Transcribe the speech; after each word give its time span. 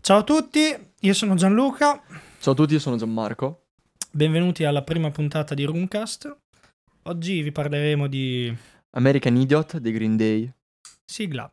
Ciao 0.00 0.18
a 0.18 0.22
tutti, 0.24 0.60
io 1.00 1.14
sono 1.14 1.34
Gianluca, 1.34 2.02
Ciao 2.40 2.52
a 2.52 2.56
tutti, 2.56 2.72
io 2.74 2.78
sono 2.80 2.96
Gianmarco. 2.96 3.66
benvenuti 4.10 4.64
alla 4.64 4.82
prima 4.82 5.10
puntata 5.10 5.54
di 5.54 5.64
Roomcast. 5.64 6.36
Oggi 7.04 7.42
vi 7.42 7.52
parleremo 7.52 8.06
di 8.06 8.54
American 8.92 9.36
Idiot 9.36 9.78
dei 9.78 9.92
Green 9.92 10.16
Day. 10.16 10.50
sigla. 11.04 11.50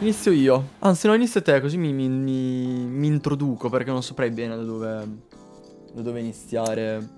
Inizio 0.00 0.30
io. 0.30 0.68
Anzi, 0.80 1.06
no, 1.08 1.14
inizio 1.14 1.42
te, 1.42 1.60
così 1.60 1.78
mi, 1.78 1.92
mi- 1.92 2.08
mi- 2.08 2.86
mi 2.86 3.06
introduco 3.06 3.68
perché 3.68 3.90
non 3.90 4.02
saprei 4.02 4.30
bene 4.30 4.54
da 4.54 4.62
dove, 4.62 5.08
da 5.94 6.02
dove 6.02 6.20
iniziare. 6.20 7.08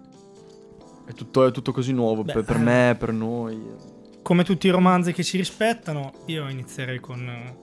È 1.04 1.12
tutto, 1.12 1.46
è 1.46 1.50
tutto 1.50 1.72
così 1.72 1.92
nuovo 1.92 2.22
Beh, 2.22 2.32
per, 2.32 2.44
per 2.44 2.56
eh. 2.56 2.60
me, 2.60 2.96
per 2.98 3.12
noi. 3.12 3.60
Come 4.28 4.44
tutti 4.44 4.66
i 4.66 4.70
romanzi 4.70 5.14
che 5.14 5.22
si 5.22 5.38
rispettano, 5.38 6.12
io 6.26 6.50
inizierei 6.50 7.00
con... 7.00 7.26
eh, 7.26 7.56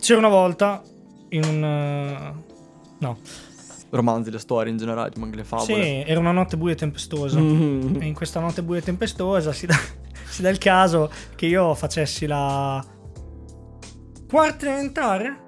C'era 0.00 0.18
una 0.18 0.28
volta 0.28 0.82
in 1.28 1.44
un... 1.44 1.62
eh, 1.62 2.34
No, 2.98 3.16
Romanzi, 3.90 4.32
le 4.32 4.40
storie 4.40 4.72
in 4.72 4.76
generale, 4.76 5.12
anche 5.20 5.36
le 5.36 5.42
sì, 5.44 5.48
favole. 5.48 6.04
era 6.04 6.18
una 6.18 6.32
notte 6.32 6.56
buia 6.56 6.72
e 6.72 6.76
tempestosa. 6.76 7.38
Mm. 7.38 8.00
E 8.00 8.06
in 8.06 8.14
questa 8.14 8.40
notte 8.40 8.64
buia 8.64 8.80
e 8.80 8.82
tempestosa 8.82 9.52
si 9.52 9.66
dà, 9.66 9.76
si 10.26 10.42
dà 10.42 10.48
il 10.48 10.58
caso 10.58 11.08
che 11.36 11.46
io 11.46 11.76
facessi 11.76 12.26
la 12.26 12.84
quarta 14.28 14.66
elementare? 14.66 15.38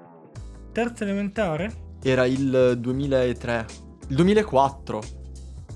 Terza 0.71 1.03
elementare? 1.03 1.97
Era 2.01 2.25
il 2.25 2.77
2003. 2.79 3.65
Il 4.07 4.15
2004. 4.15 5.01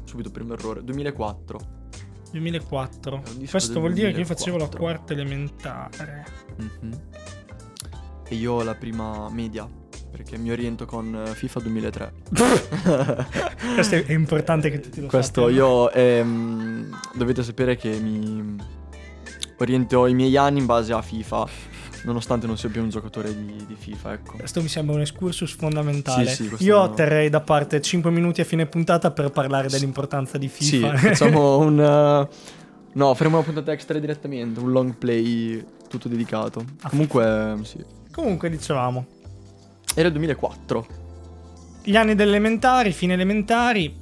Subito 0.05 0.31
primo 0.31 0.53
errore. 0.53 0.81
2004. 0.81 1.75
2004. 2.31 3.15
È 3.25 3.29
un 3.29 3.37
disco 3.37 3.51
Questo 3.51 3.79
vuol 3.79 3.93
dire 3.93 4.11
che 4.11 4.19
io 4.19 4.25
2004. 4.25 4.35
facevo 4.35 4.57
la 4.57 4.77
quarta 4.77 5.13
elementare. 5.13 6.25
Mhm. 6.57 7.01
E 8.27 8.35
io 8.35 8.63
la 8.63 8.75
prima 8.75 9.29
media. 9.29 9.67
Perché 10.09 10.37
mi 10.37 10.49
oriento 10.51 10.85
con 10.85 11.13
eh, 11.27 11.33
FIFA 11.35 11.59
2003. 11.59 12.13
Questo 13.75 13.95
è, 13.95 14.05
è 14.05 14.13
importante 14.13 14.69
che 14.71 14.79
tutti 14.79 15.01
lo 15.01 15.07
Questo 15.07 15.41
sappiano. 15.47 15.67
io 15.67 15.91
ehm, 15.91 16.99
dovete 17.13 17.43
sapere 17.43 17.75
che 17.75 17.89
mi 17.99 18.55
oriento 19.59 20.07
i 20.07 20.13
miei 20.13 20.35
anni 20.37 20.59
in 20.59 20.65
base 20.65 20.93
a 20.93 21.01
FIFA, 21.01 21.47
nonostante 22.07 22.47
non 22.47 22.57
sia 22.57 22.69
più 22.69 22.81
un 22.81 22.89
giocatore 22.89 23.35
di, 23.35 23.65
di 23.67 23.75
FIFA, 23.77 24.13
ecco. 24.13 24.37
Questo 24.37 24.61
mi 24.61 24.67
sembra 24.67 24.95
un 24.95 25.01
excursus 25.01 25.53
fondamentale. 25.55 26.25
Sì, 26.27 26.49
sì, 26.57 26.63
io 26.63 26.77
no. 26.77 26.93
terrei 26.93 27.29
da 27.29 27.41
parte 27.41 27.79
5 27.81 28.09
minuti 28.09 28.41
a 28.41 28.45
fine 28.45 28.65
puntata 28.65 29.11
per 29.11 29.29
parlare 29.29 29.67
dell'importanza 29.67 30.37
di 30.37 30.47
Sì, 30.47 30.77
FIFA. 30.79 30.97
facciamo 30.97 31.57
un 31.59 31.79
eh, 31.79 32.55
No, 32.93 33.13
faremo 33.13 33.35
una 33.37 33.45
puntata 33.45 33.71
extra 33.71 33.99
direttamente, 33.99 34.59
un 34.59 34.71
long 34.71 34.95
play 34.95 35.63
tutto 35.87 36.07
dedicato. 36.07 36.65
A 36.81 36.89
Comunque, 36.89 37.57
sì. 37.63 37.83
Comunque 38.11 38.49
dicevamo, 38.49 39.05
Era 39.93 40.07
il 40.07 40.13
2004. 40.13 40.87
gli 41.83 41.95
anni 41.95 42.15
delle 42.15 42.29
elementari, 42.31 42.91
fine 42.93 43.13
elementari 43.13 43.95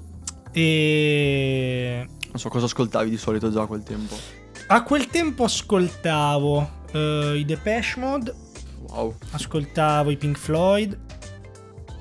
e 0.51 2.05
Non 2.07 2.39
so 2.39 2.47
cosa 2.49 2.65
ascoltavi 2.65 3.09
di 3.09 3.17
solito 3.17 3.51
già 3.51 3.63
a 3.63 3.65
quel 3.65 3.83
tempo. 3.83 4.15
a 4.67 4.81
quel 4.83 5.07
tempo 5.07 5.43
ascoltavo 5.43 6.74
eh, 6.95 7.37
i 7.37 7.45
Depeche 7.45 7.99
Mode, 7.99 8.33
Wow. 8.89 9.15
ascoltavo 9.31 10.09
i 10.11 10.17
Pink 10.17 10.37
Floyd. 10.37 10.97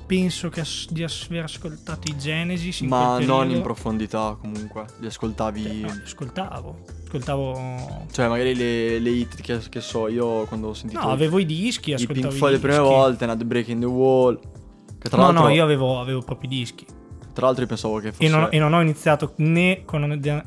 Penso 0.05 0.49
che 0.49 0.59
as- 0.61 0.87
di 0.91 1.03
aver 1.03 1.43
ascoltato 1.45 2.07
i 2.11 2.15
Genesis 2.15 2.81
Ma 2.81 3.17
non 3.19 3.49
in 3.49 3.61
profondità, 3.63 4.37
comunque. 4.39 4.85
Li 4.99 5.07
ascoltavi 5.07 5.81
No, 5.81 5.99
ascoltavo. 6.03 6.79
Ascoltavo 7.05 8.05
Cioè, 8.11 8.27
magari 8.27 8.53
le, 8.55 8.99
le 8.99 9.09
hit 9.09 9.41
che, 9.41 9.57
che 9.67 9.81
so, 9.81 10.07
io 10.07 10.43
quando 10.45 10.67
ho 10.67 10.73
sentito 10.75 11.01
No, 11.01 11.09
avevo 11.09 11.39
i 11.39 11.45
dischi, 11.45 11.91
i 11.97 12.05
Pink 12.07 12.29
Floyd 12.29 12.53
le 12.53 12.59
prime 12.59 12.77
volte, 12.77 13.25
Not 13.25 13.43
Breaking 13.45 13.79
the 13.79 13.87
Wall. 13.87 14.39
Che 14.99 15.09
tra 15.09 15.17
No, 15.17 15.23
l'altro, 15.31 15.43
no, 15.45 15.49
io 15.49 15.63
avevo, 15.63 15.99
avevo 15.99 16.21
proprio 16.21 16.51
i 16.51 16.55
dischi. 16.55 16.85
tra 17.33 17.45
l'altro 17.47 17.63
io 17.63 17.67
pensavo 17.67 17.97
che 17.97 18.11
fosse 18.11 18.23
E 18.25 18.29
non, 18.29 18.47
e 18.51 18.59
non 18.59 18.73
ho 18.73 18.81
iniziato 18.81 19.33
né 19.37 19.81
con, 19.85 20.01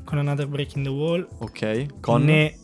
con 0.05 0.19
Another 0.19 0.47
Breaking 0.47 0.85
the 0.85 0.91
Wall 0.93 1.27
Ok, 1.39 1.99
con 2.01 2.23
né 2.25 2.57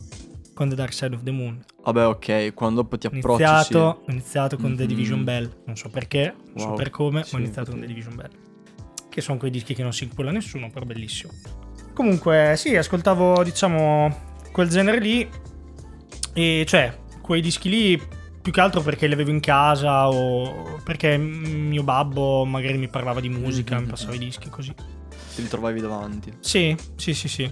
con 0.53 0.69
The 0.69 0.75
Dark 0.75 0.93
Side 0.93 1.13
of 1.13 1.23
the 1.23 1.31
Moon. 1.31 1.61
Vabbè, 1.85 2.07
ok, 2.07 2.53
quando 2.55 2.81
dopo 2.81 2.97
ti 2.97 3.05
approcci 3.05 3.43
iniziato, 3.43 3.79
ho 3.79 4.11
iniziato 4.11 4.57
con 4.57 4.75
The 4.75 4.83
Mhm. 4.83 4.87
Division 4.89 5.23
Bell. 5.23 5.49
Non 5.65 5.75
so 5.77 5.89
perché, 5.89 6.33
non 6.53 6.59
so 6.59 6.67
Wow. 6.69 6.75
per 6.77 6.89
come, 6.89 7.23
Sì, 7.23 7.35
ho 7.35 7.37
iniziato 7.37 7.71
con 7.71 7.79
The. 7.81 7.85
Division 7.87 8.15
Bell. 8.15 8.29
Che 9.07 9.21
sono 9.21 9.37
quei 9.37 9.51
dischi 9.51 9.75
che 9.75 9.83
non 9.83 9.93
si 9.93 10.03
inculla 10.05 10.31
nessuno, 10.31 10.69
però 10.71 10.83
bellissimo. 10.85 11.31
Comunque, 11.93 12.55
sì, 12.57 12.75
ascoltavo, 12.75 13.43
diciamo, 13.43 14.33
quel 14.51 14.67
genere 14.67 14.99
lì. 14.99 15.29
E 16.33 16.65
cioè, 16.67 16.97
quei 17.21 17.39
dischi 17.41 17.69
lì 17.69 18.01
più 18.41 18.51
che 18.51 18.61
altro 18.61 18.81
perché 18.81 19.05
li 19.07 19.13
avevo 19.13 19.29
in 19.29 19.39
casa 19.39 20.09
o 20.09 20.79
perché 20.83 21.17
mio 21.17 21.83
babbo 21.83 22.45
magari 22.45 22.77
mi 22.77 22.87
parlava 22.89 23.19
di 23.19 23.29
musica, 23.29 23.79
mi 23.79 23.85
passava 23.85 24.15
i 24.15 24.19
dischi 24.19 24.49
così. 24.49 24.73
Ti 24.73 25.41
ritrovavi 25.41 25.79
davanti. 25.81 26.33
Sì, 26.39 26.75
sì, 26.95 27.13
sì, 27.13 27.27
sì. 27.27 27.49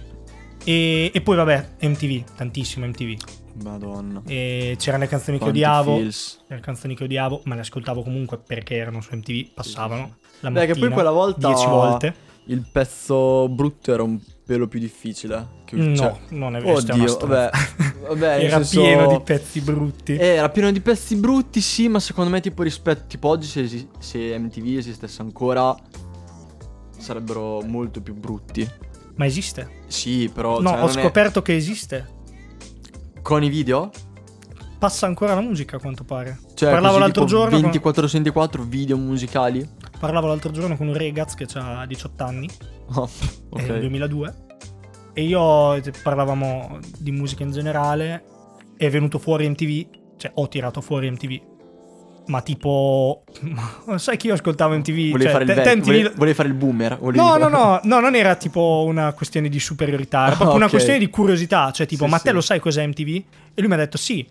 E, 0.64 1.10
e 1.14 1.20
poi 1.20 1.36
vabbè, 1.36 1.76
MTV, 1.82 2.34
tantissimo 2.34 2.84
MTV. 2.86 3.16
Madonna. 3.62 4.22
E 4.26 4.74
c'erano 4.78 5.02
le 5.04 5.08
canzoni 5.08 5.36
che 5.38 5.44
Quanti 5.44 5.58
odiavo, 5.60 5.96
feels. 5.96 6.44
le 6.48 6.60
canzoni 6.60 6.94
che 6.96 7.04
odiavo, 7.04 7.42
ma 7.44 7.54
le 7.54 7.60
ascoltavo 7.60 8.02
comunque 8.02 8.38
perché 8.38 8.74
erano 8.76 9.00
su 9.00 9.14
MTV, 9.14 9.52
passavano 9.54 10.16
la 10.40 10.50
Beh, 10.50 10.54
mattina 10.60 10.72
che 10.72 10.78
poi 10.80 10.90
quella 10.90 11.10
volta 11.10 11.46
10 11.48 11.66
volte. 11.66 12.14
Il 12.46 12.66
pezzo 12.70 13.48
brutto 13.48 13.90
era 13.90 14.02
un 14.02 14.20
pelo 14.44 14.68
più 14.68 14.78
difficile. 14.78 15.62
Che, 15.64 15.76
No, 15.76 15.96
cioè- 15.96 16.18
non 16.30 16.56
è 16.56 16.60
vero, 16.60 16.76
Oddio, 16.76 17.16
vabbè, 17.26 17.50
vabbè, 18.08 18.26
Era 18.44 18.56
senso- 18.56 18.80
pieno 18.82 19.06
di 19.06 19.20
pezzi 19.22 19.60
brutti. 19.62 20.14
Era 20.16 20.50
pieno 20.50 20.70
di 20.70 20.80
pezzi 20.82 21.16
brutti, 21.16 21.62
sì, 21.62 21.88
ma 21.88 22.00
secondo 22.00 22.28
me 22.30 22.40
tipo 22.42 22.62
rispetto, 22.62 23.04
tipo 23.06 23.28
oggi 23.28 23.46
se, 23.46 23.88
se 23.98 24.38
MTV 24.38 24.76
esistesse 24.76 25.22
ancora 25.22 25.74
sarebbero 26.98 27.62
molto 27.62 28.00
più 28.00 28.14
brutti. 28.14 28.68
Ma 29.16 29.26
esiste? 29.26 29.82
Sì, 29.86 30.30
però 30.32 30.60
no, 30.60 30.68
cioè, 30.70 30.78
ho 30.78 30.86
non 30.86 30.98
è- 30.98 31.00
scoperto 31.02 31.42
che 31.42 31.54
esiste. 31.54 32.12
Con 33.24 33.42
i 33.42 33.48
video? 33.48 33.90
Passa 34.78 35.06
ancora 35.06 35.34
la 35.34 35.40
musica 35.40 35.76
a 35.76 35.80
quanto 35.80 36.04
pare. 36.04 36.38
Cioè, 36.52 36.70
Parlavo 36.70 36.98
l'altro 36.98 37.24
giorno 37.24 37.52
con- 37.52 37.62
24 37.62 38.06
su 38.06 38.12
24 38.16 38.62
video 38.64 38.98
musicali. 38.98 39.66
Parlavo 39.98 40.26
l'altro 40.26 40.50
giorno 40.50 40.76
con 40.76 40.88
un 40.88 40.94
ragazzo 40.96 41.34
che 41.34 41.46
ha 41.54 41.86
18 41.86 42.22
anni, 42.22 42.48
Oh, 42.92 43.08
ok. 43.48 43.78
2002, 43.78 44.34
e 45.14 45.22
io 45.24 45.80
cioè, 45.80 45.92
parlavamo 46.02 46.78
di 46.98 47.12
musica 47.12 47.42
in 47.42 47.50
generale, 47.50 48.24
è 48.76 48.90
venuto 48.90 49.18
fuori 49.18 49.48
MTV, 49.48 49.86
cioè 50.18 50.32
ho 50.34 50.46
tirato 50.48 50.82
fuori 50.82 51.10
MTV, 51.10 51.40
ma 52.26 52.40
tipo... 52.42 53.24
sai 53.96 54.16
che 54.16 54.28
io 54.28 54.34
ascoltavo 54.34 54.74
MTV? 54.76 55.10
Volevi 55.10 55.22
cioè, 55.22 55.30
fare 55.30 55.44
il 55.44 55.52
te 55.54 55.76
MTV 55.76 55.84
volevi, 55.84 56.10
volevi 56.16 56.34
fare 56.36 56.48
il 56.48 56.54
boomer. 56.54 56.98
volevi- 56.98 57.18
No, 57.18 57.36
no, 57.36 57.48
no, 57.48 57.80
no, 57.84 58.00
non 58.00 58.14
era 58.14 58.34
tipo 58.36 58.84
una 58.86 59.12
questione 59.12 59.48
di 59.48 59.58
superiorità, 59.60 60.24
era 60.24 60.32
Ah, 60.32 60.36
proprio 60.36 60.56
una 60.56 60.64
ok. 60.66 60.70
questione 60.70 60.98
di 60.98 61.10
curiosità. 61.10 61.70
Cioè, 61.70 61.86
tipo, 61.86 62.04
Sì, 62.04 62.10
ma 62.10 62.18
te 62.18 62.28
sì. 62.28 62.34
lo 62.34 62.40
sai 62.40 62.60
cos'è 62.60 62.86
MTV? 62.86 63.08
E 63.54 63.60
lui 63.60 63.68
mi 63.68 63.74
ha 63.74 63.78
detto 63.78 63.98
sì. 63.98 64.26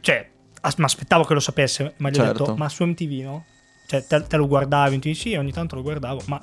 Cioè, 0.00 0.30
as- 0.60 0.76
mi 0.76 0.84
aspettavo 0.84 1.24
che 1.24 1.34
lo 1.34 1.40
sapesse, 1.40 1.94
ma 1.98 2.10
gli 2.10 2.18
ho 2.18 2.24
Certo. 2.24 2.38
detto, 2.44 2.56
ma 2.56 2.68
su 2.68 2.84
MTV 2.84 3.22
no? 3.22 3.44
Cioè, 3.86 4.04
te, 4.06 4.24
te 4.26 4.36
lo 4.36 4.46
guardavi 4.46 4.96
MTV? 4.96 5.12
Sì, 5.12 5.34
ogni 5.36 5.52
tanto 5.52 5.74
lo 5.76 5.82
guardavo, 5.82 6.20
ma 6.26 6.40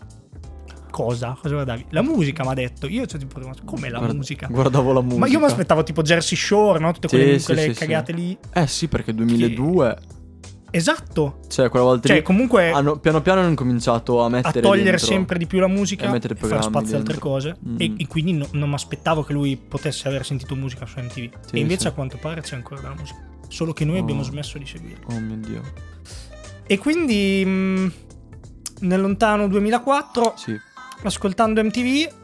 cosa? 0.90 1.38
Cosa 1.42 1.54
guardavi? 1.56 1.86
La 1.90 2.02
musica 2.02 2.44
mi 2.44 2.50
ha 2.50 2.54
detto. 2.54 2.88
Io, 2.88 3.06
cioè, 3.06 3.20
tipo, 3.20 3.40
come 3.66 3.90
la 3.90 3.98
Guarda- 4.00 4.16
musica? 4.16 4.48
Guardavo 4.50 4.94
la 4.94 5.02
musica. 5.02 5.20
Ma 5.20 5.28
io 5.28 5.40
mi 5.40 5.46
aspettavo 5.46 5.84
tipo 5.84 6.02
Jersey 6.02 6.38
Shore, 6.38 6.80
no? 6.80 6.92
Tutte 6.94 7.08
quelle, 7.08 7.40
sì, 7.40 7.46
quelle 7.46 7.74
sì, 7.74 7.80
cagate 7.80 8.14
sì. 8.14 8.18
lì. 8.20 8.38
Eh 8.54 8.68
sì, 8.68 8.88
perché 8.88 9.14
2002. 9.14 9.98
Esatto. 10.76 11.40
Cioè, 11.50 11.70
quella 11.70 11.86
volta 11.86 12.08
Cioè, 12.08 12.18
lì 12.18 12.24
comunque 12.24 12.72
hanno, 12.72 12.98
piano 12.98 13.22
piano 13.22 13.42
hanno 13.42 13.50
incominciato 13.50 14.22
a 14.22 14.26
a 14.26 14.30
mettere 14.30 14.60
togliere 14.62 14.90
dentro- 14.90 15.06
sempre 15.06 15.38
di 15.38 15.46
più 15.46 15.60
la 15.60 15.68
musica 15.68 16.06
e 16.06 16.08
e, 16.08 16.36
fare 16.36 16.62
spazio 16.64 16.96
a 16.96 17.00
altre 17.00 17.20
cose. 17.20 17.56
Mm. 17.68 17.76
E, 17.78 17.94
e 17.98 18.08
quindi 18.08 18.34
no- 18.34 18.48
non 18.54 18.70
mi 18.70 18.74
aspettavo 18.74 19.22
che 19.24 19.34
lui 19.34 19.56
potesse 19.56 20.08
aver 20.08 20.26
sentito 20.26 20.56
musica 20.56 20.88
su 20.88 21.00
MTV. 21.00 21.30
Sì, 21.46 21.56
e 21.56 21.60
invece 21.60 21.82
sì. 21.82 21.88
a 21.88 21.92
quanto 21.92 22.18
pare 22.18 22.42
c'è 22.42 22.56
ancora 22.56 22.82
della 22.82 22.96
musica. 22.98 23.20
Solo 23.50 23.72
che 23.72 23.86
noi 23.86 23.98
Oh. 23.98 24.02
abbiamo 24.02 24.24
smesso 24.24 24.58
di 24.58 24.66
seguirlo. 24.66 25.06
Oh 25.14 25.20
mio 25.20 25.38
dio. 25.38 25.62
E 26.66 26.78
quindi 26.80 27.46
mh, 27.46 27.92
nel 28.88 29.00
lontano 29.00 29.48
2004, 29.48 30.34
Sì. 30.38 30.60
ascoltando 31.04 31.64
MTV, 31.64 32.23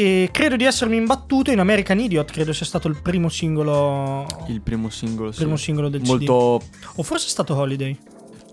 e 0.00 0.30
credo 0.32 0.56
di 0.56 0.64
essermi 0.64 0.96
imbattuto 0.96 1.50
in 1.50 1.58
American 1.58 1.98
Idiot, 1.98 2.30
credo 2.30 2.52
sia 2.52 2.66
stato 2.66 2.88
il 2.88 3.00
primo 3.00 3.28
singolo... 3.28 4.26
Il 4.48 4.60
primo 4.60 4.88
singolo, 4.90 5.32
sì. 5.32 5.40
primo 5.40 5.56
singolo 5.56 5.88
del 5.88 6.02
CD. 6.02 6.08
Molto 6.08 6.60
O 6.96 7.02
forse 7.02 7.26
è 7.26 7.30
stato 7.30 7.54
Holiday. 7.54 7.98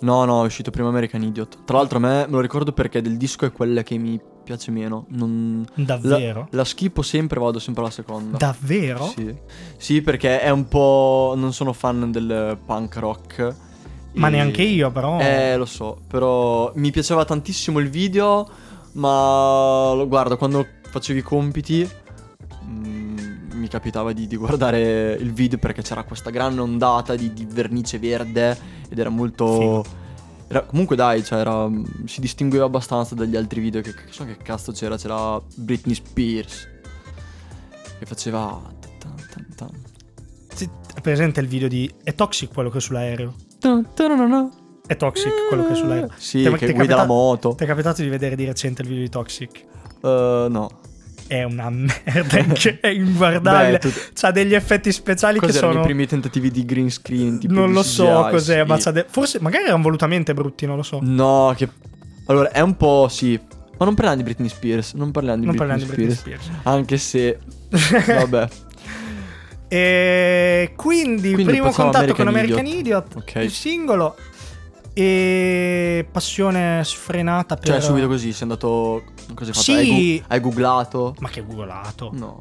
No, 0.02 0.26
no, 0.26 0.44
è 0.44 0.46
uscito 0.46 0.70
prima 0.70 0.90
American 0.90 1.24
Idiot. 1.24 1.64
Tra 1.66 1.78
l'altro 1.78 1.98
a 1.98 2.02
me 2.02 2.26
me 2.26 2.32
lo 2.32 2.42
ricordo 2.42 2.74
perché 2.74 3.02
del 3.02 3.18
disco 3.18 3.46
è 3.46 3.52
quella 3.52 3.84
che 3.84 3.98
mi 3.98 4.20
piace 4.44 4.70
meno. 4.72 5.06
Non... 5.10 5.66
Davvero? 5.76 6.48
La, 6.52 6.58
la 6.58 6.66
schipo 6.66 7.02
sempre, 7.02 7.40
vado 7.40 7.60
sempre 7.60 7.84
alla 7.84 7.92
seconda. 7.92 8.38
Davvero? 8.38 9.06
Sì. 9.16 9.34
Sì, 9.78 10.02
perché 10.02 10.42
è 10.42 10.50
un 10.50 10.68
po'. 10.68 11.34
Non 11.38 11.54
sono 11.54 11.72
fan 11.72 12.12
del 12.12 12.58
punk 12.66 12.96
rock. 12.98 13.56
Ma 14.16 14.28
E- 14.28 14.32
neanche 14.32 14.62
io, 14.62 14.92
però. 14.92 15.20
Eh, 15.20 15.56
lo 15.56 15.66
so. 15.66 16.02
Però 16.08 16.72
mi 16.76 16.92
piaceva 16.92 17.24
tantissimo 17.24 17.80
il 17.80 17.90
video. 17.90 18.50
Ma 18.94 19.94
lo 19.96 20.08
guarda, 20.08 20.36
quando 20.36 20.68
facevo 20.94 21.18
i 21.20 21.22
compiti. 21.24 21.90
mm, 22.66 23.52
mi 23.54 23.68
capitava 23.68 24.14
di, 24.14 24.28
di 24.28 24.36
guardare 24.36 25.14
il 25.14 25.34
video 25.34 25.58
perché 25.58 25.82
c'era 25.82 26.04
questa 26.04 26.30
grande 26.30 26.62
ondata 26.62 27.16
di, 27.16 27.34
di 27.34 27.46
vernice 27.50 27.98
verde 28.00 28.58
ed 28.90 29.00
era 29.00 29.10
molto... 29.10 29.58
Figo. 29.60 29.86
era- 30.50 30.62
comunque 30.64 30.96
dai, 30.96 31.24
cioè 31.24 31.40
era, 31.40 31.68
si 32.06 32.22
distingueva 32.22 32.66
abbastanza 32.66 33.16
dagli 33.16 33.36
altri 33.36 33.60
video 33.60 33.82
che, 33.82 33.94
che 33.94 34.04
so 34.12 34.24
che 34.26 34.38
cazzo 34.38 34.72
c'era, 34.72 34.98
c'era 34.98 35.42
Britney 35.56 35.96
Spears 35.96 36.68
che 38.00 38.06
faceva... 38.06 38.62
Ti- 40.56 40.70
È 40.96 41.02
presente 41.02 41.40
il 41.40 41.48
video 41.48 41.68
di 41.68 41.92
È 42.04 42.14
Toxic 42.14 42.54
quello 42.54 42.70
che 42.70 42.78
è 42.78 42.82
sull'aereo? 42.82 43.34
È 44.86 44.96
Toxic 44.98 45.48
quello 45.48 45.66
che 45.66 45.72
è 45.74 45.76
sull'aereo. 45.76 46.10
Sì, 46.18 46.44
è- 46.44 46.52
che 46.54 46.66
è 46.68 46.74
guida 46.74 46.96
la 46.96 47.02
capita- 47.02 47.06
moto. 47.14 47.56
Ti 47.56 47.64
è 47.64 47.68
capitato 47.68 48.02
di 48.02 48.10
vedere 48.10 48.36
di 48.36 48.46
recente 48.46 48.82
il 48.82 48.88
video 48.90 49.04
di 49.04 49.10
Toxic? 49.10 49.66
Eh, 50.02 50.48
no. 50.50 50.70
È 51.28 51.44
una 51.44 51.70
merda, 51.70 52.44
che 52.54 52.80
è 52.80 52.88
inguardabile. 52.88 53.72
Beh, 53.74 53.80
tu- 53.80 53.92
C'ha 54.14 54.32
degli 54.32 54.54
effetti 54.54 54.92
speciali 54.92 55.40
che 55.40 55.46
Cos'erano 55.48 55.72
sono... 55.74 55.84
i 55.84 55.88
primi 55.88 56.06
tentativi 56.06 56.52
di 56.52 56.66
green 56.66 56.90
screen? 56.92 57.40
Non 57.44 57.72
lo 57.72 57.82
so 57.84 58.28
cos'è, 58.30 58.64
ma 58.66 58.78
Sì. 58.78 58.84
c'ha 58.84 58.92
de- 58.92 59.06
forse 59.10 59.40
magari 59.40 59.66
erano 59.66 59.82
volutamente 59.82 60.34
brutti, 60.34 60.66
non 60.66 60.76
lo 60.76 60.84
so. 60.84 61.00
No, 61.02 61.54
che... 61.58 61.68
Allora, 62.28 62.52
è 62.52 62.60
un 62.62 62.76
po', 62.78 63.08
sì. 63.10 63.40
Ma 63.78 63.86
non 63.86 63.96
parliamo 63.96 64.18
di 64.18 64.24
Britney 64.24 64.50
Spears, 64.50 64.94
non 64.94 65.12
parliamo 65.12 65.40
di 65.40 65.46
non 65.48 65.56
Britney, 65.56 65.78
parliamo 65.78 65.92
di 65.92 65.98
Britney 65.98 66.16
Spears. 66.16 66.44
Spears. 66.44 66.66
Anche 66.68 66.98
se... 66.98 67.40
Vabbè, 68.20 68.48
E 69.68 70.74
quindi, 70.76 71.34
Quindi 71.34 71.46
primo 71.52 71.72
contatto 71.72 72.14
con 72.14 72.28
American 72.28 72.60
American 72.60 72.80
Idiot, 72.80 73.16
Ok. 73.16 73.36
il 73.44 73.50
singolo 73.50 74.16
e 74.94 76.08
passione 76.12 76.84
sfrenata 76.84 77.56
per 77.56 77.66
cioè 77.68 77.82
subito 77.82 78.08
così, 78.08 78.32
sei 78.32 78.44
andato... 78.44 79.04
Cosa 79.34 79.50
hai 79.50 79.56
fatto? 79.56 79.62
Sì. 79.62 79.72
Hai, 79.74 79.88
gu- 79.88 80.24
hai 80.28 80.40
googlato? 80.40 81.16
Ma 81.20 81.30
che 81.30 81.44
googolato. 81.44 82.10
No. 82.14 82.40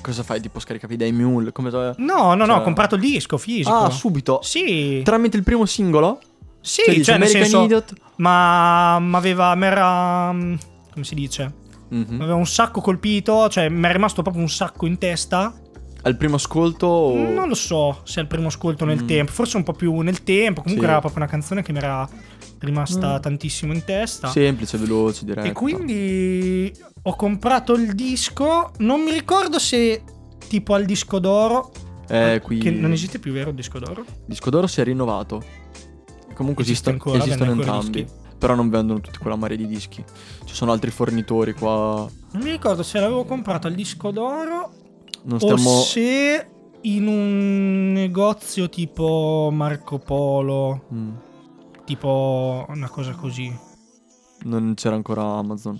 Cosa 0.00 0.22
fai? 0.22 0.40
Tipo 0.40 0.58
scaricavi 0.60 0.96
dai 0.96 1.12
mule? 1.12 1.52
Come 1.52 1.70
No, 1.70 1.94
no, 1.96 2.34
no, 2.34 2.46
Cioè- 2.46 2.56
ho 2.56 2.62
comprato 2.62 2.94
il 2.94 3.00
disco 3.00 3.36
fisico. 3.36 3.74
Ah, 3.74 3.90
subito? 3.90 4.40
Sì. 4.42 5.02
Tramite 5.04 5.36
il 5.36 5.42
primo 5.42 5.66
singolo? 5.66 6.20
Sì, 6.60 6.82
Cioè, 6.84 7.00
cioè, 7.02 7.18
nel 7.18 7.28
senso 7.28 7.64
Idiot? 7.64 7.94
ma 8.16 8.96
aveva 8.96 9.54
mi 9.54 9.64
era 9.64 10.30
mm, 10.30 10.54
come 10.92 11.04
si 11.04 11.14
dice? 11.14 11.52
Mhm. 11.88 12.04
Mi 12.08 12.22
aveva 12.22 12.34
un 12.34 12.46
sacco 12.46 12.80
colpito, 12.80 13.48
cioè 13.48 13.68
mi 13.68 13.86
è 13.88 13.92
rimasto 13.92 14.22
proprio 14.22 14.42
un 14.42 14.50
sacco 14.50 14.86
in 14.86 14.98
testa. 14.98 15.52
Al 16.02 16.16
primo 16.16 16.36
ascolto? 16.36 16.86
o- 16.86 17.14
Non 17.32 17.48
lo 17.48 17.54
so 17.54 18.00
se 18.04 18.20
è 18.20 18.22
il 18.22 18.28
primo 18.28 18.46
ascolto 18.48 18.84
nel 18.84 19.02
Mm. 19.02 19.06
tempo, 19.06 19.32
forse 19.32 19.56
un 19.56 19.62
po' 19.62 19.72
più 19.72 19.98
nel 20.00 20.22
tempo. 20.22 20.62
Comunque 20.62 20.86
Sì. 20.86 20.90
era 20.92 21.00
proprio 21.00 21.22
una 21.22 21.30
canzone 21.30 21.62
che 21.62 21.72
mi 21.72 21.78
era 21.78 22.08
rimasta 22.60 23.18
Mm. 23.18 23.20
tantissimo 23.20 23.72
in 23.72 23.84
testa. 23.84 24.28
Semplice, 24.28 24.78
veloce, 24.78 25.24
diretta. 25.24 25.48
E 25.48 25.52
quindi 25.52 26.72
ho 27.02 27.16
comprato 27.16 27.74
il 27.74 27.94
disco. 27.94 28.70
Non 28.78 29.00
mi 29.02 29.12
ricordo 29.12 29.58
se 29.58 30.02
tipo 30.48 30.74
al 30.74 30.84
disco 30.84 31.18
d'oro. 31.18 31.70
Eh, 32.08 32.40
qui... 32.42 32.58
Che 32.58 32.70
non 32.70 32.92
esiste 32.92 33.18
più, 33.18 33.32
vero? 33.32 33.50
Il 33.50 33.56
disco 33.56 33.78
d'oro? 33.78 34.04
Disco 34.26 34.50
d'oro 34.50 34.66
si 34.66 34.80
è 34.80 34.84
rinnovato. 34.84 35.42
Comunque 36.34 36.64
Esiste 36.64 36.90
esistono, 36.90 37.12
ancora, 37.14 37.18
esistono 37.30 37.52
entrambi. 37.52 38.06
Però 38.38 38.54
non 38.54 38.70
vendono 38.70 39.00
tutti 39.00 39.18
quella 39.18 39.36
marea 39.36 39.56
di 39.58 39.66
dischi. 39.66 40.02
Ci 40.44 40.54
sono 40.54 40.72
altri 40.72 40.90
fornitori 40.90 41.52
qua. 41.52 42.08
Non 42.32 42.42
mi 42.42 42.50
ricordo 42.50 42.82
se 42.82 42.98
l'avevo 42.98 43.24
comprato 43.24 43.66
al 43.66 43.74
disco 43.74 44.10
d'oro 44.10 44.72
Non 45.24 45.36
o 45.40 45.56
stiamo. 45.56 45.80
se 45.82 46.46
in 46.82 47.06
un 47.06 47.92
negozio 47.92 48.68
tipo 48.68 49.50
Marco 49.52 49.98
Polo. 49.98 50.84
Mm, 50.92 51.10
Tipo 51.84 52.64
una 52.68 52.88
cosa 52.88 53.12
così. 53.12 53.52
non 54.44 54.74
c'era 54.74 54.94
ancora 54.94 55.22
Amazon. 55.24 55.78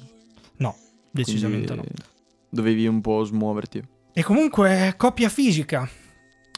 No, 0.57 0.75
decisamente 1.11 1.69
quindi 1.73 1.89
no. 1.97 2.05
Dovevi 2.49 2.87
un 2.89 3.01
po' 3.01 3.23
smuoverti. 3.23 3.81
E 4.13 4.23
comunque 4.25 4.95
copia 4.97 5.29
fisica. 5.29 5.89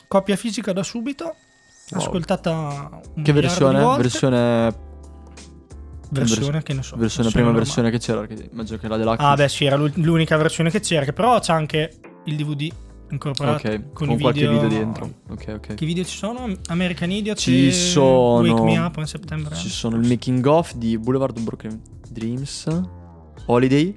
Copia 0.09 0.37
fisica 0.37 0.73
da 0.73 0.83
subito. 0.83 1.35
Wow. 1.91 2.01
Ascoltata 2.01 3.01
un 3.15 3.23
Che 3.23 3.33
versione? 3.33 3.79
Versione. 3.99 4.75
Versione 6.09 6.63
che 6.63 6.73
ne 6.75 6.83
so. 6.83 6.97
Versione, 6.97 7.29
prima 7.29 7.45
normale. 7.47 7.65
versione 7.65 7.91
che 7.91 7.99
c'era. 7.99 8.27
Che 8.27 8.49
immagino 8.51 8.79
che 8.79 8.89
la 8.89 8.97
deluxe. 8.97 9.23
Ah, 9.23 9.35
beh, 9.35 9.49
sì, 9.49 9.65
era 9.67 9.77
l'u- 9.77 9.93
l'unica 9.97 10.37
versione 10.39 10.71
che 10.71 10.81
c'era. 10.81 11.05
Che 11.05 11.13
però 11.13 11.39
c'è 11.41 11.53
anche 11.53 11.99
il 12.25 12.37
DVD 12.37 12.71
incorporato. 13.11 13.67
Ok, 13.69 13.93
con 13.93 14.07
con, 14.09 14.19
qualche 14.21 14.41
video- 14.47 14.61
video 14.63 14.79
dentro. 14.79 15.13
Ok, 15.29 15.45
ok. 15.57 15.75
Che 15.75 15.87
video 15.87 16.05
ci 16.05 16.17
sono? 16.17 16.49
American 16.69 17.11
Idiot 17.11 17.37
Ci 17.39 17.73
sono- 17.73 18.49
Wake 18.49 18.63
Me 18.63 18.79
Up 18.79 18.97
in 18.99 19.07
settembre. 19.07 19.55
Ci 19.55 19.69
sono 19.69 19.97
il 19.97 20.07
making 20.09 20.45
of 20.47 20.75
di 20.75 20.97
Boulevard 20.99 21.37
of 21.37 21.43
Broken 21.45 21.81
Dreams, 22.09 22.67
Holiday 23.47 23.95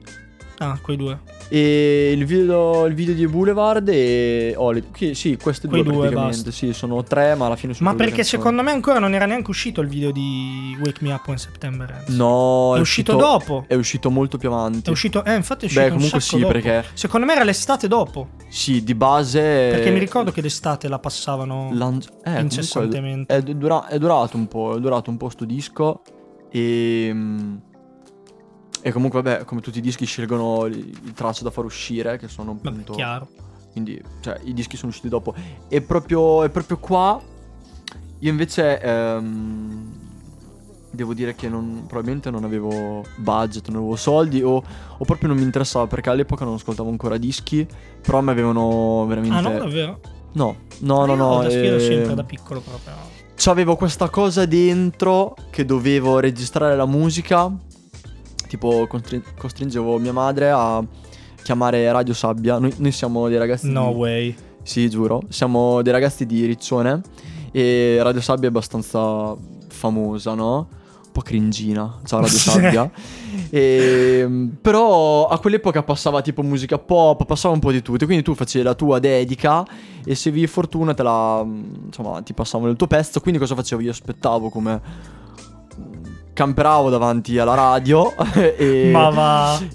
Ah, 0.58 0.78
quei 0.82 0.96
due. 0.98 1.20
E 1.50 2.12
il 2.16 2.26
video, 2.26 2.86
il 2.86 2.94
video 2.94 3.14
di 3.14 3.28
Boulevard 3.28 3.88
e 3.90 4.54
Holiday. 4.58 4.90
Che- 4.92 5.14
sì, 5.14 5.38
queste 5.38 5.68
Quei 5.68 5.84
due, 5.84 5.94
due, 5.94 6.02
praticamente. 6.10 6.52
Sì, 6.52 6.74
sono 6.74 7.04
tre, 7.04 7.36
ma 7.36 7.46
alla 7.46 7.56
fine 7.56 7.74
sono 7.74 7.90
Ma 7.90 7.96
perché 7.96 8.24
secondo 8.24 8.62
me 8.64 8.72
ancora 8.72 9.00
non 9.00 9.14
era 9.14 9.26
neanche 9.26 9.50
uscito 9.50 9.82
il 9.82 9.88
video 9.88 10.12
di 10.12 10.76
Wake 10.82 11.04
Me 11.04 11.12
Up 11.14 11.28
in 11.28 11.38
settembre. 11.38 12.04
No, 12.08 12.76
è 12.76 12.80
uscito 12.80 13.16
dopo. 13.16 13.66
È 13.68 13.76
uscito 13.76 14.10
molto 14.10 14.38
più 14.38 14.50
avanti. 14.50 14.90
È 14.90 14.92
uscito, 14.92 15.24
eh, 15.24 15.36
infatti 15.36 15.64
è 15.64 15.68
uscito 15.68 15.82
Beh, 15.84 15.90
un 15.90 15.96
comunque 15.96 16.20
sì, 16.20 16.40
dopo. 16.40 16.52
perché 16.52 16.86
Secondo 16.94 17.26
me 17.26 17.34
era 17.34 17.44
l'estate 17.44 17.88
dopo. 17.88 18.30
sì, 18.48 18.84
di 18.84 18.96
base 18.96 19.40
Perché 19.40 19.92
mi 19.92 20.00
ricordo 20.00 20.32
che 20.32 20.42
d'estate 20.42 20.88
la 20.88 21.00
passavano 21.00 21.70
Lan- 21.74 22.02
eh, 22.24 22.40
incessantemente. 22.40 23.36
È, 23.36 23.42
dura- 23.42 23.88
è 23.88 23.98
durato 24.00 24.38
un 24.38 24.48
po', 24.48 24.76
è 24.76 24.80
durato 24.80 25.10
un 25.10 25.18
po' 25.18 25.30
sto 25.30 25.46
disco 25.46 26.02
e 26.50 27.10
mm, 27.14 27.56
e 28.86 28.92
comunque 28.92 29.20
vabbè, 29.20 29.46
come 29.46 29.62
tutti 29.62 29.80
i 29.80 29.82
dischi 29.82 30.06
scelgono 30.06 30.66
il, 30.66 30.78
il 30.78 31.14
traccio 31.14 31.44
da 31.44 31.50
far 31.50 31.66
uscire, 31.66 32.18
che 32.20 32.28
sono 32.28 32.54
Vabbè, 32.54 32.68
appunto 32.68 32.94
chiaro. 32.94 33.28
quindi 33.72 34.00
cioè 34.22 34.40
i 34.44 34.54
dischi 34.54 34.78
sono 34.78 34.90
usciti 34.92 35.10
dopo 35.10 35.34
e 35.68 35.82
proprio 35.82 36.44
e 36.44 36.50
proprio 36.52 36.78
qua 36.78 37.20
io 38.20 38.30
invece 38.30 38.80
ehm, 38.80 39.92
devo 40.92 41.16
dire 41.16 41.34
che 41.34 41.50
non, 41.50 41.86
probabilmente 41.88 42.30
non 42.30 42.44
avevo 42.44 43.04
budget, 43.18 43.70
non 43.70 43.78
avevo 43.82 43.96
soldi 43.96 44.44
o, 44.44 44.58
o 44.58 45.04
proprio 45.04 45.30
non 45.30 45.38
mi 45.38 45.44
interessava 45.44 45.88
perché 45.88 46.12
all'epoca 46.12 46.46
non 46.46 46.54
ascoltavo 46.54 46.88
ancora 46.88 47.18
dischi, 47.18 47.68
però 48.04 48.22
mi 48.22 48.30
avevano 48.30 49.04
veramente 49.08 49.36
Ah 49.36 49.42
no, 49.42 49.58
davvero? 49.58 50.00
No, 50.34 50.56
no, 50.82 51.06
no, 51.06 51.16
no. 51.16 51.42
da 51.42 51.50
schiero 51.50 51.78
eh, 51.78 51.80
sempre 51.80 52.14
da 52.14 52.24
piccolo 52.24 52.60
proprio. 52.62 52.94
C'avevo 53.34 53.76
questa 53.76 54.10
cosa 54.10 54.46
dentro 54.46 55.36
che 55.50 55.66
dovevo 55.66 56.20
registrare 56.20 56.76
la 56.76 56.86
musica. 56.86 57.52
Tipo, 58.56 58.88
costri- 58.88 59.22
costringevo 59.38 59.98
mia 60.00 60.14
madre 60.14 60.50
a 60.50 60.82
chiamare 61.44 61.92
Radio 61.92 62.14
Sabbia. 62.14 62.58
Noi, 62.58 62.74
noi 62.78 62.92
siamo 62.94 63.28
dei 63.28 63.38
ragazzi. 63.38 63.70
No 63.70 63.90
di... 63.90 63.96
way. 63.96 64.36
Sì, 64.64 64.90
giuro. 64.90 65.24
Siamo 65.28 65.82
dei 65.82 65.92
ragazzi 65.92 66.26
di 66.26 66.46
Riccione. 66.46 67.02
E 67.52 68.00
Radio 68.02 68.22
Sabbia 68.22 68.48
è 68.48 68.50
abbastanza 68.50 69.36
famosa, 69.68 70.36
no? 70.36 70.70
Un 71.06 71.12
po' 71.12 71.20
cringina. 71.20 72.00
Ciao 72.06 72.22
Radio. 72.22 72.38
Sabbia. 72.40 72.90
E, 73.50 74.50
però 74.62 75.28
a 75.28 75.38
quell'epoca 75.38 75.84
passava 75.84 76.22
tipo 76.22 76.42
musica 76.42 76.78
pop, 76.78 77.26
passava 77.26 77.54
un 77.54 77.60
po' 77.60 77.74
di 77.74 77.82
tutto. 77.82 78.06
Quindi 78.06 78.24
tu 78.24 78.36
facevi 78.36 78.64
la 78.64 78.74
tua 78.74 79.00
dedica 79.00 79.66
e 80.06 80.16
se 80.16 80.32
vi 80.32 80.48
fortuna 80.48 80.94
te 80.94 81.04
la. 81.04 81.46
insomma, 81.88 82.22
ti 82.22 82.34
passavano 82.34 82.72
il 82.72 82.78
tuo 82.78 82.88
pezzo. 82.88 83.20
Quindi 83.20 83.38
cosa 83.38 83.54
facevo? 83.54 83.82
Io 83.82 83.92
aspettavo 83.92 84.50
come. 84.50 85.24
Camperavo 86.36 86.90
davanti 86.90 87.40
alla 87.40 87.56
radio 87.56 88.14
e, 88.36 88.92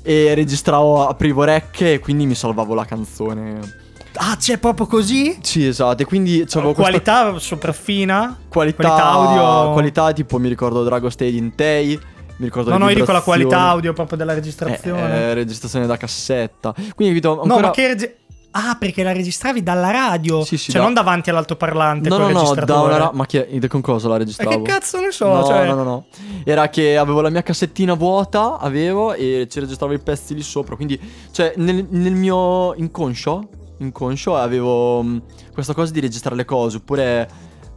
e 0.03 0.35
registravo, 0.35 1.09
aprivo 1.09 1.43
rec 1.43 1.81
e 1.81 1.99
quindi 2.01 2.27
mi 2.27 2.35
salvavo 2.35 2.75
la 2.75 2.85
canzone. 2.85 3.79
Ah, 4.17 4.37
c'è 4.37 4.59
proprio 4.59 4.87
così? 4.87 5.39
Sì, 5.41 5.67
esatto. 5.67 6.03
E 6.03 6.05
quindi 6.05 6.45
c'avevo 6.47 6.75
questa 6.75 6.91
Qualità 7.13 7.39
super 7.39 7.73
fina. 7.73 8.37
qualità, 8.47 8.83
qualità 8.83 9.05
audio. 9.05 9.73
Qualità 9.73 10.13
tipo 10.13 10.39
mi 10.39 10.49
ricordo 10.49 10.85
Drago 10.85 11.09
Stay 11.09 11.35
in 11.35 11.55
Tay. 11.55 11.99
Mi 12.37 12.45
ricordo 12.45 12.71
No, 12.71 12.77
no, 12.77 12.89
io 12.91 12.95
dico 12.95 13.13
la 13.13 13.23
qualità 13.23 13.61
audio 13.61 13.95
proprio 13.95 14.19
della 14.19 14.35
registrazione. 14.35 15.15
Eh, 15.15 15.21
eh, 15.31 15.35
registrazione 15.35 15.87
da 15.87 15.97
cassetta. 15.97 16.75
Quindi 16.95 17.21
capito, 17.21 17.37
no, 17.37 17.43
ancora... 17.43 17.69
ma 17.69 17.71
che 17.71 18.17
Ah, 18.53 18.77
perché 18.79 19.05
la 19.05 19.13
registravi 19.13 19.63
dalla 19.63 19.91
radio? 19.93 20.43
Sì, 20.43 20.57
sì, 20.57 20.73
cioè, 20.73 20.81
da- 20.81 20.87
non 20.87 20.95
davanti 20.95 21.31
all'altoparlante 21.31 22.09
No, 22.09 22.19
no, 22.19 22.29
no, 22.31 22.55
da 22.55 22.81
una 22.81 22.97
ra- 22.97 23.11
Ma 23.15 23.25
che, 23.27 23.61
con 23.69 23.81
cosa 23.81 24.09
la 24.09 24.17
registravo? 24.17 24.63
che 24.63 24.63
cazzo 24.63 25.01
ne 25.01 25.13
so? 25.13 25.29
No, 25.33 25.45
cioè... 25.45 25.67
no, 25.67 25.75
no, 25.75 25.83
no. 25.85 26.07
Era 26.45 26.69
che 26.69 26.97
avevo 26.97 27.21
la 27.21 27.31
mia 27.31 27.43
cassettina 27.43 27.95
vuota, 27.95 28.59
avevo 28.59 29.13
e 29.15 29.47
ci 29.49 29.61
registravo 29.61 29.93
i 29.93 30.01
pezzi 30.01 30.35
lì 30.35 30.43
sopra. 30.43 30.75
Quindi, 30.75 31.01
cioè, 31.31 31.53
nel, 31.59 31.87
nel 31.91 32.15
mio 32.15 32.75
inconscio, 32.75 33.49
inconscio 33.79 34.37
avevo 34.37 35.01
mh, 35.03 35.23
questa 35.53 35.73
cosa 35.73 35.93
di 35.93 36.01
registrare 36.01 36.35
le 36.35 36.45
cose. 36.45 36.79
Oppure 36.79 37.29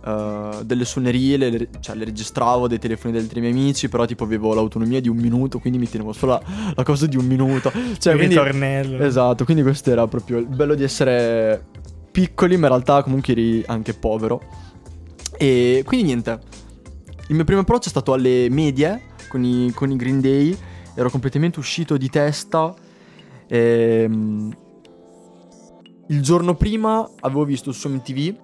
eh, 0.05 0.60
delle 0.65 0.83
suonerie, 0.83 1.38
le, 1.38 1.69
cioè 1.79 1.95
le 1.95 2.05
registravo 2.05 2.67
dei 2.67 2.79
telefoni 2.79 3.13
degli 3.13 3.24
altri 3.24 3.39
miei 3.39 3.53
amici. 3.53 3.88
Però, 3.89 4.05
tipo, 4.05 4.24
avevo 4.24 4.53
l'autonomia 4.53 5.00
di 5.00 5.10
un 5.10 5.17
minuto. 5.17 5.60
Quindi 5.60 5.79
mi 5.79 5.89
tenevo 5.89 6.12
solo 6.12 6.33
la, 6.33 6.74
la 6.75 6.83
cosa 6.83 7.05
di 7.07 7.17
un 7.17 7.25
minuto. 7.25 7.72
Cioè, 7.72 8.13
il 8.13 8.19
quindi, 8.19 8.36
ritornello. 8.36 9.03
Esatto, 9.03 9.45
quindi 9.45 9.63
questo 9.63 9.91
era 9.91 10.07
proprio 10.07 10.39
il 10.39 10.48
bello 10.48 10.75
di 10.75 10.83
essere 10.83 11.65
piccoli, 12.12 12.57
ma 12.57 12.67
in 12.67 12.74
realtà 12.74 13.01
comunque 13.03 13.33
eri 13.33 13.63
anche 13.67 13.93
povero. 13.93 14.41
E 15.38 15.83
quindi 15.86 16.05
niente. 16.07 16.39
Il 17.27 17.36
mio 17.36 17.45
primo 17.45 17.62
approccio 17.62 17.88
è 17.88 17.89
stato 17.89 18.13
alle 18.13 18.48
medie 18.50 19.01
con 19.29 19.43
i, 19.43 19.72
con 19.74 19.89
i 19.89 19.95
Green 19.95 20.19
Day. 20.19 20.55
Ero 20.95 21.10
completamente 21.10 21.60
uscito 21.60 21.98
di 21.98 22.10
testa. 22.10 22.74
Ehm, 23.48 24.55
il 26.07 26.22
giorno 26.22 26.55
prima 26.55 27.10
avevo 27.22 27.45
visto 27.45 27.72
su 27.72 27.88
MTV 27.88 28.36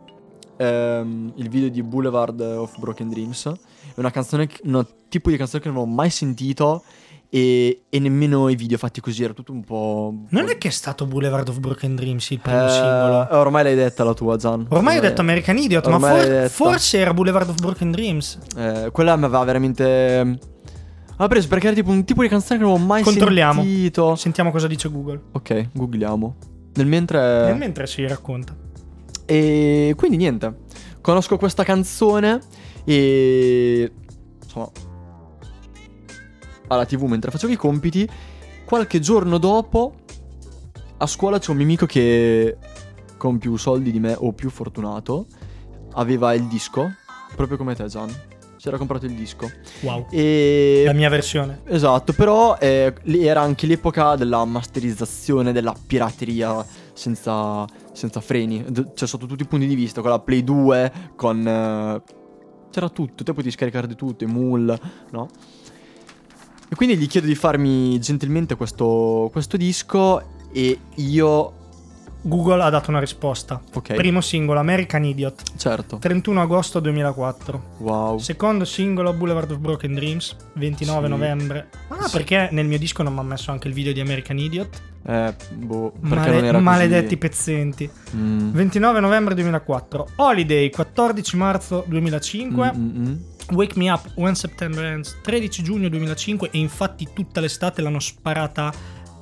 ehm, 0.59 1.31
il 1.35 1.49
video 1.49 1.69
di 1.69 1.81
Boulevard 1.81 2.39
of 2.41 2.77
Broken 2.77 3.09
Dreams. 3.09 3.47
È 3.47 3.99
una 3.99 4.11
canzone, 4.11 4.47
che- 4.47 4.59
un 4.65 4.85
tipo 5.07 5.29
di 5.29 5.37
canzone 5.37 5.61
che 5.61 5.69
non 5.69 5.77
avevo 5.77 5.91
mai 5.93 6.09
sentito 6.09 6.83
e, 7.29 7.83
e 7.89 7.99
nemmeno 7.99 8.49
i 8.49 8.55
video 8.55 8.77
fatti 8.77 8.99
così, 9.01 9.23
era 9.23 9.33
tutto 9.33 9.51
un 9.51 9.63
po'... 9.63 10.13
Non 10.29 10.49
è 10.49 10.57
che 10.57 10.67
è 10.67 10.71
stato 10.71 11.05
Boulevard 11.05 11.47
of 11.47 11.59
Broken 11.59 11.95
Dreams 11.95 12.29
il 12.31 12.39
primo. 12.39 12.65
Eh, 12.65 12.69
singolo. 12.69 13.27
Ormai 13.31 13.63
l'hai 13.63 13.75
detta 13.75 14.03
la 14.03 14.13
tua, 14.13 14.35
Gian. 14.35 14.65
Ormai 14.69 14.97
ho 14.97 15.01
detto 15.01 15.21
American 15.21 15.57
Idiot, 15.57 15.87
ma 15.87 15.95
ormai 15.95 16.21
for- 16.25 16.49
forse 16.49 16.97
era 16.97 17.13
Boulevard 17.13 17.49
of 17.49 17.59
Broken 17.59 17.91
Dreams. 17.91 18.39
Eh, 18.57 18.89
quella 18.91 19.15
mi 19.15 19.25
aveva 19.25 19.43
veramente... 19.43 20.37
Ha 21.21 21.27
preso 21.27 21.47
perché 21.49 21.67
era 21.67 21.75
tipo 21.75 21.91
un 21.91 22.05
tipo 22.05 22.21
di 22.21 22.29
canzone 22.29 22.59
che 22.59 22.63
non 22.65 22.73
avevo 22.75 22.87
mai 22.87 23.03
Controlliamo. 23.03 23.61
sentito. 23.61 24.15
Sentiamo 24.15 24.51
cosa 24.51 24.67
dice 24.67 24.89
Google. 24.89 25.19
Ok, 25.33 25.69
googliamo. 25.73 26.35
Nel 26.75 26.85
mentre... 26.87 27.45
Nel 27.45 27.57
mentre 27.57 27.87
si 27.87 28.07
racconta. 28.07 28.55
E 29.29 29.93
quindi 29.95 30.17
niente, 30.17 30.62
conosco 31.01 31.38
questa 31.38 31.63
canzone 31.63 32.39
e 32.83 33.91
insomma 34.43 34.71
alla 36.65 36.86
tv 36.86 37.03
mentre 37.03 37.29
facevo 37.29 37.53
i 37.53 37.55
compiti, 37.55 38.09
qualche 38.65 39.00
giorno 39.00 39.38
dopo 39.38 39.93
a 40.98 41.05
scuola 41.05 41.38
c'è 41.38 41.51
un 41.51 41.57
mio 41.57 41.65
amico 41.65 41.86
che 41.86 42.57
con 43.17 43.38
più 43.38 43.55
soldi 43.55 43.91
di 43.91 44.00
me 44.00 44.15
o 44.17 44.33
più 44.33 44.50
fortunato 44.50 45.27
aveva 45.93 46.33
il 46.33 46.48
disco, 46.48 46.91
proprio 47.36 47.55
come 47.55 47.75
te 47.75 47.86
Gian, 47.86 48.09
si 48.55 48.67
era 48.67 48.77
comprato 48.77 49.05
il 49.05 49.13
disco 49.13 49.48
Wow. 49.81 50.07
e 50.09 50.81
La 50.88 50.93
mia 50.93 51.09
versione. 51.09 51.62
Esatto, 51.65 52.13
però 52.13 52.57
eh, 52.59 52.95
era 53.03 53.41
anche 53.41 53.67
l'epoca 53.67 54.15
della 54.15 54.43
masterizzazione, 54.43 55.51
della 55.51 55.75
pirateria 55.86 56.65
senza, 56.93 57.65
senza 57.93 58.22
freni, 58.22 58.65
cioè 58.93 59.08
sotto 59.08 59.25
tutti 59.25 59.43
i 59.43 59.48
punti 59.48 59.67
di 59.67 59.75
vista, 59.75 60.01
con 60.01 60.10
la 60.10 60.19
Play 60.19 60.43
2, 60.43 60.91
con... 61.15 61.46
eh, 61.48 62.01
c'era 62.69 62.89
tutto, 62.89 63.24
te 63.24 63.34
potevi 63.34 63.51
scaricare 63.51 63.88
di 63.88 63.96
tutto, 63.96 64.24
i 64.24 64.27
mul, 64.27 64.79
no? 65.12 65.29
E 66.69 66.75
quindi 66.75 66.98
gli 66.98 67.08
chiedo 67.08 67.25
di 67.25 67.36
farmi 67.36 68.00
gentilmente 68.00 68.55
questo, 68.55 69.29
questo 69.31 69.58
disco 69.58 70.22
e 70.51 70.79
io... 70.96 71.53
Google 72.21 72.61
ha 72.63 72.69
dato 72.69 72.89
una 72.89 72.99
risposta. 72.99 73.61
Ok, 73.73 73.93
Primo 73.95 74.19
singolo, 74.21 74.59
American 74.59 75.05
Idiot, 75.05 75.41
certo, 75.57 75.97
31 75.97 76.41
agosto 76.41 76.79
2004. 76.79 77.63
wow. 77.77 78.17
Secondo 78.17 78.65
singolo, 78.65 79.13
Boulevard 79.13 79.51
of 79.51 79.57
Broken 79.59 79.93
Dreams, 79.93 80.35
29 80.53 81.03
Sì. 81.05 81.09
novembre. 81.11 81.69
Ah, 81.88 82.07
Sì. 82.07 82.11
perché 82.17 82.49
nel 82.51 82.65
mio 82.65 82.77
disco 82.77 83.03
non 83.03 83.13
mi 83.13 83.19
ha 83.19 83.23
messo 83.23 83.51
anche 83.51 83.67
il 83.67 83.73
video 83.73 83.93
di 83.93 83.99
American 84.01 84.38
Idiot? 84.38 84.81
Eh, 85.07 85.33
boh, 85.53 85.91
perché 85.91 86.15
Male- 86.15 86.31
non 86.35 86.43
era 86.45 86.59
maledetti 86.59 87.05
così... 87.15 87.17
pezzenti. 87.17 87.89
Mm. 88.15 88.51
29 88.51 88.99
novembre 88.99 89.33
2004. 89.35 90.07
Holiday, 90.17 90.69
14 90.69 91.38
marzo 91.38 91.85
2005. 91.88 92.71
Mm, 92.75 92.81
mm, 92.81 93.07
mm. 93.07 93.15
Wake 93.51 93.79
Me 93.79 93.89
Up 93.89 94.11
When 94.15 94.35
September 94.35 94.83
Ends 94.83 95.17
13 95.23 95.63
giugno 95.63 95.89
2005 95.89 96.49
e 96.51 96.59
infatti 96.59 97.07
tutta 97.13 97.39
l'estate 97.39 97.81
l'hanno 97.81 97.99
sparata 97.99 98.71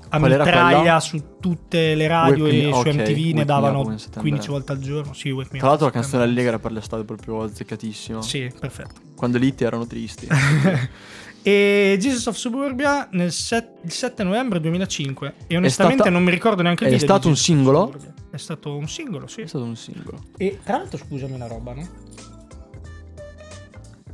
a 0.09 0.17
Qual 0.19 0.31
mitraglia 0.31 0.99
su 0.99 1.21
tutte 1.39 1.95
le 1.95 2.07
radio 2.07 2.43
Me- 2.45 2.69
e 2.69 2.73
su 2.73 2.79
MTV 2.79 2.97
Wake 2.97 3.13
Me 3.25 3.31
ne 3.33 3.45
davano 3.45 3.79
When 3.81 3.97
September 3.97 4.21
15 4.21 4.33
Ends. 4.33 4.47
volte 4.47 4.71
al 4.71 4.79
giorno. 4.79 5.13
Sì, 5.13 5.35
Tra 5.57 5.67
l'altro 5.67 5.85
la 5.87 5.91
canzone 5.91 6.23
allegra 6.23 6.59
per 6.59 6.71
l'estate 6.71 7.01
è 7.01 7.05
proprio 7.05 7.43
azzeccatissima. 7.43 8.21
Sì, 8.21 8.51
perfetto. 8.59 9.01
Quando 9.15 9.37
lì 9.37 9.53
erano 9.57 9.85
tristi. 9.87 10.27
E 11.43 11.95
Jesus 11.97 12.25
of 12.25 12.35
Suburbia 12.35 13.07
nel 13.11 13.31
set- 13.31 13.77
il 13.85 13.91
7 13.91 14.21
novembre 14.23 14.59
2005 14.59 15.33
e 15.47 15.55
onestamente 15.55 16.01
stata- 16.01 16.09
non 16.13 16.25
mi 16.25 16.31
ricordo 16.31 16.61
neanche 16.61 16.83
il 16.83 16.89
è 16.89 16.93
video. 16.93 17.07
stato 17.07 17.21
di 17.23 17.27
un 17.29 17.37
singolo? 17.37 17.93
È 18.29 18.35
stato 18.35 18.75
un 18.75 18.87
singolo, 18.89 19.27
sì. 19.27 19.41
È 19.41 19.47
stato 19.47 19.63
un 19.63 19.75
singolo. 19.77 20.19
E 20.35 20.59
tra 20.61 20.77
l'altro 20.77 20.97
scusami 20.97 21.31
una 21.31 21.47
roba, 21.47 21.73
no? 21.73 21.87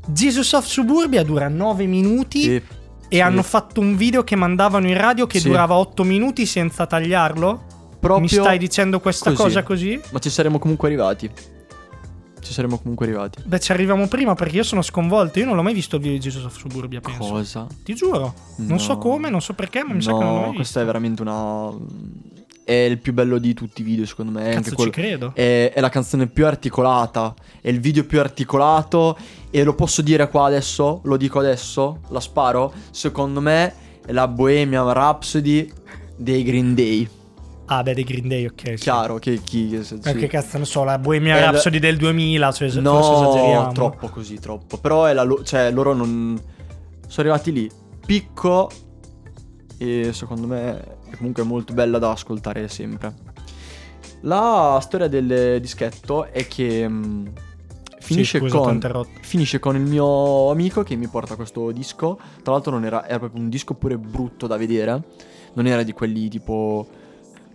Jesus 0.10 0.52
of 0.54 0.66
Suburbia 0.66 1.24
dura 1.24 1.48
9 1.48 1.86
minuti 1.86 2.54
E 2.56 2.62
e 3.16 3.22
hanno 3.22 3.44
fatto 3.44 3.80
un 3.80 3.96
video 3.96 4.24
che 4.24 4.36
mandavano 4.36 4.88
in 4.88 4.98
radio 4.98 5.28
che 5.28 5.40
Sì. 5.40 5.48
durava 5.48 5.76
8 5.76 6.04
minuti 6.04 6.48
senza 6.48 6.88
tagliarlo. 6.88 7.64
proprio... 8.00 8.20
Mi 8.20 8.28
stai 8.28 8.58
dicendo 8.58 9.00
questa 9.00 9.30
così. 9.30 9.42
cosa 9.44 9.64
così? 9.64 10.02
Ma 10.12 10.20
ci 10.20 10.30
saremmo 10.32 10.58
comunque 10.60 10.88
arrivati. 10.88 11.30
Ci 12.42 12.52
saremmo 12.52 12.78
comunque 12.80 13.06
arrivati. 13.06 13.42
Beh, 13.46 13.60
ci 13.60 13.72
arriviamo 13.72 14.08
prima 14.08 14.34
perché 14.36 14.58
io 14.58 14.64
sono 14.64 14.82
sconvolto. 14.82 15.40
Io 15.40 15.46
non 15.46 15.56
l'ho 15.56 15.62
mai 15.64 15.74
visto 15.74 15.96
il 15.98 16.02
video 16.02 16.18
di 16.18 16.24
Jesus 16.24 16.44
of 16.44 16.58
Suburbia, 16.58 17.00
penso. 17.00 17.20
Cosa? 17.30 17.68
Ti 17.84 17.94
giuro. 17.96 18.34
Non 18.58 18.80
so 18.80 18.94
No. 18.94 18.98
come, 18.98 19.30
non 19.30 19.42
so 19.42 19.54
perché, 19.54 19.84
ma 19.84 19.94
mi 19.94 20.02
sa 20.02 20.12
che 20.12 20.18
non 20.24 20.34
l'ho 20.34 20.40
No, 20.42 20.48
mai 20.48 20.58
visto. 20.58 20.80
è 20.82 20.86
veramente 20.86 21.22
una... 21.22 21.70
È 22.64 22.72
il 22.72 22.98
più 23.00 23.14
bello 23.14 23.38
di 23.40 23.54
tutti 23.54 23.82
i 23.82 23.84
video, 23.84 24.06
secondo 24.06 24.32
me. 24.32 24.44
è 24.44 24.56
anche 24.56 24.62
Cazzo, 24.62 24.76
quello- 24.76 24.92
ci 24.92 25.00
credo. 25.02 25.32
È, 25.36 25.72
è 25.74 25.80
la 25.82 25.90
canzone 25.90 26.28
più 26.28 26.46
articolata. 26.46 27.34
È 27.62 27.68
il 27.70 27.80
video 27.80 28.06
più 28.06 28.20
articolato. 28.20 29.18
E 29.50 29.64
lo 29.64 29.76
posso 29.76 30.02
dire 30.02 30.30
qua 30.30 30.46
adesso? 30.46 31.02
Lo 31.04 31.18
dico 31.18 31.40
adesso? 31.40 32.00
La 32.10 32.20
sparo? 32.20 32.74
Secondo 32.92 33.42
me 33.42 33.74
è 34.06 34.12
la 34.12 34.28
Bohemian 34.28 34.92
Rhapsody 34.94 35.72
dei 36.16 36.44
Green 36.44 36.74
Day. 36.74 37.08
Ah, 37.66 37.82
beh, 37.82 37.94
dei 37.94 38.04
Green 38.04 38.28
Day, 38.28 38.46
ok. 38.46 38.62
sì. 38.62 38.76
Chiaro 38.76 39.18
che 39.20 39.40
chi... 39.44 39.70
che 39.70 39.84
sì. 39.84 39.98
Che 40.00 40.28
cazzo 40.28 40.58
ne 40.58 40.66
so, 40.66 40.84
la 40.84 40.98
Bohemian 41.00 41.38
Eh, 41.38 41.42
Rhapsody 41.42 41.80
del 41.80 41.98
2000, 41.98 42.52
cioè, 42.52 42.70
No, 42.82 43.72
troppo 43.74 44.10
così, 44.10 44.40
troppo. 44.40 44.78
Però 44.78 45.06
è 45.06 45.14
la 45.14 45.24
lo- 45.24 45.44
cioè, 45.44 45.72
loro 45.72 45.94
non... 45.94 46.40
Sono 47.08 47.30
arrivati 47.30 47.52
lì, 47.52 47.70
picco, 48.06 48.70
e 49.78 50.10
secondo 50.14 50.48
me 50.48 50.98
è 51.14 51.18
comunque 51.18 51.44
molto 51.44 51.74
bella 51.74 52.00
da 52.00 52.12
ascoltare 52.12 52.68
sempre. 52.68 53.32
La 54.22 54.80
storia 54.82 55.08
del 55.08 55.60
dischetto 55.62 56.26
è 56.26 56.48
che 56.48 56.88
mh, 56.88 57.32
finisce, 58.00 58.40
scusa, 58.40 58.58
t'ho 58.58 58.64
con, 58.64 59.08
finisce 59.22 59.60
con 59.60 59.76
il 59.76 59.82
mio 59.82 60.50
amico 60.50 60.84
che 60.84 60.96
mi 60.96 61.08
porta 61.08 61.36
questo 61.36 61.72
disco. 61.72 62.18
Tra 62.42 62.54
l'altro 62.54 62.72
non 62.72 62.86
era, 62.86 63.08
era 63.08 63.20
proprio 63.20 63.42
un 63.42 63.50
disco 63.50 63.74
pure 63.74 63.98
brutto 63.98 64.48
da 64.48 64.58
vedere. 64.58 65.02
Non 65.54 65.68
era 65.68 65.84
di 65.84 65.94
quelli 65.94 66.30
tipo... 66.30 66.88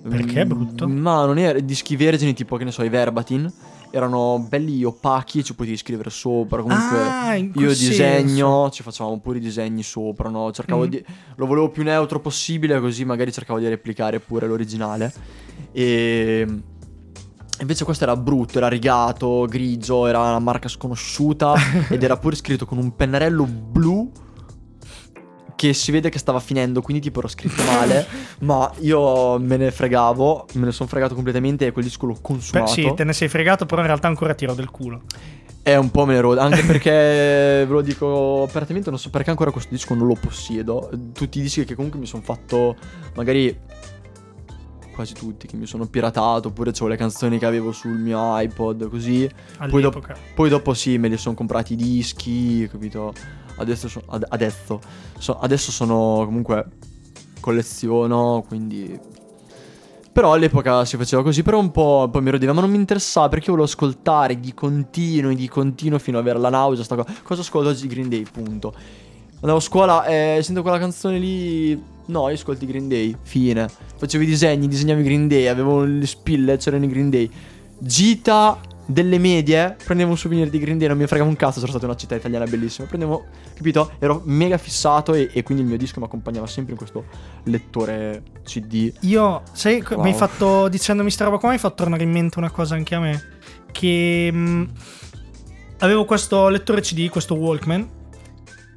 Perché 0.00 0.44
mm, 0.44 0.48
brutto? 0.48 0.86
No, 0.86 1.26
non 1.26 1.38
era 1.38 1.58
dischi 1.58 1.96
vergini 1.96 2.32
tipo, 2.32 2.56
che 2.56 2.64
ne 2.64 2.70
so, 2.70 2.84
i 2.84 2.88
Verbatim. 2.88 3.50
Erano 3.90 4.44
belli 4.48 4.82
opachi, 4.84 5.42
ci 5.42 5.54
potevi 5.54 5.76
scrivere 5.76 6.10
sopra. 6.10 6.62
Comunque 6.62 6.98
ah, 6.98 7.34
io 7.34 7.74
senso. 7.74 7.88
disegno, 7.88 8.70
ci 8.70 8.82
facevamo 8.82 9.18
pure 9.20 9.38
i 9.38 9.40
disegni 9.40 9.82
sopra, 9.82 10.28
no? 10.28 10.50
Cercavo 10.52 10.84
Mm. 10.84 10.88
di... 10.88 11.04
Lo 11.36 11.46
volevo 11.46 11.70
più 11.70 11.82
neutro 11.82 12.20
possibile, 12.20 12.80
così 12.80 13.04
magari 13.04 13.32
cercavo 13.32 13.58
di 13.58 13.68
replicare 13.68 14.20
pure 14.20 14.46
l'originale. 14.46 15.12
E... 15.72 16.46
Invece 17.60 17.84
questo 17.84 18.04
era 18.04 18.14
brutto, 18.16 18.58
era 18.58 18.68
rigato, 18.68 19.44
grigio, 19.48 20.06
era 20.06 20.20
una 20.20 20.38
marca 20.38 20.68
sconosciuta 20.68 21.54
ed 21.90 22.02
era 22.02 22.16
pure 22.16 22.36
scritto 22.36 22.66
con 22.66 22.78
un 22.78 22.94
pennarello 22.94 23.44
blu 23.44 24.10
che 25.58 25.72
si 25.72 25.90
vede 25.90 26.08
che 26.08 26.20
stava 26.20 26.38
finendo, 26.38 26.80
quindi 26.82 27.02
tipo 27.02 27.18
ero 27.18 27.26
scritto 27.26 27.64
male, 27.64 28.06
ma 28.42 28.72
io 28.78 29.40
me 29.40 29.56
ne 29.56 29.72
fregavo, 29.72 30.46
me 30.52 30.66
ne 30.66 30.70
sono 30.70 30.88
fregato 30.88 31.16
completamente 31.16 31.66
e 31.66 31.72
quel 31.72 31.84
disco 31.84 32.06
l'ho 32.06 32.12
Beh, 32.12 32.20
consumato. 32.22 32.70
sì, 32.70 32.92
te 32.94 33.02
ne 33.02 33.12
sei 33.12 33.26
fregato, 33.26 33.66
però 33.66 33.80
in 33.80 33.88
realtà 33.88 34.06
ancora 34.06 34.34
tiro 34.34 34.54
del 34.54 34.70
culo. 34.70 35.02
È 35.60 35.74
un 35.74 35.90
po' 35.90 36.06
meno 36.06 36.38
anche 36.38 36.62
perché 36.62 36.90
ve 37.66 37.66
lo 37.66 37.80
dico 37.80 38.44
apertamente, 38.48 38.88
non 38.88 39.00
so 39.00 39.10
perché 39.10 39.30
ancora 39.30 39.50
questo 39.50 39.70
disco 39.74 39.94
non 39.94 40.06
lo 40.06 40.14
possiedo. 40.14 40.90
Tutti 41.12 41.40
i 41.40 41.42
dischi 41.42 41.64
che 41.64 41.74
comunque 41.74 41.98
mi 41.98 42.06
sono 42.06 42.22
fatto, 42.22 42.76
magari 43.16 43.58
quasi 44.94 45.14
tutti, 45.14 45.48
che 45.48 45.56
mi 45.56 45.66
sono 45.66 45.86
piratato, 45.86 46.48
oppure 46.48 46.70
c'ho 46.70 46.86
le 46.86 46.96
canzoni 46.96 47.36
che 47.38 47.46
avevo 47.46 47.72
sul 47.72 47.98
mio 47.98 48.38
iPod, 48.40 48.88
così. 48.88 49.28
Poi 49.68 49.82
All'epoca. 49.82 50.16
poi 50.34 50.48
dopo 50.48 50.72
sì, 50.72 50.98
me 50.98 51.08
li 51.08 51.16
sono 51.16 51.34
comprati 51.34 51.72
i 51.72 51.76
dischi, 51.76 52.68
capito? 52.70 53.12
Adesso, 53.58 53.88
so- 53.88 54.02
ad- 54.06 54.26
adesso, 54.28 54.80
so- 55.18 55.38
adesso 55.38 55.70
sono 55.70 56.22
comunque 56.24 56.66
colleziono, 57.40 58.44
quindi... 58.46 58.98
Però 60.10 60.32
all'epoca 60.32 60.84
si 60.84 60.96
faceva 60.96 61.22
così, 61.22 61.44
però 61.44 61.60
un 61.60 61.70
po', 61.70 62.08
poi 62.10 62.22
mi 62.22 62.30
rodeva, 62.30 62.52
ma 62.52 62.60
non 62.60 62.70
mi 62.70 62.76
interessava 62.76 63.28
perché 63.28 63.50
io 63.50 63.52
volevo 63.52 63.70
ascoltare 63.70 64.40
di 64.40 64.52
continuo, 64.52 65.32
di 65.32 65.46
continuo 65.46 66.00
fino 66.00 66.18
ad 66.18 66.24
avere 66.24 66.40
la 66.40 66.48
nausea, 66.48 66.82
sta 66.82 66.96
cosa. 66.96 67.14
Cosa 67.22 67.42
ascolto 67.42 67.68
oggi? 67.68 67.86
Green 67.86 68.08
Day, 68.08 68.24
punto. 68.28 68.74
Andavo 69.34 69.58
a 69.58 69.60
scuola 69.60 70.04
e 70.06 70.40
sento 70.42 70.62
quella 70.62 70.80
canzone 70.80 71.20
lì, 71.20 71.80
no, 72.06 72.28
io 72.28 72.34
ascolti 72.34 72.66
Green 72.66 72.88
Day, 72.88 73.14
fine. 73.22 73.68
Facevo 73.96 74.24
i 74.24 74.26
disegni, 74.26 74.66
disegnavo 74.66 74.98
i 74.98 75.04
Green 75.04 75.28
Day, 75.28 75.46
avevo 75.46 75.84
le 75.84 76.06
spille, 76.06 76.56
c'erano 76.56 76.86
i 76.86 76.88
Green 76.88 77.10
Day. 77.10 77.30
Gita 77.78 78.58
delle 78.90 79.18
medie, 79.18 79.76
prendevo 79.84 80.12
un 80.12 80.16
souvenir 80.16 80.48
di 80.48 80.58
Green 80.58 80.78
Day, 80.78 80.88
non 80.88 80.96
mi 80.96 81.06
fregava 81.06 81.28
un 81.28 81.36
cazzo, 81.36 81.58
sono 81.58 81.66
stata 81.68 81.84
in 81.84 81.90
una 81.90 81.98
città 82.00 82.14
italiana 82.14 82.46
bellissima. 82.46 82.86
Prendevo, 82.88 83.26
capito? 83.54 83.92
Ero 83.98 84.22
mega 84.24 84.56
fissato 84.56 85.12
e, 85.12 85.28
e 85.30 85.42
quindi 85.42 85.62
il 85.62 85.68
mio 85.68 85.76
disco 85.78 86.00
mi 86.00 86.06
accompagnava 86.06 86.46
sempre 86.46 86.72
in 86.72 86.78
questo 86.78 87.04
lettore 87.44 88.22
CD. 88.44 88.90
Io, 89.00 89.42
sai, 89.52 89.84
Wow. 89.90 90.00
mi 90.02 90.08
hai 90.10 90.14
fatto, 90.16 90.68
dicendomi 90.68 91.10
sta 91.10 91.24
roba 91.24 91.36
qua, 91.36 91.48
mi 91.50 91.54
hai 91.56 91.60
fatto 91.60 91.74
tornare 91.74 92.02
in 92.02 92.10
mente 92.10 92.38
una 92.38 92.50
cosa 92.50 92.74
anche 92.76 92.94
a 92.94 93.00
me. 93.00 93.22
Che 93.70 94.30
mh, 94.32 94.72
avevo 95.80 96.04
questo 96.06 96.48
lettore 96.48 96.80
CD, 96.80 97.10
questo 97.10 97.34
Walkman, 97.34 97.88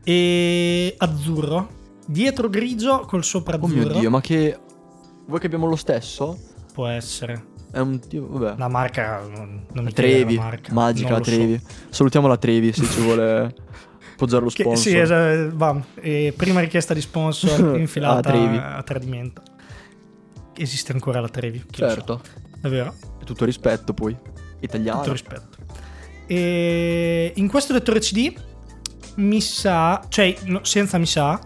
e 0.04 0.94
azzurro, 0.98 1.70
dietro 2.06 2.50
grigio 2.50 3.02
col 3.08 3.24
sopra 3.24 3.56
Oh 3.56 3.66
azzurro. 3.66 3.90
mio 3.92 4.00
dio, 4.00 4.10
ma 4.10 4.20
che... 4.22 4.58
Vuoi 5.26 5.40
che 5.40 5.46
abbiamo 5.46 5.68
lo 5.68 5.76
stesso? 5.78 6.38
Può 6.74 6.88
essere. 6.88 7.46
È 7.72 7.80
un 7.80 8.00
tipo, 8.00 8.28
vabbè. 8.38 8.58
La 8.58 8.68
marca 8.68 9.22
non, 9.34 9.66
non 9.72 9.84
mi 9.86 9.94
Trevi, 9.94 10.36
la 10.36 10.42
marca. 10.44 10.74
magica 10.74 11.10
non 11.12 11.24
so. 11.24 11.32
Trevi. 11.32 11.62
Salutiamo 11.90 12.28
la 12.28 12.38
Trevi 12.38 12.74
se 12.74 12.84
ci 12.86 13.00
vuole 13.02 13.56
appoggiare 14.14 14.44
lo 14.44 14.50
Che- 14.50 14.64
sponsor. 14.64 14.78
sì, 14.92 14.98
esatto, 14.98 15.52
va. 15.56 15.82
E 15.96 16.34
prima 16.36 16.60
richiesta 16.60 16.94
di 16.94 17.02
sponsor 17.02 17.78
infilata 17.80 18.30
A 18.32 18.76
a 18.78 18.84
tradimento. 18.84 19.42
Esiste 20.58 20.92
ancora 20.92 21.20
la 21.22 21.30
Trevi. 21.30 21.64
Certo. 21.72 22.22
È 22.62 22.68
vero, 22.68 22.94
E 23.22 23.24
tutto 23.26 23.46
rispetto 23.46 23.94
poi. 23.94 24.16
Italiano. 24.60 25.00
tutto 25.00 25.12
rispetto. 25.14 25.58
E 26.28 27.32
in 27.36 27.48
questo 27.48 27.74
lettore 27.74 28.00
CD 28.00 28.34
mi 29.16 29.42
sa, 29.42 30.02
cioè 30.08 30.36
no, 30.46 30.64
senza 30.64 30.98
mi 30.98 31.06
sa, 31.06 31.40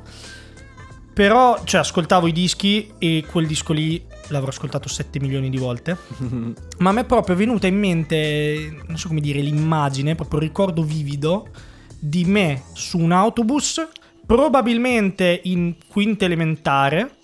però 1.14 1.62
cioè, 1.64 1.80
ascoltavo 1.82 2.28
i 2.28 2.32
dischi 2.32 2.92
e 2.98 3.24
quel 3.30 3.48
disco 3.48 3.74
lì 3.74 4.04
l'avrò 4.30 4.50
ascoltato 4.50 4.88
7 4.88 5.20
milioni 5.20 5.50
di 5.50 5.58
volte. 5.58 5.98
Ma 6.80 6.90
a 6.90 6.94
me 6.94 7.02
è 7.02 7.06
proprio 7.06 7.36
venuta 7.36 7.68
in 7.68 7.78
mente, 7.78 8.76
non 8.88 8.98
so 8.98 9.08
come 9.08 9.22
dire, 9.22 9.42
l'immagine, 9.42 10.16
proprio 10.16 10.40
il 10.40 10.46
ricordo 10.48 10.84
vivido 10.84 11.48
di 12.00 12.26
me 12.26 12.64
su 12.74 12.98
un 13.00 13.12
autobus, 13.12 13.88
probabilmente 14.26 15.42
in 15.44 15.76
quinta 15.88 16.26
elementare, 16.26 17.18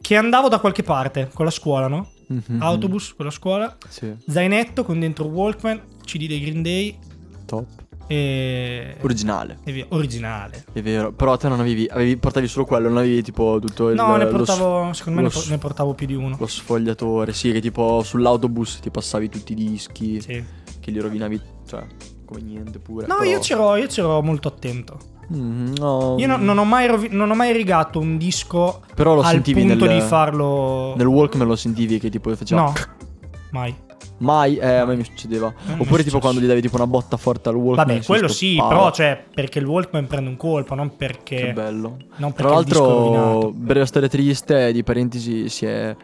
che 0.00 0.16
andavo 0.16 0.48
da 0.48 0.58
qualche 0.58 0.82
parte 0.82 1.30
con 1.32 1.44
la 1.44 1.50
scuola, 1.50 1.86
no? 1.86 2.10
Mhm. 2.26 2.60
Autobus 2.60 3.14
con 3.14 3.26
la 3.26 3.30
scuola, 3.30 3.76
Sì, 3.88 4.14
zainetto 4.26 4.84
con 4.84 4.98
dentro 4.98 5.26
Walkman, 5.26 5.80
CD 6.04 6.26
dei 6.26 6.40
Green 6.40 6.62
Day 6.62 6.98
top. 7.46 7.66
E... 8.12 8.96
Originale. 9.00 9.58
e 9.64 9.72
via. 9.72 9.86
Originale. 9.88 10.64
È 10.72 10.82
vero. 10.82 11.12
Però 11.12 11.36
te 11.36 11.48
non 11.48 11.60
avevi, 11.60 11.86
avevi 11.90 12.16
portavi 12.16 12.46
solo 12.46 12.64
quello, 12.66 12.88
non 12.88 12.98
avevi 12.98 13.22
tipo 13.22 13.58
tutto 13.60 13.88
il 13.88 13.94
No, 13.96 14.16
ne 14.16 14.26
portavo, 14.26 14.92
secondo 14.92 15.20
me 15.22 15.28
ne, 15.28 15.34
ne 15.48 15.58
portavo 15.58 15.94
più 15.94 16.06
di 16.06 16.14
uno. 16.14 16.36
Lo 16.38 16.46
sfogliatore, 16.46 17.32
sì, 17.32 17.52
che 17.52 17.60
tipo 17.60 18.02
sull'autobus 18.02 18.80
ti 18.80 18.90
passavi 18.90 19.28
tutti 19.28 19.52
i 19.52 19.54
dischi, 19.54 20.20
Sì. 20.20 20.44
che 20.80 20.90
li 20.90 20.98
rovinavi, 21.00 21.40
cioè, 21.66 21.84
come 22.24 22.42
niente 22.42 22.78
pure. 22.78 23.06
No, 23.06 23.16
però- 23.18 23.30
io 23.30 23.38
c'ero, 23.38 23.76
io 23.76 23.86
c'ero 23.86 24.20
molto 24.22 24.48
attento. 24.48 24.98
Mm, 25.34 25.74
no. 25.78 26.16
Io 26.18 26.26
no- 26.26 26.36
non, 26.36 26.58
ho 26.58 26.64
mai 26.64 26.86
rovi- 26.86 27.08
non 27.10 27.30
ho 27.30 27.34
mai 27.34 27.52
rigato 27.52 27.98
un 27.98 28.18
disco 28.18 28.82
Però 28.94 29.14
lo 29.14 29.20
al 29.22 29.28
sentivi 29.30 29.64
punto 29.64 29.86
nel, 29.86 29.94
di 29.94 30.00
farlo... 30.06 30.94
nel 30.96 31.06
Walkman 31.06 31.46
lo 31.46 31.56
sentivi 31.56 31.98
che 31.98 32.10
tipo 32.10 32.34
faceva... 32.34 32.62
No, 32.64 32.72
mai. 33.52 33.74
Mai, 34.18 34.56
eh, 34.56 34.74
a 34.76 34.84
me 34.84 34.96
mi 34.96 35.04
succedeva. 35.04 35.52
mi 35.66 35.78
è 35.78 35.80
Oppure 35.80 36.04
tipo 36.04 36.18
quando 36.20 36.40
gli 36.40 36.46
davi 36.46 36.60
tipo 36.60 36.76
una 36.76 36.86
botta 36.86 37.16
forte 37.16 37.48
al 37.48 37.56
Walkman. 37.56 37.86
Vabbè, 37.86 38.04
quello 38.04 38.28
sì, 38.28 38.56
però 38.56 38.90
cioè, 38.92 39.24
perché 39.34 39.58
il 39.58 39.66
Walkman 39.66 40.06
prende 40.06 40.30
un 40.30 40.36
colpo, 40.36 40.74
non 40.74 40.96
perché... 40.96 41.36
Che 41.36 41.52
bello. 41.52 41.96
Non 42.16 42.32
Tra 42.32 42.48
perché 42.48 42.52
è 42.52 42.54
l'altro, 42.54 43.52
breve 43.54 43.86
storia 43.86 44.08
triste, 44.08 44.72
di 44.72 44.82
parentesi, 44.82 45.48
si 45.48 45.66
è... 45.66 45.96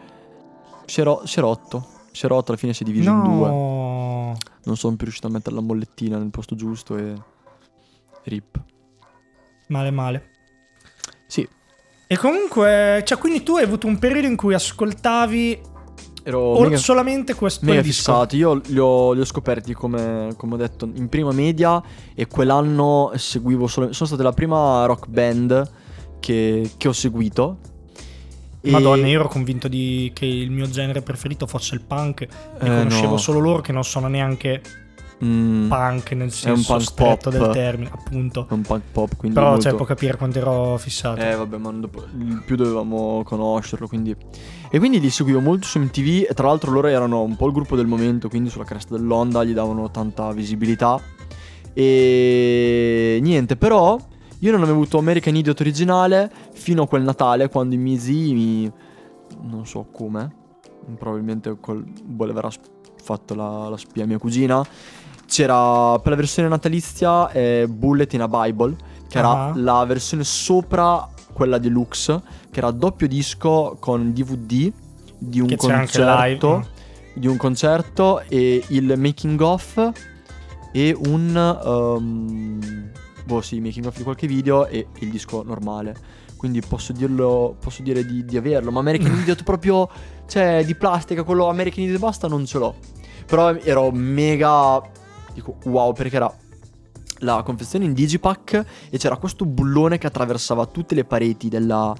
Si 0.85 1.01
è, 1.01 1.03
ro- 1.03 1.21
si 1.25 1.39
è 1.39 1.41
rotto. 1.41 1.85
Si 2.11 2.25
è 2.25 2.27
rotto, 2.27 2.51
alla 2.51 2.59
fine 2.59 2.73
si 2.73 2.83
è 2.83 2.85
diviso 2.85 3.09
in 3.09 3.21
due. 3.23 3.47
No. 3.47 4.37
Non 4.63 4.75
sono 4.75 4.95
più 4.95 5.05
riuscito 5.05 5.27
a 5.27 5.29
mettere 5.29 5.55
la 5.55 5.61
mollettina 5.61 6.17
nel 6.17 6.29
posto 6.29 6.55
giusto 6.55 6.97
e... 6.97 7.13
Rip. 8.23 8.59
Male, 9.67 9.91
male. 9.91 10.29
Sì, 11.27 11.47
E 12.11 12.17
comunque, 12.17 13.03
cioè, 13.05 13.19
quindi 13.19 13.43
tu 13.43 13.55
hai 13.57 13.63
avuto 13.63 13.85
un 13.85 13.99
periodo 13.99 14.25
in 14.25 14.35
cui 14.35 14.55
ascoltavi 14.55 15.61
ero 16.29 16.39
o 16.39 16.61
mega, 16.61 16.77
solamente 16.77 17.33
questo 17.35 17.65
mega 17.65 17.83
fissato. 17.83 18.35
Io 18.35 18.61
li 18.67 18.79
ho, 18.79 19.11
li 19.13 19.19
ho 19.19 19.25
scoperti, 19.25 19.73
come, 19.73 20.33
come 20.37 20.53
ho 20.53 20.57
detto, 20.57 20.89
in 20.93 21.09
prima 21.09 21.31
media 21.31 21.81
e 22.15 22.27
quell'anno 22.27 23.11
seguivo 23.15 23.67
solo... 23.67 23.91
Sono 23.93 24.07
state 24.07 24.23
la 24.23 24.33
prima 24.33 24.85
rock 24.85 25.07
band 25.07 25.71
che, 26.19 26.71
che 26.77 26.87
ho 26.87 26.93
seguito. 26.93 27.57
E- 28.61 28.71
Madonna, 28.71 29.07
io 29.07 29.19
ero 29.19 29.29
convinto 29.29 29.67
di- 29.67 30.11
che 30.13 30.25
il 30.25 30.51
mio 30.51 30.69
genere 30.69 31.01
preferito 31.01 31.47
fosse 31.47 31.75
il 31.75 31.81
punk. 31.81 32.21
E 32.21 32.27
Eh, 32.59 32.67
conoscevo 32.67 33.11
no. 33.11 33.17
solo 33.17 33.39
loro 33.39 33.61
che 33.61 33.71
non 33.71 33.83
sono 33.83 34.07
neanche 34.07 34.61
Mm, 35.23 35.67
punk 35.67 36.11
nel 36.11 36.31
senso 36.31 36.73
punk 36.73 36.81
stretto 36.81 37.29
pop. 37.29 37.39
del 37.39 37.51
termine, 37.51 37.91
appunto. 37.91 38.47
è 38.49 38.53
un 38.53 38.61
punk 38.61 38.83
pop, 38.91 39.15
quindi 39.17 39.37
Però 39.37 39.49
molto... 39.49 39.63
cioè, 39.63 39.75
può 39.75 39.85
capire 39.85 40.15
quanto 40.15 40.39
ero 40.39 40.77
fissato. 40.77 41.19
Eh 41.19 41.35
vabbè, 41.35 41.57
ma 41.57 41.71
dopo, 41.71 42.05
il 42.17 42.41
più 42.45 42.55
dovevamo 42.55 43.23
conoscerlo, 43.23 43.87
quindi... 43.87 44.15
E 44.71 44.79
quindi 44.79 44.99
li 44.99 45.09
seguivo 45.09 45.41
molto 45.41 45.67
su 45.67 45.79
MTV 45.79 46.27
e 46.29 46.33
tra 46.33 46.47
l'altro 46.47 46.71
loro 46.71 46.87
erano 46.87 47.21
un 47.21 47.35
po' 47.35 47.47
il 47.47 47.53
gruppo 47.53 47.75
del 47.75 47.87
momento, 47.87 48.29
quindi 48.29 48.49
sulla 48.49 48.63
cresta 48.63 48.95
dell'onda 48.95 49.43
gli 49.43 49.53
davano 49.53 49.91
tanta 49.91 50.31
visibilità. 50.31 51.01
E 51.73 53.19
niente, 53.21 53.57
però 53.57 53.97
io 54.39 54.51
non 54.51 54.61
avevo 54.61 54.77
avuto 54.77 54.97
American 54.97 55.35
Idiot 55.35 55.59
originale 55.59 56.31
fino 56.53 56.83
a 56.83 56.87
quel 56.87 57.03
Natale 57.03 57.49
quando 57.49 57.75
i 57.75 57.77
miei 57.77 57.97
zii 57.97 58.33
mi... 58.33 58.71
non 59.41 59.65
so 59.65 59.85
come, 59.91 60.33
probabilmente 60.97 61.57
col... 61.59 61.83
boh, 61.83 62.29
avrà 62.29 62.49
fatto 63.01 63.35
la, 63.35 63.67
la 63.67 63.77
spia 63.77 64.03
a 64.03 64.07
mia 64.07 64.17
cugina. 64.17 64.65
C'era 65.29 65.99
per 65.99 66.11
la 66.11 66.15
versione 66.15 66.49
natalizia 66.49 67.29
eh, 67.31 67.67
Bullet 67.69 68.11
in 68.13 68.21
a 68.21 68.27
Bible, 68.27 68.75
che 69.07 69.19
era 69.19 69.29
Ah. 69.29 69.51
la 69.55 69.85
versione 69.85 70.23
sopra 70.23 71.07
quella 71.33 71.59
deluxe, 71.59 72.21
che 72.51 72.59
era 72.59 72.71
doppio 72.71 73.07
disco 73.07 73.77
con 73.79 74.11
DVD 74.11 74.71
di 75.19 75.39
un 75.39 75.47
Che 75.47 75.55
concerto, 75.55 76.67
di 77.13 77.27
un 77.27 77.37
concerto 77.37 78.21
e 78.27 78.63
il 78.69 78.93
making 78.97 79.39
of 79.39 79.91
e 80.71 80.95
un 81.05 81.59
um, 81.63 82.89
boh 83.25 83.41
sì, 83.41 83.59
making 83.59 83.85
of 83.85 83.95
di 83.95 84.03
qualche 84.03 84.25
video 84.27 84.65
e 84.65 84.87
il 84.99 85.09
disco 85.09 85.43
normale. 85.43 85.95
Quindi 86.35 86.61
posso 86.61 86.91
dirlo, 86.93 87.55
posso 87.59 87.83
dire 87.83 88.03
di, 88.05 88.25
di 88.25 88.37
averlo, 88.37 88.71
ma 88.71 88.79
American 88.79 89.13
Idiot 89.21 89.43
proprio 89.43 89.87
cioè 90.27 90.63
di 90.65 90.73
plastica, 90.73 91.23
quello 91.23 91.47
American 91.49 91.83
Idiot 91.83 91.99
basta 91.99 92.27
non 92.27 92.45
ce 92.45 92.57
l'ho. 92.57 92.75
Però 93.25 93.53
ero 93.55 93.91
mega 93.91 94.81
dico 95.39 95.57
wow 95.69 95.93
perché 95.93 96.15
era 96.15 96.33
la 97.21 97.41
confezione 97.43 97.85
in 97.85 97.93
digipack 97.93 98.65
e 98.89 98.97
c'era 98.97 99.17
questo 99.17 99.45
bullone 99.45 99.97
che 99.97 100.07
attraversava 100.07 100.65
tutte 100.67 100.95
le 100.95 101.03
pareti 101.03 101.49
della, 101.49 101.93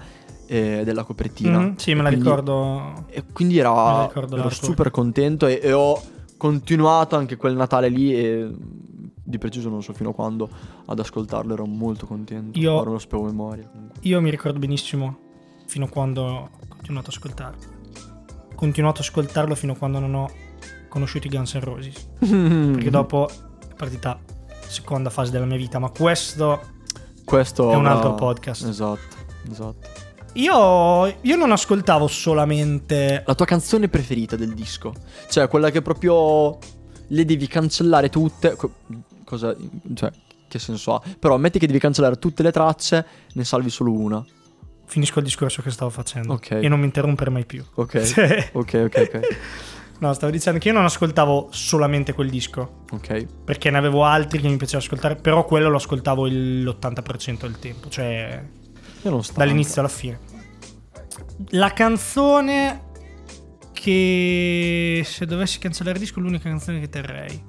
eh, 0.46 0.84
della 0.86 1.04
copertina. 1.04 1.60
Mhm, 1.60 1.76
sì, 1.76 1.94
me 1.94 2.04
la 2.04 2.08
Quindi- 2.10 2.26
ricordo. 2.26 3.06
E 3.10 3.24
quindi 3.34 3.58
era, 3.58 4.06
ricordo 4.08 4.38
ero 4.38 4.50
super 4.50 4.92
contento 4.92 5.46
e, 5.48 5.60
e 5.62 5.74
ho 5.74 6.02
continuato 6.38 7.18
anche 7.18 7.36
quel 7.36 7.56
Natale 7.56 7.90
lì 7.90 8.16
e 8.16 8.50
di 9.30 9.38
preciso 9.38 9.68
non 9.70 9.84
so 9.84 9.92
fino 9.94 10.12
a 10.12 10.14
quando 10.14 10.50
ad 10.86 10.98
ascoltarlo, 11.00 11.54
ero 11.54 11.66
molto 11.66 12.06
contento. 12.08 12.58
Io- 12.58 12.80
Ora 12.80 12.92
lo 12.92 12.98
sapevo 13.00 13.24
a 13.24 13.26
memoria 13.28 13.68
comunque. 13.70 14.00
Io 14.04 14.22
mi 14.22 14.30
ricordo 14.30 14.58
benissimo 14.58 15.18
fino 15.68 15.84
a 15.86 15.90
quando 15.90 16.22
ho 16.24 16.50
continuato 16.70 17.10
ad 17.10 17.14
ascoltarlo. 17.16 17.60
Ho 18.54 18.56
continuato 18.56 19.02
ad 19.02 19.06
ascoltarlo 19.06 19.54
fino 19.54 19.74
a 19.74 19.76
quando 19.76 20.00
non 20.00 20.14
ho 20.16 20.30
conosciuto 20.90 21.28
i 21.28 21.30
Guns 21.30 21.54
N' 21.56 21.60
Roses. 21.62 22.08
Perché 22.20 22.90
dopo 22.90 23.30
è 23.30 23.74
partita 23.76 24.20
la 24.50 24.56
seconda 24.68 25.10
fase 25.10 25.32
della 25.32 25.46
mia 25.46 25.58
vita. 25.58 25.80
Ma 25.80 25.90
questo 25.90 26.62
Questo 27.24 27.72
è 27.72 27.76
un 27.76 27.86
avrà- 27.86 27.96
altro 27.98 28.16
podcast. 28.16 28.68
Esatto, 28.68 29.16
esatto. 29.50 29.88
Io, 30.34 31.06
io 31.22 31.36
non 31.36 31.52
ascoltavo 31.52 32.08
solamente. 32.08 33.24
La 33.26 33.36
tua 33.36 33.46
canzone 33.46 33.88
preferita 33.88 34.36
del 34.36 34.54
disco? 34.54 34.94
Cioè 35.30 35.48
quella 35.48 35.72
che 35.72 35.82
proprio 35.82 36.58
le 37.08 37.26
devi 37.26 37.48
cancellare 37.48 38.10
tutte. 38.10 38.56
co- 38.56 38.74
cosa 39.26 39.56
cioè 39.96 40.12
che 40.48 40.60
senso 40.60 40.96
ha? 40.96 41.02
Però 41.20 41.36
ammetti 41.36 41.58
che 41.60 41.68
devi 41.68 41.80
cancellare 41.80 42.18
tutte 42.18 42.44
le 42.44 42.52
tracce, 42.52 43.06
ne 43.34 43.44
salvi 43.44 43.70
solo 43.70 43.92
una. 43.92 44.24
Finisco 44.86 45.20
il 45.20 45.26
discorso 45.26 45.62
che 45.62 45.70
stavo 45.72 45.90
facendo. 45.92 46.34
Ok. 46.34 46.52
E 46.52 46.68
non 46.68 46.80
mi 46.80 46.86
interrompere 46.86 47.30
mai 47.30 47.46
più. 47.46 47.64
Ok. 47.76 48.50
Ok, 48.54 48.82
ok, 48.86 49.10
ok. 49.14 49.20
No, 50.00 50.14
stavo 50.14 50.32
dicendo 50.32 50.60
che 50.60 50.70
io 50.70 50.74
non 50.74 50.86
ascoltavo 50.86 51.50
solamente 51.52 52.14
quel 52.14 52.30
disco. 52.30 52.84
Ok. 52.92 53.26
Perché 53.44 53.70
ne 53.70 53.78
avevo 53.78 54.06
altri 54.06 54.40
che 54.40 54.48
mi 54.48 54.56
piaceva 54.56 54.80
ascoltare. 54.82 55.16
Però 55.16 55.44
quello 55.46 55.70
lo 55.70 55.76
ascoltavo 55.78 56.26
il- 56.28 56.64
l'80% 56.64 57.46
del 57.48 57.60
tempo. 57.60 57.90
Cioè, 57.90 58.44
Io 59.02 59.10
non 59.10 59.22
dall'inizio 59.36 59.82
alla 59.82 59.90
fine. 59.90 60.20
La 61.50 61.72
canzone 61.74 62.88
che 63.74 65.02
se 65.06 65.26
dovessi 65.26 65.60
cancellare 65.60 65.98
il 65.98 66.04
disco 66.04 66.20
è 66.20 66.22
l'unica 66.22 66.48
canzone 66.50 66.80
che 66.80 66.90
terrei. 66.90 67.44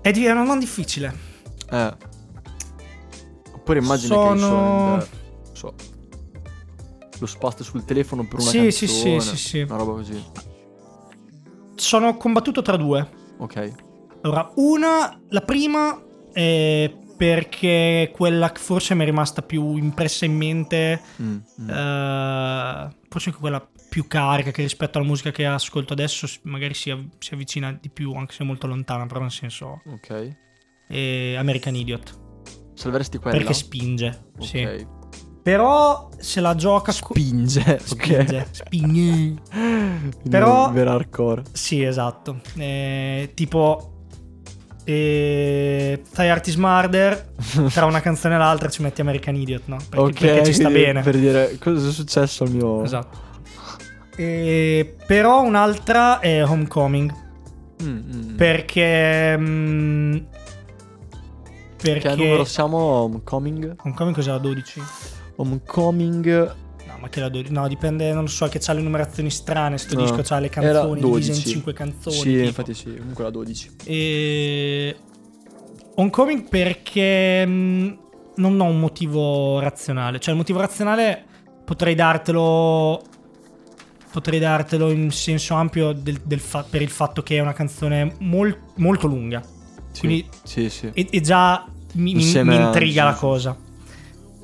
È, 0.00 0.10
di- 0.12 0.24
è 0.24 0.30
una 0.30 0.40
domanda 0.42 0.64
difficile. 0.64 1.14
Eh. 1.70 1.94
Oppure 3.54 3.78
immagina 3.80 4.14
che 4.14 4.20
hai 4.20 4.38
Sono- 4.38 4.46
solo 4.48 4.94
il- 4.96 5.08
so, 5.56 5.74
lo 7.18 7.26
spazio 7.26 7.64
sul 7.64 7.84
telefono 7.84 8.24
per 8.26 8.40
una 8.40 8.48
Sì, 8.50 8.56
canzone. 8.58 8.70
sì, 8.72 8.86
sì, 8.88 9.20
sì, 9.20 9.36
sì. 9.36 9.60
Una 9.60 9.76
roba 9.76 9.92
così. 9.92 10.22
Sono 11.74 12.16
combattuto 12.16 12.62
tra 12.62 12.76
due. 12.76 13.08
Ok. 13.38 13.72
Allora, 14.22 14.50
una, 14.56 15.20
la 15.28 15.40
prima 15.42 16.02
è 16.32 16.92
perché 17.16 18.10
quella 18.14 18.50
che 18.52 18.60
forse 18.60 18.94
mi 18.94 19.02
è 19.02 19.04
rimasta 19.06 19.42
più 19.42 19.76
impressa 19.76 20.24
in 20.24 20.36
mente, 20.36 21.00
Mm, 21.22 21.36
mm. 21.62 21.70
eh, 21.70 22.96
forse 23.08 23.28
anche 23.28 23.40
quella 23.40 23.66
più 23.88 24.06
carica 24.06 24.50
che 24.50 24.62
rispetto 24.62 24.98
alla 24.98 25.06
musica 25.06 25.30
che 25.30 25.46
ascolto 25.46 25.92
adesso 25.94 26.26
magari 26.42 26.74
si, 26.74 26.90
av- 26.90 27.06
si 27.18 27.32
avvicina 27.34 27.72
di 27.80 27.88
più, 27.88 28.12
anche 28.14 28.34
se 28.34 28.42
è 28.42 28.46
molto 28.46 28.66
lontana, 28.66 29.06
però 29.06 29.20
nel 29.20 29.30
senso 29.30 29.80
Ok. 29.86 30.36
American 30.88 31.74
Idiot, 31.74 32.18
Salveresti 32.74 33.18
quella? 33.18 33.36
perché 33.38 33.54
spinge, 33.54 34.24
Ok. 34.38 34.44
sì. 34.44 34.86
Però 35.46 36.08
se 36.18 36.40
la 36.40 36.56
gioca... 36.56 36.90
Spinge, 36.90 37.78
Spinge, 37.80 38.36
ok. 38.36 38.46
spinge. 38.50 39.40
Però- 40.28 40.72
Vera 40.72 40.90
hardcore. 40.94 41.44
Sì, 41.52 41.84
esatto. 41.84 42.40
Eh, 42.56 43.30
tipo... 43.32 43.92
Eh, 44.82 46.02
Thai 46.12 46.30
Artist 46.30 46.56
Murder 46.58 47.30
tra 47.70 47.84
una 47.84 48.00
canzone 48.00 48.34
e 48.34 48.38
l'altra 48.38 48.68
ci 48.68 48.82
metti 48.82 49.02
American 49.02 49.36
Idiot, 49.36 49.62
no? 49.66 49.76
Perché, 49.88 50.04
ok, 50.04 50.18
perché 50.18 50.44
ci 50.46 50.52
sta 50.52 50.66
bene. 50.68 51.02
Per 51.02 51.16
dire 51.16 51.56
cosa 51.60 51.90
è 51.90 51.92
successo 51.92 52.42
al 52.42 52.50
mio... 52.50 52.82
Esatto. 52.82 53.18
Eh, 54.16 54.96
però 55.06 55.42
un'altra 55.42 56.18
è 56.18 56.44
Homecoming. 56.44 57.14
Mm, 57.84 57.98
mm. 58.32 58.34
Perché. 58.34 59.38
mm, 59.38 60.16
perché. 61.80 62.08
Che 62.08 62.16
numero 62.16 62.44
siamo? 62.44 62.78
Homecoming? 62.78 63.76
Homecoming 63.84 64.12
cos'era 64.16 64.38
12? 64.38 64.82
Homecoming... 65.36 66.54
No, 66.86 66.96
ma 67.00 67.08
che 67.08 67.20
la 67.20 67.28
12? 67.28 67.52
No, 67.52 67.66
dipende, 67.68 68.12
non 68.12 68.22
lo 68.22 68.28
so, 68.28 68.46
che 68.48 68.58
c'ha 68.60 68.72
le 68.72 68.80
numerazioni 68.80 69.28
strane. 69.30 69.76
Sto 69.76 69.96
No, 69.96 70.02
disco 70.02 70.20
c'ha 70.22 70.38
le 70.38 70.48
canzoni 70.48 71.00
divise 71.00 71.30
in 71.30 71.34
12. 71.36 71.48
5 71.50 71.72
canzoni. 71.72 72.14
Sì, 72.16 72.22
tipo. 72.32 72.44
infatti 72.44 72.74
sì, 72.74 72.94
comunque 72.96 73.24
la 73.24 73.30
12. 73.30 73.70
E... 73.84 74.96
Homecoming 75.96 76.48
perché 76.48 77.44
mm, 77.46 77.92
non 78.36 78.60
ho 78.60 78.64
un 78.64 78.78
motivo 78.78 79.58
razionale. 79.60 80.18
Cioè, 80.20 80.32
il 80.32 80.38
motivo 80.38 80.60
razionale 80.60 81.24
potrei 81.64 81.94
dartelo. 81.94 83.02
Potrei 84.12 84.38
dartelo 84.38 84.90
in 84.90 85.10
senso 85.10 85.54
ampio 85.54 85.92
del- 85.92 86.20
del 86.24 86.40
fa- 86.40 86.64
per 86.68 86.80
il 86.80 86.88
fatto 86.88 87.22
che 87.22 87.36
è 87.36 87.40
una 87.40 87.52
canzone 87.52 88.14
mol- 88.20 88.56
molto 88.76 89.06
lunga. 89.06 89.42
Sì, 89.92 90.00
Quindi- 90.00 90.28
sì, 90.44 90.70
sì. 90.70 90.90
E, 90.94 91.06
e 91.10 91.20
già 91.20 91.66
mi, 91.94 92.14
mi- 92.14 92.42
mi 92.44 92.54
intriga 92.56 93.04
la 93.04 93.14
cosa. 93.14 93.56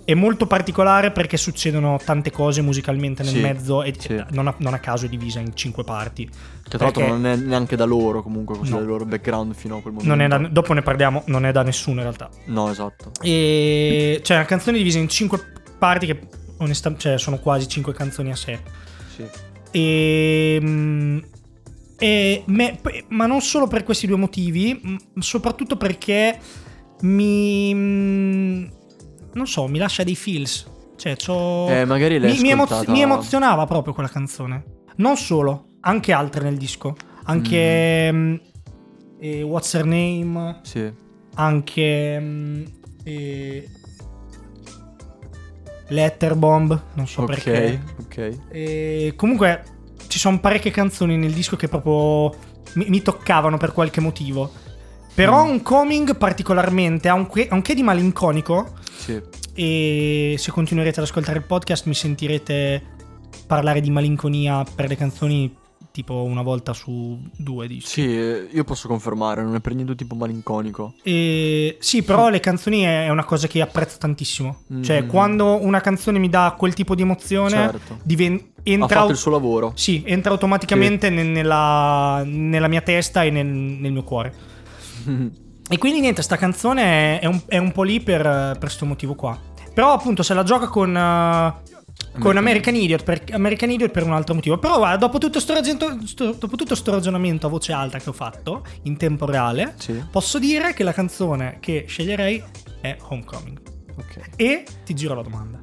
È 0.05 0.15
molto 0.15 0.47
particolare 0.47 1.13
perché 1.13 1.37
succedono 1.37 1.99
tante 2.05 2.31
cose 2.31 2.61
musicalmente 2.61 3.23
nel 3.23 3.33
Sì, 3.35 3.41
mezzo 3.41 3.83
e 3.83 3.95
sì. 3.97 4.21
non, 4.31 4.49
a, 4.49 4.55
non 4.59 4.75
a 4.75 4.79
caso 4.79 5.07
è 5.07 5.09
divisa 5.09 5.39
in 5.39 5.55
cinque 5.55 5.85
parti. 5.85 6.25
Che 6.27 6.69
tra 6.77 6.79
l'altro 6.85 7.07
non 7.07 7.25
è 7.27 7.37
neanche 7.37 7.77
da 7.77 7.85
loro 7.85 8.23
comunque, 8.23 8.57
così 8.59 8.73
No. 8.73 8.79
del 8.79 8.87
loro 8.87 9.05
background 9.05 9.55
fino 9.55 9.77
a 9.77 9.81
quel 9.81 9.95
momento. 9.95 10.25
È 10.25 10.29
da- 10.29 10.49
dopo 10.49 10.73
ne 10.73 10.83
parliamo, 10.83 11.23
non 11.27 11.47
è 11.47 11.53
da 11.53 11.63
nessuno 11.63 11.97
in 11.97 12.03
realtà. 12.03 12.29
No, 12.47 12.71
esatto. 12.71 13.13
E 13.23 14.21
c'è 14.23 14.35
una 14.35 14.45
canzone 14.45 14.77
divisa 14.79 14.99
in 14.99 15.09
cinque 15.09 15.41
parti 15.79 16.07
che 16.07 16.21
onestamente 16.59 17.09
cioè, 17.09 17.19
sono 17.19 17.39
quasi 17.39 17.69
cinque 17.69 17.93
canzoni 17.93 18.31
a 18.31 18.37
sé. 18.37 18.59
Sì. 19.15 19.25
E, 19.71 20.59
mm, 20.61 21.19
e 21.99 22.43
me- 22.47 22.81
ma 23.09 23.27
non 23.27 23.41
solo 23.41 23.67
per 23.69 23.85
questi 23.85 24.07
due 24.09 24.17
motivi, 24.17 24.99
soprattutto 25.19 25.77
perché 25.77 26.39
mi... 27.03 28.81
non 29.35 29.47
so, 29.47 29.67
mi 29.67 29.79
lascia 29.79 30.03
dei 30.05 30.15
feels. 30.17 30.67
Cioè, 30.97 31.17
c'ho... 31.17 31.69
Eh, 31.69 31.85
magari 31.85 32.19
l'hai 32.19 32.33
mi, 32.33 32.41
mi 32.43 32.51
emo- 32.51 32.63
ascoltata- 32.65 32.93
mi 32.93 33.01
emozionava 33.03 33.65
proprio 33.67 33.93
quella 33.95 34.09
canzone. 34.09 34.65
Non 34.97 35.17
solo, 35.17 35.69
anche 35.81 36.13
altre 36.13 36.45
nel 36.45 36.57
disco. 36.57 36.95
Anche 37.25 38.13
mm, 38.13 38.35
eh, 39.21 39.43
What's 39.43 39.75
Her 39.75 39.85
Name, 39.85 40.61
Sì. 40.63 40.93
anche 41.35 42.21
mm, 42.21 42.63
eh, 43.05 43.69
Letterbomb, 45.89 46.83
non 46.95 47.07
so 47.07 47.23
ok, 47.23 47.27
perché. 47.29 47.83
ok. 48.05 48.39
E 48.51 49.13
comunque 49.17 49.63
ci 50.09 50.19
sono 50.19 50.39
parecchie 50.41 50.71
canzoni 50.71 51.17
nel 51.17 51.33
disco 51.33 51.57
che 51.57 51.69
proprio 51.69 52.39
mi, 52.75 52.87
mi 52.89 53.03
toccavano 53.03 53.57
per 53.59 53.73
qualche 53.73 54.01
motivo. 54.01 54.51
Però 55.15 55.45
Mm. 55.45 55.49
un 55.51 55.63
coming 55.63 56.17
particolarmente 56.17 57.09
ha 57.09 57.15
un, 57.15 57.27
que- 57.27 57.49
un 57.51 57.61
che 57.61 57.75
di 57.75 57.83
malinconico 57.83 58.73
Sì. 58.97 59.21
e 59.55 60.35
se 60.39 60.51
continuerete 60.51 61.01
ad 61.01 61.07
ascoltare 61.07 61.39
il 61.39 61.45
podcast 61.45 61.87
mi 61.87 61.95
sentirete 61.95 62.83
parlare 63.47 63.81
di 63.81 63.91
malinconia 63.91 64.65
per 64.75 64.89
le 64.89 64.97
canzoni 64.97 65.57
tipo 65.91 66.23
una 66.23 66.41
volta 66.41 66.73
su 66.73 67.21
due 67.37 67.67
dischi. 67.67 67.87
Sì, 67.91 68.17
eh, 68.19 68.49
io 68.51 68.65
posso 68.65 68.89
confermare, 68.89 69.43
non 69.43 69.55
è 69.57 69.61
per 69.61 69.75
niente 69.75 69.95
tipo 69.95 70.15
malinconico. 70.15 70.95
E 71.03 71.77
sì, 71.81 72.03
però 72.03 72.31
le 72.31 72.41
canzoni 72.41 72.81
è 72.81 73.11
una 73.11 73.25
cosa 73.25 73.47
che 73.47 73.61
apprezzo 73.61 73.99
tantissimo. 73.99 74.63
Cioè, 74.81 75.03
Mhm. 75.03 75.09
quando 75.09 75.63
una 75.63 75.83
canzone 75.83 76.19
mi 76.19 76.31
dà 76.31 76.55
quel 76.57 76.73
tipo 76.73 76.95
di 76.95 77.03
emozione, 77.03 77.51
Certo. 77.51 77.99
diven- 78.05 78.41
Ha 78.57 78.61
entra, 78.63 78.87
fatto 78.89 79.01
au- 79.01 79.11
il 79.11 79.17
suo 79.17 79.31
lavoro. 79.33 79.73
sì, 79.75 80.03
entra 80.07 80.31
automaticamente 80.33 81.11
ne- 81.11 81.25
nella, 81.25 82.23
nella 82.25 82.69
mia 82.69 82.81
testa 82.81 83.23
e 83.25 83.29
nel, 83.31 83.45
nel 83.47 83.93
mio 83.93 84.05
cuore. 84.05 84.33
E 85.73 85.79
quindi 85.79 86.01
niente, 86.01 86.21
sta 86.21 86.37
canzone 86.37 87.19
è, 87.19 87.25
un, 87.25 87.41
è 87.47 87.57
un 87.57 87.73
po' 87.73 87.83
lì 87.83 87.99
per, 88.03 88.21
per 88.23 88.59
questo 88.59 88.85
motivo 88.85 89.15
qua. 89.15 89.39
Però 89.73 89.95
appunto 89.95 90.23
se 90.23 90.35
la 90.35 90.43
gioca 90.43 90.69
con, 90.69 90.95
eh, 90.95 92.21
con 92.21 92.37
American 92.37 92.75
Idiot, 92.75 93.03
per, 93.03 93.25
American 93.33 93.71
Idiot 93.71 93.91
per 93.91 94.03
un 94.03 94.13
altro 94.13 94.35
motivo. 94.35 94.59
Però 94.59 94.77
guarda, 94.77 94.99
dopo 94.99 95.17
tutto 95.17 95.41
sto, 95.41 95.55
ragionamento- 95.55 96.07
sto- 96.07 96.33
dopo 96.39 96.57
tutto 96.57 96.75
sto 96.75 96.91
ragionamento 96.91 97.47
a 97.47 97.49
voce 97.49 97.73
alta 97.73 97.97
che 97.99 98.11
ho 98.11 98.13
fatto 98.13 98.63
in 98.83 98.99
tempo 98.99 99.25
reale, 99.25 99.73
Sì, 99.79 100.05
posso 100.11 100.39
dire 100.39 100.75
che 100.75 100.85
la 100.85 100.93
canzone 100.93 101.57
che 101.59 101.87
sceglierei 101.89 102.45
è 102.83 102.95
Homecoming. 103.09 103.61
ok. 103.97 104.21
E 104.37 104.65
ti 104.85 104.93
giro 104.93 105.15
la 105.15 105.23
domanda. 105.23 105.59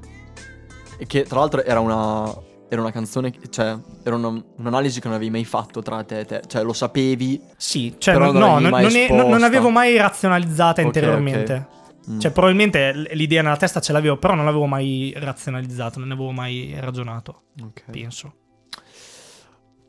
E 0.98 1.06
che 1.06 1.22
tra 1.22 1.38
l'altro 1.38 1.64
era 1.64 1.82
una, 1.82 2.34
era 2.70 2.82
una 2.82 2.92
canzone, 2.92 3.34
cioè, 3.50 3.76
era 4.04 4.16
una- 4.16 4.42
un'analisi 4.58 5.00
che 5.02 5.08
non 5.08 5.16
avevi 5.16 5.32
mai 5.32 5.44
fatto 5.46 5.82
tra 5.82 6.04
te 6.04 6.20
e 6.20 6.26
te. 6.26 6.42
Cioè, 6.48 6.64
lo 6.64 6.74
sapevi. 6.74 7.42
Sì, 7.58 7.96
cioè 7.98 8.14
no, 8.18 8.32
non 8.32 8.62
non, 8.62 8.96
è- 8.96 9.10
non- 9.10 9.44
avevo 9.44 9.70
mai 9.70 9.98
razionalizzata 9.98 10.80
Ok, 10.82 10.88
interiormente. 10.88 11.68
Mm. 12.10 12.20
Cioè, 12.20 12.32
probabilmente 12.32 12.92
l'idea 13.14 13.42
nella 13.42 13.58
testa 13.58 13.80
ce 13.82 13.92
l'avevo, 13.92 14.18
però 14.18 14.34
non 14.36 14.46
l'avevo 14.46 14.66
mai 14.66 15.14
razionalizzato, 15.18 16.00
non 16.00 16.08
ne 16.08 16.14
avevo 16.14 16.32
mai 16.32 16.76
ragionato, 16.80 17.42
Ok. 17.62 17.84
penso. 17.92 18.34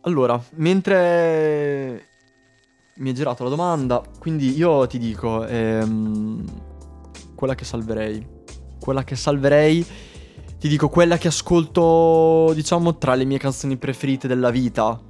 Allora, 0.02 0.42
mentre 0.54 2.06
mi 2.96 3.10
è 3.10 3.12
girato 3.14 3.44
la 3.44 3.50
domanda, 3.50 4.02
quindi 4.18 4.56
io 4.56 4.86
ti 4.86 4.98
dico, 4.98 5.46
ehm, 5.46 6.44
quella 7.34 7.54
che 7.54 7.64
salverei. 7.64 8.26
Quella 8.78 9.04
che 9.04 9.14
salverei, 9.16 9.84
ti 10.60 10.68
dico 10.68 10.90
quella 10.90 11.16
che 11.16 11.28
ascolto, 11.28 12.52
diciamo, 12.54 12.98
tra 12.98 13.14
le 13.14 13.24
mie 13.24 13.38
canzoni 13.38 13.78
preferite 13.78 14.28
della 14.28 14.50
vita. 14.50 15.00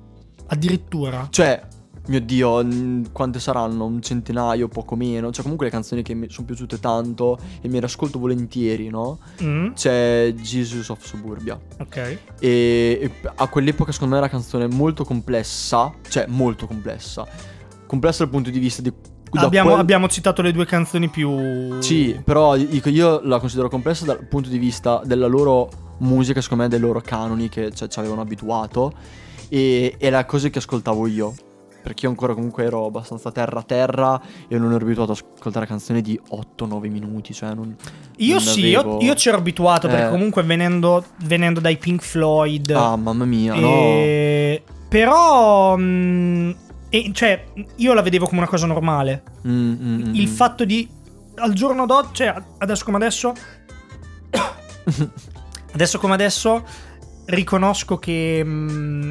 Addirittura. 0.46 1.26
Cioè, 1.28 1.60
mio 2.06 2.20
Dio, 2.20 2.64
quante 3.12 3.40
saranno? 3.40 3.84
Un 3.84 4.00
centinaio, 4.00 4.68
poco 4.68 4.94
meno. 4.94 5.32
Cioè, 5.32 5.42
comunque 5.42 5.66
le 5.66 5.72
canzoni 5.72 6.02
che 6.02 6.14
mi 6.14 6.30
sono 6.30 6.46
piaciute 6.46 6.78
tanto 6.78 7.36
e 7.60 7.68
mi 7.68 7.78
ascolto 7.78 8.20
volentieri, 8.20 8.88
no? 8.90 9.18
Mm, 9.42 9.72
C'è 9.72 10.32
Jesus 10.40 10.88
of 10.88 11.04
Suburbia. 11.04 11.58
ok. 11.80 11.96
E, 11.96 12.18
e 12.40 13.10
a 13.34 13.48
quell'epoca 13.48 13.90
secondo 13.90 14.14
me 14.14 14.20
era 14.20 14.30
una 14.32 14.40
canzone 14.40 14.66
molto 14.72 15.04
complessa, 15.04 15.92
cioè 16.08 16.26
molto 16.28 16.66
complessa. 16.68 17.26
Complessa 17.86 18.22
dal 18.22 18.32
punto 18.32 18.50
di 18.50 18.58
vista 18.60 18.82
di... 18.82 18.92
Abbiamo, 19.32 19.68
quel- 19.70 19.80
abbiamo 19.80 20.08
citato 20.08 20.42
le 20.42 20.52
due 20.52 20.66
canzoni 20.66 21.08
più... 21.08 21.80
Sì, 21.80 22.20
però 22.24 22.56
dico, 22.56 22.88
io 22.88 23.20
la 23.22 23.38
considero 23.38 23.68
complessa 23.68 24.04
dal 24.04 24.24
punto 24.26 24.48
di 24.48 24.58
vista 24.58 25.00
della 25.04 25.26
loro 25.26 25.68
musica, 25.98 26.40
secondo 26.40 26.64
me, 26.64 26.68
dei 26.68 26.80
loro 26.80 27.00
canoni 27.00 27.48
che 27.48 27.72
cioè, 27.72 27.88
ci 27.88 27.98
avevano 27.98 28.22
abituato 28.22 28.92
e, 29.48 29.94
e 29.98 30.10
le 30.10 30.26
cose 30.26 30.50
che 30.50 30.58
ascoltavo 30.58 31.06
io. 31.06 31.34
Perché 31.82 32.04
io 32.04 32.10
ancora 32.10 32.34
comunque 32.34 32.64
ero 32.64 32.84
abbastanza 32.84 33.30
terra 33.32 33.62
terra 33.62 34.20
e 34.48 34.58
non 34.58 34.72
ero 34.72 34.84
abituato 34.84 35.12
ad 35.12 35.22
ascoltare 35.34 35.64
canzoni 35.64 36.02
di 36.02 36.20
8-9 36.58 36.90
minuti, 36.90 37.32
cioè 37.32 37.54
non... 37.54 37.74
Io 38.16 38.34
non 38.34 38.42
sì, 38.42 38.74
avevo- 38.74 38.98
io, 39.00 39.06
io 39.06 39.14
ci 39.14 39.28
ero 39.28 39.38
abituato 39.38 39.88
perché 39.88 40.08
Eh. 40.08 40.10
comunque 40.10 40.42
venendo, 40.42 41.02
venendo 41.24 41.58
dai 41.58 41.78
Pink 41.78 42.02
Floyd... 42.02 42.70
Ah, 42.72 42.96
mamma 42.96 43.24
mia, 43.24 43.54
e- 43.54 44.62
Però... 44.88 45.74
mm, 45.78 46.50
e, 46.90 47.10
cioè, 47.14 47.44
io 47.76 47.94
la 47.94 48.02
vedevo 48.02 48.26
come 48.26 48.40
una 48.40 48.48
cosa 48.48 48.66
normale. 48.66 49.22
no. 49.42 49.50
Mm, 49.52 49.72
mm, 49.72 50.02
mm, 50.08 50.14
il 50.14 50.28
mm. 50.28 50.32
fatto 50.32 50.64
di 50.64 50.88
al 51.36 51.52
giorno 51.54 51.86
d'oggi, 51.86 52.08
cioè 52.14 52.34
adesso 52.58 52.84
come 52.84 52.96
adesso, 52.98 53.32
adesso 55.72 55.98
come 55.98 56.14
adesso, 56.14 56.64
riconosco 57.26 57.98
che 57.98 58.42
mm, 58.44 59.10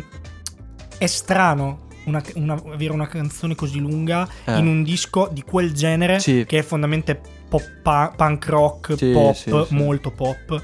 è 0.98 1.06
strano 1.08 1.88
una- 2.06 2.22
una- 2.36 2.62
avere 2.74 2.92
una 2.92 3.08
canzone 3.08 3.56
così 3.56 3.80
lunga 3.80 4.28
Eh. 4.46 4.58
in 4.58 4.68
un 4.68 4.84
disco 4.84 5.30
di 5.32 5.42
quel 5.44 5.74
genere 5.74 6.20
Sì. 6.20 6.44
che 6.48 6.60
è 6.60 6.62
fondamentalmente 6.62 7.38
pop, 7.50 8.16
punk 8.16 8.46
rock, 8.48 8.96
Sì, 8.98 9.12
pop, 9.12 9.34
sì, 9.34 9.50
sì. 9.68 9.74
molto 9.76 10.12
pop. 10.12 10.64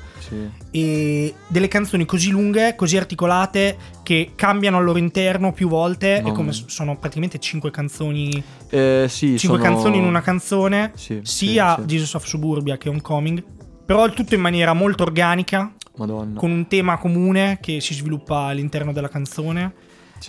E 0.72 1.34
delle 1.48 1.68
canzoni 1.68 2.06
così 2.06 2.30
lunghe, 2.32 2.76
così 2.76 2.98
articolate, 2.98 3.78
che 4.04 4.32
cambiano 4.36 4.78
al 4.78 4.84
loro 4.84 4.98
interno 5.00 5.52
più 5.54 5.68
volte. 5.68 6.18
Mamma 6.22 6.30
E 6.30 6.32
come 6.34 6.52
sono 6.52 6.98
praticamente 6.98 7.40
cinque 7.40 7.72
canzoni 7.72 8.42
Eh, 8.70 9.06
sì, 9.10 9.38
cinque 9.38 9.60
sono- 9.60 9.74
canzoni 9.74 9.98
in 9.98 10.04
una 10.04 10.22
canzone, 10.22 10.92
sia. 11.22 11.78
Jesus 11.86 12.14
of 12.14 12.26
Suburbia 12.26 12.78
che 12.78 12.90
Homecoming, 12.90 13.44
però 13.86 14.06
il 14.06 14.14
tutto 14.14 14.34
in 14.36 14.42
maniera 14.42 14.74
molto 14.74 15.04
organica, 15.04 15.74
Madonna. 15.98 16.40
con 16.40 16.52
un 16.52 16.68
tema 16.68 16.98
comune 16.98 17.60
che 17.62 17.80
si 17.82 17.94
sviluppa 17.94 18.46
all'interno 18.48 18.92
della 18.92 19.10
canzone 19.10 19.74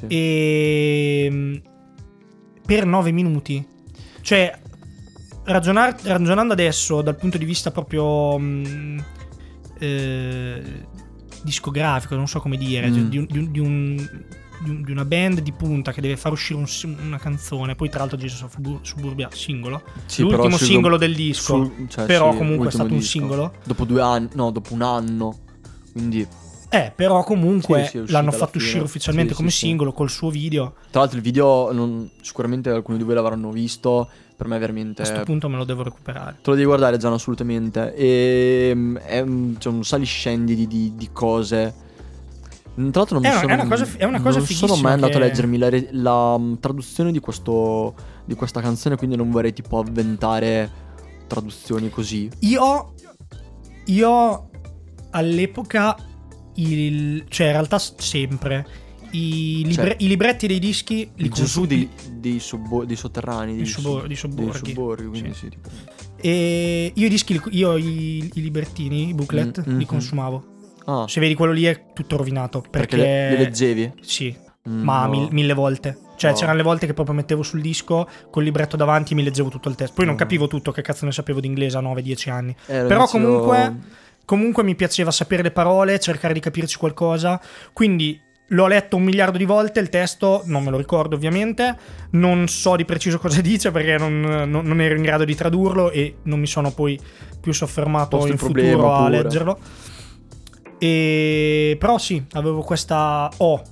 e 0.09 1.29
mm, 1.31 1.55
per 2.66 2.85
nove 2.87 3.12
minuti. 3.12 3.66
Cioè, 4.21 4.59
ragionar- 5.46 6.00
ragionando 6.04 6.52
adesso 6.52 7.02
dal 7.02 7.16
punto 7.16 7.38
di 7.38 7.44
vista 7.44 7.70
proprio 7.70 8.38
mm, 8.38 8.98
eh, 9.78 10.62
discografico, 11.42 12.14
non 12.14 12.26
so 12.28 12.40
come 12.40 12.56
dire, 12.56 12.88
Mm. 12.88 12.94
cioè 12.94 13.02
di, 13.04 13.18
un- 13.18 13.26
di 13.26 13.38
un- 13.38 13.50
di 13.52 13.59
un- 13.61 14.20
di 14.59 14.70
un- 14.70 14.85
una 14.88 15.04
band 15.04 15.40
di 15.40 15.52
punta 15.52 15.92
che 15.92 16.00
deve 16.00 16.16
far 16.16 16.32
uscire 16.32 16.59
un 16.59 16.66
una 17.04 17.18
canzone, 17.18 17.74
poi 17.74 17.90
tra 17.90 18.00
l'altro 18.00 18.16
Jesus 18.16 18.40
of 18.42 18.54
Subur- 18.54 18.78
Suburbia 18.82 19.28
singolo, 19.30 19.82
Sì, 20.06 20.22
l'ultimo 20.22 20.56
singolo 20.56 20.96
del 20.96 21.14
disco, 21.14 21.56
sul- 21.56 21.87
cioè, 21.88 22.06
però 22.06 22.32
sì, 22.32 22.38
comunque 22.38 22.68
è 22.68 22.70
stato 22.70 22.90
un 22.92 22.98
disco. 22.98 23.11
singolo. 23.11 23.52
Dopo 23.64 23.85
due 23.85 24.00
anni, 24.00 24.28
no, 24.35 24.50
dopo 24.50 24.72
un 24.72 24.82
anno. 24.82 25.38
Quindi, 25.92 26.26
Eh, 26.68 26.92
però 26.94 27.22
comunque 27.22 27.87
Sì, 27.87 28.02
l'hanno 28.11 28.32
fatto 28.32 28.59
uscire 28.59 28.82
ufficialmente 28.82 29.35
come 29.35 29.50
singolo 29.50 29.92
col 29.92 30.11
suo 30.11 30.30
video. 30.30 30.74
tra 30.90 31.00
l'altro, 31.00 31.16
il 31.18 31.22
video 31.22 31.70
non- 31.72 32.11
sicuramente 32.22 32.70
alcuni 32.70 32.98
di 32.98 33.04
voi 33.04 33.14
l'avranno 33.14 33.50
visto. 33.50 34.09
Per 34.37 34.46
me, 34.46 34.59
veramente. 34.59 35.03
A 35.03 35.07
questo 35.07 35.25
punto 35.25 35.49
me 35.49 35.57
lo 35.57 35.64
devo 35.64 35.83
recuperare. 35.83 36.35
Te 36.42 36.51
lo 36.51 36.53
devi 36.53 36.66
guardare, 36.66 36.99
Gian, 36.99 37.12
assolutamente. 37.14 37.94
E 37.94 38.72
mm, 38.75 38.96
è 38.96 39.25
c'è 39.59 39.68
un 39.68 39.83
saliscendi 39.83 40.55
di, 40.55 40.66
di, 40.66 40.92
di 40.94 41.09
cose. 41.12 41.75
Mm, 42.79 42.90
Tra 42.90 43.01
l'altro, 43.01 43.18
non 43.18 43.25
È 43.25 43.33
mi 43.33 43.40
sono, 43.40 43.51
è 43.51 43.55
una 43.55 43.66
cosa 43.68 43.87
è 43.96 44.05
una 44.05 44.20
cosa 44.20 44.38
non 44.38 44.46
sono 44.46 44.77
mai 44.77 44.92
andato 44.92 45.12
che- 45.18 45.25
a 45.25 45.27
leggermi 45.27 45.57
la, 45.57 45.68
re- 45.70 45.88
la, 45.92 46.37
mm, 46.38 46.55
traduzione 46.61 47.12
di, 47.12 47.18
questo, 47.20 47.94
di 48.27 48.35
questa 48.35 48.61
canzone. 48.61 48.96
Quindi 48.96 49.16
non 49.16 49.31
vorrei 49.31 49.55
tipo 49.55 49.79
avventare 49.79 50.70
traduzioni 51.27 51.88
così. 51.88 52.29
Io, 52.40 52.92
io 53.87 54.51
all'epoca, 55.12 55.96
il, 56.57 57.25
cioè 57.29 57.46
in 57.46 57.53
realtà 57.53 57.79
sempre, 57.79 58.66
i, 59.16 59.64
libre- 59.64 59.72
Cioè, 59.90 59.96
i 59.98 60.09
libretti 60.09 60.46
dei 60.46 60.59
dischi 60.59 61.11
li 61.16 61.29
Gesù 61.29 61.61
consumi- 61.61 61.66
dei, 61.68 61.88
dei, 62.20 62.40
sobbo- 62.40 62.85
dei 62.85 62.96
sotterranei. 62.96 63.55
Dei 63.55 63.62
dei 63.64 63.66
sobor- 63.66 63.98
sub- 63.98 64.07
dei 64.07 64.16
sobborghi. 64.16 64.61
Dei 64.62 64.74
sobborghi, 64.74 65.18
Sì. 65.18 65.33
sì, 65.35 65.48
tipo. 65.48 65.68
E 66.20 66.92
io 66.94 67.07
i 67.07 67.09
dischi, 67.09 67.33
li- 67.35 67.57
io 67.59 67.76
i, 67.76 68.31
i 68.35 68.40
libertini, 68.42 69.09
i 69.11 69.14
booklet, 69.14 69.61
Mm, 69.61 69.70
li 69.70 69.74
mhm. 69.76 69.85
consumavo. 69.87 70.44
Ah, 70.87 71.07
Se 71.09 71.20
vedi 71.20 71.35
quello 71.35 71.52
lì 71.52 71.64
è 71.64 71.92
tutto 71.92 72.16
rovinato. 72.16 72.61
Perché, 72.61 72.79
perché 72.79 72.96
le, 72.96 73.31
le 73.31 73.37
leggevi? 73.38 73.92
Sì, 74.00 74.35
Mm, 74.68 74.83
ma 74.83 75.05
no. 75.05 75.11
mil- 75.11 75.29
mille 75.33 75.52
volte. 75.55 75.96
Cioè, 76.16 76.31
No. 76.31 76.37
c'erano 76.37 76.57
le 76.57 76.62
volte 76.64 76.87
che 76.87 76.94
proprio 76.94 77.14
mettevo 77.14 77.42
sul 77.42 77.61
disco 77.61 78.09
col 78.31 78.42
libretto 78.42 78.76
davanti 78.76 79.12
e 79.12 79.16
mi 79.16 79.22
leggevo 79.22 79.48
tutto 79.48 79.68
il 79.68 79.74
testo. 79.76 79.94
Poi 79.94 80.07
non 80.07 80.14
No. 80.14 80.20
capivo 80.20 80.48
tutto, 80.48 80.72
che 80.72 80.83
cazzo 80.83 81.05
ne 81.05 81.12
sapevo 81.12 81.40
di 81.40 81.46
inglese 81.46 81.76
a 81.76 81.81
9-10 81.81 82.31
anni. 82.31 82.50
Eh, 82.66 82.83
Però 82.85 83.07
comunque, 83.07 83.76
comunque 84.24 84.62
mi 84.64 84.74
piaceva 84.74 85.11
sapere 85.12 85.42
le 85.42 85.50
parole, 85.52 86.00
cercare 86.00 86.33
di 86.35 86.40
capirci 86.40 86.79
qualcosa. 86.79 87.40
Quindi 87.72 88.18
l'ho 88.50 88.66
letto 88.68 88.96
un 88.96 89.02
miliardo 89.02 89.38
di 89.38 89.44
volte, 89.44 89.80
il 89.80 89.88
testo 89.88 90.42
non 90.46 90.62
me 90.62 90.70
lo 90.70 90.76
ricordo 90.76 91.16
ovviamente, 91.16 91.76
non 92.11 92.46
so 92.48 92.76
di 92.76 92.85
preciso 92.85 93.18
cosa 93.18 93.40
dice 93.42 93.70
perché 93.70 93.96
non, 93.98 94.20
non- 94.20 94.64
non 94.64 94.80
ero 94.80 94.94
in 94.94 95.02
grado 95.02 95.24
di 95.24 95.35
tradurlo 95.35 95.90
e 95.90 96.16
non 96.24 96.38
mi 96.40 96.46
sono 96.46 96.70
poi 96.70 96.98
più 97.40 97.52
soffermato 97.52 98.16
Posto 98.18 98.32
in 98.32 98.38
futuro 98.38 98.92
a 98.92 99.04
pure. 99.04 99.22
leggerlo. 99.22 99.59
E 100.78 101.76
però 101.78 101.98
sì, 101.98 102.22
avevo 102.32 102.61
questa 102.62 103.30
ho, 103.38 103.62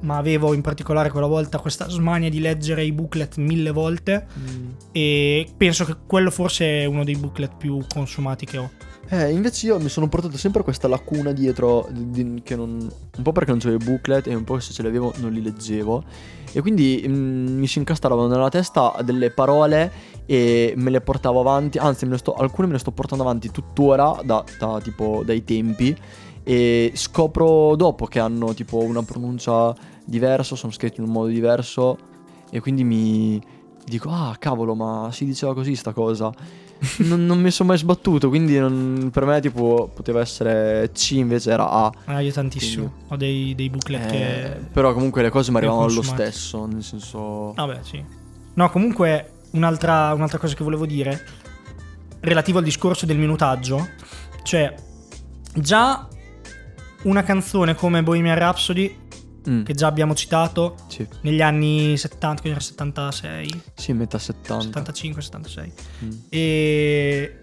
ma 0.00 0.16
avevo 0.16 0.54
in 0.54 0.60
particolare 0.60 1.10
quella 1.10 1.26
volta 1.26 1.58
questa 1.58 1.88
smania 1.88 2.28
di 2.28 2.40
leggere 2.40 2.84
i 2.84 2.92
booklet 2.92 3.36
mille 3.36 3.70
volte 3.70 4.26
Mm. 4.38 4.70
e 4.92 5.46
penso 5.56 5.84
che 5.84 5.94
quello 6.06 6.30
forse 6.30 6.82
è 6.82 6.84
uno 6.84 7.04
dei 7.04 7.16
booklet 7.16 7.56
più 7.56 7.84
consumati 7.92 8.44
che 8.46 8.58
ho. 8.58 8.70
Eh, 9.10 9.30
invece 9.30 9.66
io 9.68 9.78
mi 9.78 9.88
sono 9.88 10.06
portato 10.06 10.36
sempre 10.36 10.62
questa 10.62 10.86
lacuna 10.86 11.32
dietro, 11.32 11.88
di- 11.90 12.10
di- 12.42 12.54
non, 12.54 12.86
un 13.16 13.22
po' 13.22 13.32
perché 13.32 13.50
non 13.50 13.58
c'avevo 13.58 13.82
i 13.82 13.84
booklet 13.86 14.26
e 14.26 14.34
un 14.34 14.44
po' 14.44 14.58
se 14.60 14.74
ce 14.74 14.82
li 14.82 14.88
avevo 14.88 15.14
non 15.16 15.32
li 15.32 15.40
leggevo. 15.40 16.04
E 16.52 16.60
quindi 16.60 17.02
mm, 17.08 17.58
mi 17.58 17.66
si 17.66 17.78
incastravano 17.78 18.28
nella 18.28 18.50
testa 18.50 18.94
delle 19.02 19.30
parole 19.30 19.90
e 20.26 20.74
me 20.76 20.90
le 20.90 21.00
portavo 21.00 21.40
avanti, 21.40 21.78
anzi 21.78 22.04
me 22.04 22.18
sto- 22.18 22.34
alcune 22.34 22.66
me 22.66 22.74
le 22.74 22.78
sto 22.80 22.90
portando 22.90 23.24
avanti 23.24 23.50
tuttora 23.50 24.20
da, 24.22 24.44
da, 24.58 24.78
tipo 24.82 25.22
dai 25.24 25.42
tempi. 25.42 25.96
E 26.42 26.92
scopro 26.94 27.76
dopo 27.76 28.04
che 28.06 28.18
hanno 28.18 28.52
tipo 28.52 28.78
una 28.78 29.02
pronuncia 29.02 29.74
diversa, 30.04 30.54
sono 30.54 30.72
scritti 30.72 31.00
in 31.00 31.06
un 31.06 31.12
modo 31.12 31.28
diverso. 31.28 31.96
E 32.50 32.60
quindi 32.60 32.84
mi 32.84 33.40
dico 33.86 34.10
ah 34.10 34.36
cavolo 34.38 34.74
ma 34.74 35.08
si 35.12 35.24
diceva 35.24 35.54
così 35.54 35.74
sta 35.74 35.92
cosa 35.94 36.30
non, 36.98 37.26
non 37.26 37.40
mi 37.40 37.50
sono 37.50 37.68
mai 37.70 37.78
sbattuto, 37.78 38.28
quindi 38.28 38.58
non- 38.58 39.10
per 39.12 39.24
me 39.24 39.40
tipo 39.40 39.90
poteva 39.94 40.20
essere 40.20 40.90
C 40.92 41.10
invece 41.12 41.50
era 41.50 41.68
A. 41.70 41.92
Ah, 42.04 42.20
io 42.20 42.32
tantissimo. 42.32 42.92
Ho 43.08 43.16
dei, 43.16 43.54
dei 43.54 43.68
booklet 43.70 44.04
Eh, 44.04 44.10
che. 44.10 44.56
Però 44.72 44.92
comunque 44.92 45.22
le 45.22 45.30
cose 45.30 45.50
mi 45.50 45.58
che 45.58 45.66
ho 45.66 45.68
arrivavano 45.70 45.92
lo 45.94 46.00
consumato. 46.00 46.22
stesso, 46.30 46.66
nel 46.66 46.82
senso... 46.82 47.52
Vabbè, 47.54 47.78
sì. 47.82 48.04
No, 48.54 48.70
comunque, 48.70 49.32
un'altra, 49.52 50.12
un'altra 50.14 50.38
cosa 50.38 50.54
che 50.54 50.64
volevo 50.64 50.86
dire, 50.86 51.20
relativo 52.20 52.58
al 52.58 52.64
discorso 52.64 53.06
del 53.06 53.18
minutaggio, 53.18 53.88
cioè, 54.42 54.74
già 55.54 56.08
una 57.02 57.22
canzone 57.22 57.74
come 57.74 58.02
Bohemian 58.02 58.36
Rhapsody, 58.38 58.96
Mm, 59.48 59.62
che 59.62 59.72
già 59.74 59.86
abbiamo 59.86 60.14
citato, 60.14 60.74
sì. 60.88 61.06
negli 61.22 61.40
anni 61.42 61.96
70, 61.96 62.42
che 62.42 62.48
era 62.50 62.60
76, 62.60 63.62
Sì, 63.74 63.92
metà 63.92 64.18
70. 64.18 64.62
75, 64.64 65.22
76, 65.22 65.72
Mm. 66.04 66.10
e... 66.28 67.40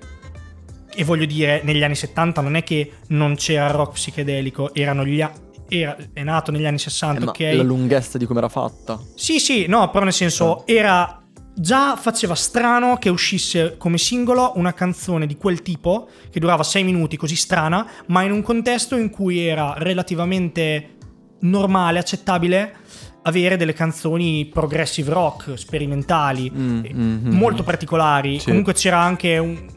E 0.98 1.04
voglio 1.04 1.26
dire, 1.26 1.62
negli 1.66 1.84
anni 1.84 1.96
70 1.96 2.40
non 2.40 2.56
è 2.56 2.64
che 2.64 2.90
non 3.08 3.36
c'era 3.36 3.68
rock 3.70 3.94
psichedelico, 3.94 4.74
erano 4.74 5.06
gli 5.06 5.20
a- 5.22 5.30
era, 5.68 5.98
è 6.14 6.24
nato 6.24 6.52
negli 6.52 6.66
anni 6.66 6.76
Eh, 6.78 6.80
60, 6.80 7.26
ma 7.26 7.32
ok? 7.32 7.40
la 7.54 7.64
lunghezza 7.64 8.18
di 8.18 8.26
come 8.26 8.40
era 8.40 8.48
fatta. 8.50 8.98
Sì, 9.16 9.40
sì, 9.40 9.66
no, 9.68 9.90
però 9.90 10.06
nel 10.06 10.14
senso 10.14 10.60
Ah. 10.60 10.64
era 10.68 11.20
già 11.58 11.96
faceva 11.98 12.34
strano 12.36 12.98
che 12.98 13.10
uscisse 13.10 13.76
come 13.78 13.98
singolo 13.98 14.54
una 14.56 14.74
canzone 14.74 15.26
di 15.26 15.36
quel 15.36 15.62
tipo 15.62 16.08
che 16.30 16.40
durava 16.40 16.64
6 16.64 16.84
minuti, 16.86 17.18
così 17.18 17.36
strana, 17.36 17.86
ma 18.08 18.22
in 18.24 18.32
un 18.32 18.42
contesto 18.42 18.96
in 18.96 19.10
cui 19.10 19.40
era 19.46 19.74
relativamente 19.78 20.95
normale, 21.50 22.00
accettabile 22.00 22.76
avere 23.24 23.58
delle 23.58 23.74
canzoni 23.74 24.46
progressive 24.46 25.12
rock, 25.12 25.58
sperimentali, 25.58 26.52
Mm, 26.56 26.84
eh, 26.86 26.94
mm, 26.94 27.28
mm, 27.28 27.32
molto 27.36 27.62
mm. 27.64 27.66
particolari. 27.66 28.40
Sì. 28.40 28.46
Comunque 28.48 28.74
c'era 28.74 29.00
anche 29.00 29.38
un 29.38 29.74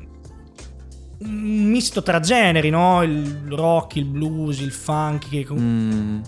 un 1.21 1.65
misto 1.69 2.01
tra 2.05 2.21
generi, 2.21 2.71
no? 2.71 3.03
Il 3.03 3.43
rock, 3.49 3.97
il 3.97 4.05
blues, 4.05 4.61
il 4.61 4.71
funk, 4.71 5.29
che 5.29 5.47
Mm, 5.53 6.21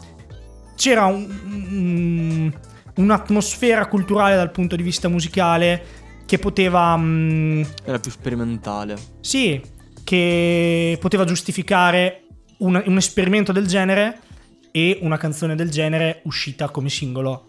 c'era 0.75 1.05
un- 1.05 1.29
un- 1.71 2.53
un'atmosfera 2.97 3.87
culturale 3.87 4.35
dal 4.35 4.51
punto 4.51 4.75
di 4.75 4.83
vista 4.83 5.09
musicale 5.09 5.85
che 6.27 6.39
poteva 6.39 6.97
mm, 6.97 7.63
era 7.85 7.99
più 8.01 8.11
sperimentale. 8.11 8.97
sì 9.21 9.61
che 10.03 10.99
poteva 11.01 11.25
giustificare 11.25 12.23
un, 12.59 12.83
un 12.85 12.97
esperimento 12.97 13.53
del 13.53 13.67
genere 13.69 14.19
e 14.73 14.99
una 15.03 15.17
canzone 15.17 15.55
del 15.55 15.71
genere 15.71 16.21
uscita 16.25 16.69
come 16.71 16.89
singolo 16.89 17.47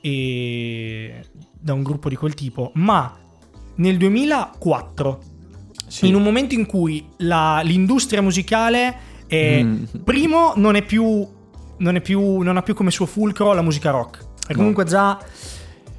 e 0.00 1.22
da 1.58 1.72
un 1.72 1.82
gruppo 1.82 2.08
di 2.08 2.16
quel 2.16 2.34
tipo 2.34 2.70
ma 2.74 3.14
nel 3.76 3.96
2004 3.96 5.22
Sì. 5.86 6.06
in 6.08 6.14
un 6.14 6.22
momento 6.22 6.54
in 6.54 6.66
cui 6.66 7.04
la- 7.18 7.60
l'industria 7.62 8.22
musicale 8.22 9.08
è 9.26 9.62
Mm. 9.62 9.84
primo 10.04 10.52
non 10.56 10.74
è 10.76 10.82
più 10.82 11.26
non 11.78 11.96
è 11.96 12.00
più 12.00 12.40
non 12.40 12.56
ha 12.56 12.62
più 12.62 12.74
come 12.74 12.90
suo 12.90 13.06
fulcro 13.06 13.52
la 13.52 13.62
musica 13.62 13.90
rock 13.90 14.18
e 14.48 14.52
No. 14.52 14.56
comunque 14.56 14.84
già 14.84 15.18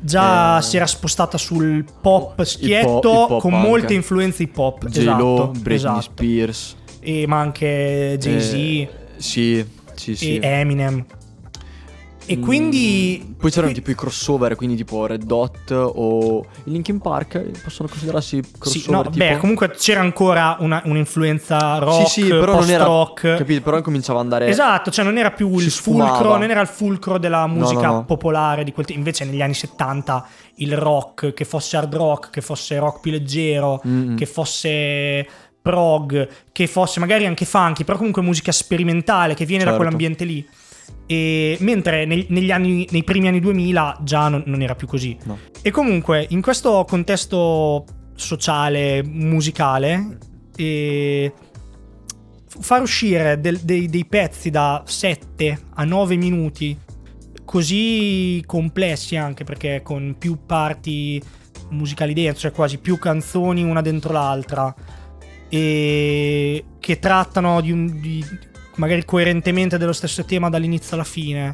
già 0.03 0.57
Eh. 0.57 0.61
si 0.63 0.77
era 0.77 0.87
spostata 0.87 1.37
sul 1.37 1.85
pop 2.01 2.39
Hip 2.39 2.45
schietto 2.45 2.89
hop- 3.09 3.25
hip 3.29 3.31
hop 3.31 3.41
con 3.41 3.53
anche. 3.53 3.67
molte 3.67 3.93
influenze 3.93 4.43
hip 4.43 4.57
hop 4.57 4.87
J-Lo, 4.87 5.01
esatto, 5.01 5.47
Britney 5.51 5.75
esatto. 5.75 6.01
Spears. 6.01 6.75
E, 6.99 7.25
ma 7.27 7.39
anche 7.39 8.17
Jay-Z 8.19 8.53
eh, 8.53 8.89
sì, 9.17 9.67
sì, 10.01 10.15
sì. 10.15 10.39
Eminem 10.41 11.05
e 12.27 12.37
Mm, 12.37 12.41
quindi 12.43 13.33
Poi 13.37 13.49
c'erano 13.49 13.71
qui- 13.71 13.81
tipo 13.81 13.89
i 13.91 13.95
crossover, 13.95 14.55
quindi 14.55 14.75
tipo 14.75 15.07
Red 15.07 15.23
Dot 15.23 15.71
o 15.71 16.45
i 16.65 16.71
Linkin 16.71 16.99
Park 16.99 17.41
possono 17.63 17.89
considerarsi 17.89 18.39
crossover 18.59 18.81
sì, 18.83 18.91
no, 18.91 19.01
tipo... 19.01 19.17
beh, 19.17 19.37
comunque 19.39 19.71
c'era 19.71 20.01
ancora 20.01 20.55
una- 20.59 20.83
un'influenza 20.85 21.79
rock, 21.79 22.07
sì, 22.07 22.21
sì, 22.21 22.27
però 22.29 22.59
non 22.59 22.69
era 22.69 22.85
post-rock. 22.85 23.37
capito, 23.37 23.61
però 23.63 23.81
cominciava 23.81 24.19
ad 24.19 24.25
andare 24.25 24.47
Esatto, 24.47 24.91
cioè 24.91 25.03
non 25.03 25.17
era 25.17 25.31
più 25.31 25.57
il 25.57 25.71
sfumava. 25.71 26.11
fulcro, 26.15 26.37
non 26.37 26.49
era 26.49 26.61
il 26.61 26.67
fulcro 26.67 27.17
della 27.17 27.47
musica 27.47 27.87
no, 27.87 27.93
no. 27.93 28.05
popolare 28.05 28.63
di 28.63 28.71
quel 28.71 28.85
tempo. 28.85 29.01
Invece 29.01 29.25
negli 29.25 29.41
anni 29.41 29.55
70 29.55 30.25
il 30.57 30.77
rock, 30.77 31.33
che 31.33 31.43
fosse 31.43 31.75
hard 31.75 31.95
rock, 31.95 32.29
che 32.29 32.41
fosse 32.41 32.77
rock 32.77 32.99
più 33.01 33.11
leggero, 33.11 33.81
Mm. 33.85 34.15
che 34.15 34.27
fosse 34.27 35.27
prog, 35.61 36.27
che 36.51 36.67
fosse 36.67 36.99
magari 36.99 37.25
anche 37.25 37.45
funky, 37.45 37.83
però 37.83 37.97
comunque 37.97 38.21
musica 38.21 38.51
sperimentale 38.51 39.33
che 39.33 39.45
viene 39.45 39.63
da 39.63 39.69
Certo. 39.71 39.81
quell'ambiente 39.83 40.25
lì. 40.25 40.47
E 41.05 41.57
mentre 41.59 42.05
neg- 42.05 42.29
negli 42.29 42.51
anni, 42.51 42.87
nei 42.91 43.03
primi 43.03 43.27
anni 43.27 43.39
2000 43.39 43.99
già 44.01 44.27
non, 44.29 44.43
non 44.45 44.61
era 44.61 44.75
più 44.75 44.87
così. 44.87 45.17
No. 45.25 45.37
E 45.61 45.69
comunque 45.71 46.25
in 46.29 46.41
questo 46.41 46.85
contesto 46.87 47.85
sociale, 48.15 49.03
musicale, 49.03 50.17
e 50.55 51.31
far 52.47 52.81
uscire 52.81 53.39
del- 53.39 53.59
dei, 53.59 53.87
dei 53.87 54.05
pezzi 54.05 54.49
da 54.49 54.83
7 54.85 55.59
a 55.75 55.83
9 55.83 56.15
minuti 56.15 56.77
così 57.45 58.41
complessi 58.45 59.15
anche 59.15 59.43
perché 59.43 59.81
con 59.83 60.15
più 60.17 60.45
parti 60.45 61.21
musicali 61.69 62.13
dentro, 62.13 62.39
cioè 62.41 62.51
quasi 62.51 62.77
più 62.77 62.97
canzoni 62.97 63.63
una 63.63 63.81
dentro 63.81 64.13
l'altra 64.13 64.73
e 65.53 66.63
che 66.79 66.97
trattano 66.97 67.59
di 67.59 67.73
un, 67.73 67.99
di, 67.99 68.25
magari 68.75 69.03
coerentemente 69.03 69.77
dello 69.77 69.91
stesso 69.91 70.23
tema 70.23 70.49
dall'inizio 70.49 70.95
alla 70.95 71.03
fine. 71.03 71.53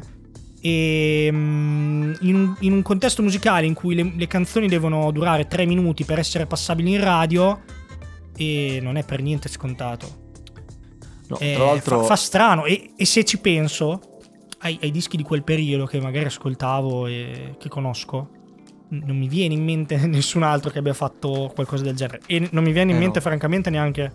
E 0.60 1.28
mm, 1.32 2.12
in, 2.20 2.34
un, 2.36 2.56
in 2.60 2.72
un 2.72 2.82
contesto 2.82 3.22
musicale 3.22 3.66
in 3.66 3.74
cui 3.74 3.96
le, 3.96 4.12
le 4.16 4.26
canzoni 4.28 4.68
devono 4.68 5.10
durare 5.10 5.48
tre 5.48 5.66
minuti 5.66 6.04
per 6.04 6.20
essere 6.20 6.46
passabili 6.46 6.92
in 6.92 7.02
radio, 7.02 7.60
e 8.36 8.78
non 8.80 8.96
è 8.96 9.04
per 9.04 9.20
niente 9.20 9.48
scontato. 9.48 10.26
No, 11.26 11.38
Eh, 11.40 11.54
tra 11.54 11.64
l'altro... 11.64 12.00
fa, 12.00 12.06
fa 12.06 12.16
strano. 12.16 12.66
E, 12.66 12.92
e 12.96 13.04
se 13.04 13.24
ci 13.24 13.38
penso 13.38 14.00
ai, 14.58 14.78
ai 14.80 14.92
dischi 14.92 15.16
di 15.16 15.24
quel 15.24 15.42
periodo 15.42 15.86
che 15.86 16.00
magari 16.00 16.26
ascoltavo 16.26 17.08
e 17.08 17.56
che 17.58 17.68
conosco, 17.68 18.30
non 18.90 19.16
mi 19.18 19.28
viene 19.28 19.54
in 19.54 19.64
mente 19.64 19.96
nessun 20.06 20.42
altro 20.42 20.70
che 20.70 20.78
abbia 20.78 20.94
fatto 20.94 21.50
qualcosa 21.54 21.84
del 21.84 21.94
genere. 21.96 22.20
E 22.26 22.48
non 22.52 22.64
mi 22.64 22.72
viene 22.72 22.90
in 22.92 22.96
Eh, 22.96 23.00
mente, 23.00 23.18
no. 23.18 23.24
francamente, 23.24 23.70
neanche 23.70 24.12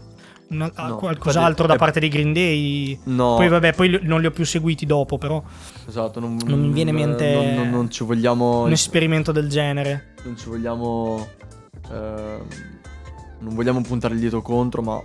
una- 0.49 0.69
ah, 0.75 0.87
No, 0.89 0.95
qualcos'altro 0.97 1.65
da 1.67 1.75
è- 1.75 1.77
parte 1.77 1.99
dei 1.99 2.09
Green 2.09 2.33
Day. 2.33 2.99
No, 3.05 3.35
Poi, 3.35 3.47
vabbè, 3.47 3.73
poi 3.73 3.99
non 4.03 4.19
li 4.19 4.27
ho 4.27 4.31
più 4.31 4.45
seguiti 4.45 4.85
dopo, 4.85 5.17
però 5.17 5.41
esatto, 5.87 6.19
non, 6.19 6.37
non 6.45 6.59
mi 6.59 6.69
viene 6.71 6.89
in 6.91 6.95
mente 6.95 7.55
Non, 7.55 7.69
non- 7.69 7.89
ci 7.91 8.03
vogliamo... 8.03 8.63
un 8.63 8.71
esperimento 8.71 9.31
del 9.31 9.47
genere. 9.49 10.13
non 10.25 10.37
ci 10.37 10.47
vogliamo 10.49 11.27
ehm, 11.91 12.41
non 13.39 13.55
vogliamo 13.55 13.81
puntare 13.81 14.13
il 14.13 14.19
dito 14.21 14.41
contro 14.41 14.81
ma 14.81 15.01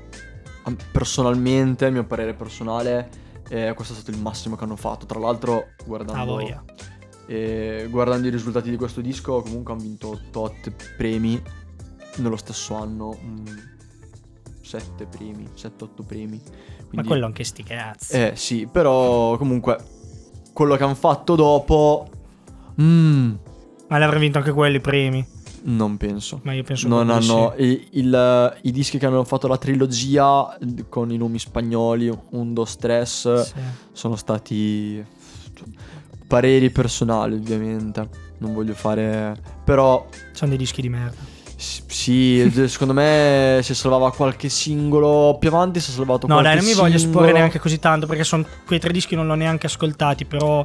personalmente 0.92 1.86
a 1.86 1.90
mio 1.90 2.04
parere 2.04 2.34
personale 2.34 3.08
eh, 3.48 3.72
questo 3.74 3.94
è 3.94 3.96
stato 3.96 4.10
il 4.10 4.22
massimo 4.22 4.54
che 4.56 4.64
hanno 4.64 4.76
fatto 4.76 5.06
tra 5.06 5.18
l'altro 5.18 5.68
Ah, 5.78 5.82
guardando 5.84 6.24
voglia. 6.24 6.62
Eh, 7.28 7.86
guardando 7.90 8.26
i 8.26 8.30
risultati 8.30 8.70
di 8.70 8.76
questo 8.76 9.00
disco 9.00 9.40
comunque 9.42 9.72
hanno 9.74 9.82
vinto 9.82 10.18
tot 10.30 10.72
premi 10.96 11.40
nello 12.16 12.36
stesso 12.36 12.74
anno 12.74 13.16
7 14.62 15.06
premi 15.06 15.48
7-8 15.56 16.04
premi 16.06 16.40
Ma 16.44 16.86
Quindi- 16.88 17.06
quello 17.08 17.26
anche 17.26 17.44
sti 17.44 17.62
cazzi. 17.62 18.12
eh 18.16 18.32
sì 18.34 18.66
però 18.70 19.36
comunque 19.36 19.78
quello 20.52 20.76
che 20.76 20.82
hanno 20.84 20.94
fatto 20.94 21.34
dopo 21.36 22.08
mm, 22.80 23.32
Ma 23.88 23.98
l'avrei 23.98 24.20
vinto 24.20 24.38
anche 24.38 24.52
quelli 24.52 24.76
i 24.76 24.80
premi. 24.80 25.26
non 25.64 25.96
penso 25.96 26.40
Ma 26.44 26.52
io 26.54 26.62
penso 26.64 26.88
non 26.88 27.08
hanno 27.10 27.54
sì. 27.56 27.62
i, 27.62 27.88
il- 27.92 28.58
i 28.62 28.70
dischi 28.72 28.98
che 28.98 29.06
hanno 29.06 29.24
fatto 29.24 29.46
la 29.48 29.56
trilogia 29.58 30.56
con 30.88 31.10
i 31.12 31.16
nomi 31.16 31.38
spagnoli, 31.38 32.10
un, 32.30 32.52
dos, 32.54 32.76
tres, 32.76 33.42
Sì. 33.42 33.52
sono 33.92 34.16
stati 34.16 35.04
pareri 36.28 36.70
personali 36.70 37.34
ovviamente. 37.34 38.08
Non 38.38 38.54
voglio 38.54 38.74
fare... 38.74 39.34
Però 39.64 40.06
Sono 40.32 40.50
dei 40.50 40.58
dischi 40.58 40.80
di 40.80 40.88
merda. 40.88 41.16
s- 41.56 41.82
sì, 41.88 42.48
secondo 42.68 42.92
me 42.94 43.58
si 43.64 43.74
salvava 43.74 44.12
qualche 44.12 44.48
singolo. 44.48 45.36
Più 45.40 45.48
avanti 45.48 45.80
si 45.80 45.90
è 45.90 45.94
salvato 45.94 46.28
No, 46.28 46.34
qualche 46.34 46.50
dai, 46.54 46.58
non 46.60 46.68
mi 46.70 46.74
voglio 46.78 46.98
singolo. 46.98 47.18
esporre 47.24 47.36
neanche 47.38 47.58
così 47.58 47.78
tanto 47.80 48.06
perché 48.06 48.22
sono 48.22 48.46
quei 48.66 48.78
tre 48.78 48.92
dischi 48.92 49.16
non 49.16 49.26
li 49.26 49.32
ho 49.32 49.34
neanche 49.34 49.66
ascoltati, 49.66 50.24
però 50.24 50.64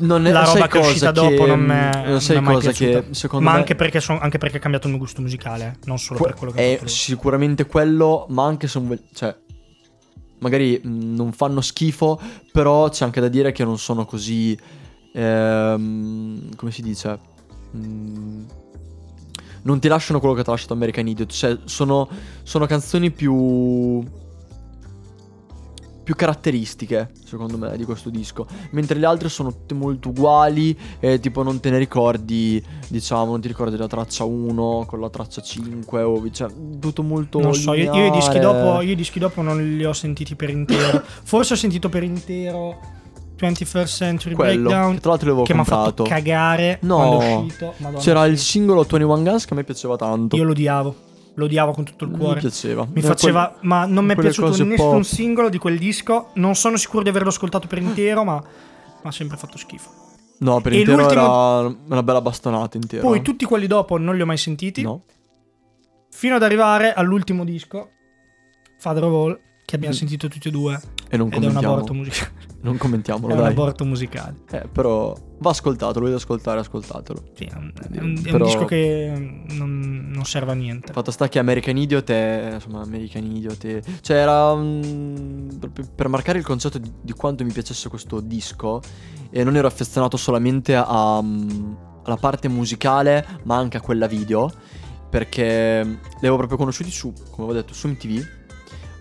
Non 0.00 0.26
è- 0.26 0.30
la 0.32 0.44
roba 0.44 0.66
che 0.66 0.78
è 0.78 0.86
uscita 0.86 1.12
che- 1.12 1.20
dopo 1.20 1.46
non 1.46 1.64
non 1.64 2.20
sai 2.20 2.36
è 2.36 2.40
mai 2.40 2.54
cosa 2.56 2.70
piaciuta. 2.72 3.00
che 3.04 3.14
secondo 3.14 3.44
Ma 3.46 3.52
me 3.52 3.58
anche 3.58 3.74
perché, 3.74 4.00
son- 4.00 4.18
anche 4.20 4.36
perché 4.38 4.58
ha 4.58 4.60
cambiato 4.60 4.86
il 4.88 4.92
mio 4.92 5.00
gusto 5.02 5.22
musicale, 5.22 5.76
eh, 5.80 5.86
non 5.86 5.98
solo 5.98 6.18
Que- 6.18 6.28
per 6.28 6.36
quello 6.38 6.52
che 6.52 6.78
è 6.78 6.86
sicuramente 6.86 7.64
quello, 7.66 8.26
ma 8.28 8.44
anche 8.44 8.68
se 8.68 8.78
bel- 8.80 9.02
cioè 9.14 9.34
magari 10.40 10.80
mh, 10.82 11.14
non 11.16 11.32
fanno 11.32 11.60
schifo, 11.60 12.20
però 12.52 12.88
c'è 12.90 13.04
anche 13.04 13.20
da 13.20 13.28
dire 13.28 13.50
che 13.52 13.64
non 13.64 13.78
sono 13.78 14.04
così 14.04 14.56
ehm, 15.12 16.54
come 16.56 16.70
si 16.70 16.82
dice? 16.82 17.18
Mm, 17.76 18.44
non 19.62 19.80
ti 19.80 19.88
lasciano 19.88 20.20
quello 20.20 20.34
che 20.34 20.42
ti 20.42 20.48
ha 20.48 20.52
lasciato 20.52 20.72
American 20.72 21.06
Idiot, 21.06 21.30
cioè 21.30 21.58
sono, 21.64 22.08
sono 22.42 22.66
canzoni 22.66 23.10
più 23.10 24.02
più 26.08 26.16
caratteristiche, 26.16 27.10
secondo 27.22 27.58
me, 27.58 27.76
di 27.76 27.84
questo 27.84 28.08
disco. 28.08 28.46
Mentre 28.70 28.98
le 28.98 29.04
altre 29.04 29.28
sono 29.28 29.50
tutte 29.50 29.74
molto 29.74 30.08
uguali. 30.08 30.74
E 31.00 31.20
tipo, 31.20 31.42
non 31.42 31.60
te 31.60 31.68
ne 31.68 31.76
ricordi, 31.76 32.64
diciamo, 32.88 33.32
non 33.32 33.42
ti 33.42 33.48
ricordi 33.48 33.76
la 33.76 33.86
traccia 33.86 34.24
1 34.24 34.86
con 34.86 35.00
la 35.00 35.10
traccia 35.10 35.42
5. 35.42 36.00
O, 36.00 36.30
cioè, 36.30 36.48
tutto 36.80 37.02
molto. 37.02 37.40
Non 37.40 37.52
so, 37.52 37.74
io, 37.74 37.94
io 37.94 38.06
i 38.06 38.10
dischi 38.10 38.38
dopo, 38.38 38.80
io 38.80 38.92
i 38.92 38.96
dischi 38.96 39.18
dopo 39.18 39.42
non 39.42 39.58
li 39.58 39.84
ho 39.84 39.92
sentiti 39.92 40.34
per 40.34 40.48
intero. 40.48 41.02
Forse 41.04 41.52
ho 41.52 41.56
sentito 41.56 41.90
per 41.90 42.02
intero 42.02 42.97
21st 43.38 43.86
Century 43.86 44.34
Quello, 44.34 44.68
Breakdown 44.68 44.94
che 44.94 45.00
tra 45.00 45.10
l'altro 45.10 45.28
l'avevo 45.28 45.44
che 45.46 45.54
mi 45.54 45.60
ha 45.60 45.64
fatto 45.64 46.02
comprato. 46.02 46.02
cagare 46.04 46.78
No. 46.82 46.96
quando 46.96 47.20
è 47.20 47.34
uscito. 47.36 47.74
Madonna, 47.78 47.98
C'era 48.02 48.24
il 48.26 48.38
sì. 48.38 48.44
singolo 48.46 48.82
21 48.82 49.22
Guns 49.22 49.44
che 49.44 49.52
a 49.52 49.56
me 49.56 49.64
piaceva 49.64 49.96
tanto. 49.96 50.36
Io 50.36 50.44
lo 50.44 50.50
odiavo. 50.50 50.94
Lo 51.34 51.44
odiavo 51.44 51.70
con 51.72 51.84
tutto 51.84 52.04
il 52.04 52.10
Mi 52.10 52.18
cuore. 52.18 52.40
piaceva. 52.40 52.84
Mi 52.92 52.98
Eh, 53.00 53.02
faceva, 53.02 53.56
ma 53.60 53.84
non 53.86 54.04
mi 54.04 54.12
è 54.12 54.16
piaciuto 54.16 54.48
nessun 54.48 54.74
pop. 54.74 55.02
singolo 55.02 55.48
di 55.48 55.58
quel 55.58 55.78
disco. 55.78 56.30
Non 56.34 56.56
sono 56.56 56.76
sicuro 56.76 57.04
di 57.04 57.08
averlo 57.10 57.28
ascoltato 57.28 57.68
per 57.68 57.78
intero, 57.78 58.24
ma 58.24 58.34
mi 58.42 59.08
ha 59.08 59.12
sempre 59.12 59.36
fatto 59.36 59.56
schifo. 59.56 59.88
quel- 59.88 60.06
No, 60.40 60.60
per 60.60 60.72
E 60.72 60.78
intero 60.80 60.96
l'ultimo- 60.98 61.20
era 61.20 61.76
una 61.88 62.02
bella 62.02 62.20
bastonata 62.20 62.76
intera. 62.76 63.02
Poi 63.02 63.22
tutti 63.22 63.44
quelli 63.44 63.66
dopo 63.68 63.96
non 63.98 64.16
li 64.16 64.22
ho 64.22 64.26
mai 64.26 64.36
sentiti. 64.36 64.82
No. 64.82 65.02
Fino 66.10 66.34
ad 66.34 66.42
arrivare 66.42 66.92
all'ultimo 66.92 67.44
disco, 67.44 67.90
Father 68.78 69.04
of 69.04 69.12
All, 69.12 69.40
che 69.64 69.76
abbiamo 69.76 69.94
Mm. 69.94 69.98
sentito 69.98 70.28
tutti 70.28 70.48
e 70.48 70.50
due. 70.50 70.80
E 71.08 71.16
non 71.16 71.28
Ed 71.32 71.42
è 71.42 71.46
un 71.46 71.56
aborto 71.56 71.92
musicale. 71.94 72.32
Non 72.60 72.74
È 72.74 72.78
commentiamolo, 72.78 73.34
un 73.34 73.40
dai. 73.40 73.50
aborto 73.52 73.84
musicale. 73.84 74.34
Eh, 74.50 74.66
però 74.72 75.14
va 75.38 75.50
ascoltato, 75.50 75.94
lo 75.94 76.06
volete 76.06 76.16
ascoltare, 76.16 76.58
ascoltatelo. 76.58 77.22
Sì, 77.34 77.44
è 77.44 77.54
un, 77.54 77.72
è 77.80 77.86
un- 77.86 77.94
è 77.96 78.00
un 78.02 78.22
Però- 78.22 78.44
disco 78.46 78.64
che 78.64 79.44
non, 79.50 80.08
non 80.12 80.24
serve 80.24 80.50
a 80.50 80.54
niente. 80.54 80.92
Fatto 80.92 81.12
sta 81.12 81.28
che 81.28 81.38
American 81.38 81.76
Idiot 81.76 82.10
è. 82.10 82.50
Insomma, 82.54 82.80
American 82.82 83.24
Idiot 83.24 83.64
è. 83.64 83.80
Cioè, 84.00 84.16
era. 84.16 84.54
proprio 85.58 85.86
per 85.94 86.08
marcare 86.08 86.38
il 86.38 86.44
concetto 86.44 86.78
di, 86.78 86.90
di 87.00 87.12
quanto 87.12 87.44
mi 87.44 87.52
piacesse 87.52 87.88
questo 87.88 88.20
disco. 88.20 88.80
E 89.30 89.44
non 89.44 89.54
ero 89.56 89.66
affezionato 89.68 90.16
solamente 90.16 90.74
a, 90.74 91.20
mm, 91.22 91.72
alla 92.04 92.16
parte 92.16 92.48
musicale, 92.48 93.24
ma 93.44 93.56
anche 93.56 93.76
a 93.76 93.80
quella 93.80 94.06
video. 94.08 94.50
Perché 95.08 95.82
li 95.84 96.16
avevo 96.18 96.36
proprio 96.36 96.58
conosciuti 96.58 96.90
su, 96.90 97.12
come 97.12 97.46
avevo 97.48 97.52
detto, 97.52 97.72
su 97.72 97.88
MTV. 97.88 98.36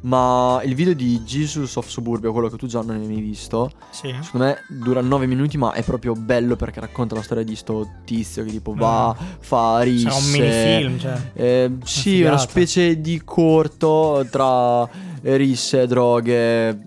Ma 0.02 0.62
il 0.64 0.76
video 0.76 0.94
di 0.94 1.22
Jesus 1.24 1.76
of 1.76 1.88
Suburbia, 1.88 2.32
quello 2.32 2.50
che 2.50 2.56
tu 2.58 2.68
già 2.68 2.82
non 2.82 2.98
hai 2.98 3.08
mai 3.08 3.20
visto, 3.20 3.72
Sì. 3.90 4.14
secondo 4.22 4.46
me 4.48 4.58
dura 4.70 5.02
9 5.02 5.26
minuti, 5.26 5.58
ma 5.58 5.74
è 5.74 5.84
proprio 5.84 6.14
bello 6.14 6.56
perché 6.56 6.80
racconta 6.80 7.16
la 7.16 7.22
storia 7.24 7.44
di 7.44 7.56
sto 7.56 7.88
tizio 8.06 8.44
che 8.44 8.52
tipo 8.52 8.74
va, 8.76 9.16
fa 9.40 9.82
risse. 9.82 10.10
Sarà 10.10 10.16
un 10.24 10.32
minifilm, 10.32 11.00
cioè. 11.00 11.32
Eh, 11.34 11.72
sì, 11.84 12.02
figata. 12.12 12.30
una 12.34 12.38
specie 12.42 13.02
di 13.02 13.22
corto 13.26 14.26
tra 14.30 14.88
risse, 15.24 15.88
droghe, 15.88 16.80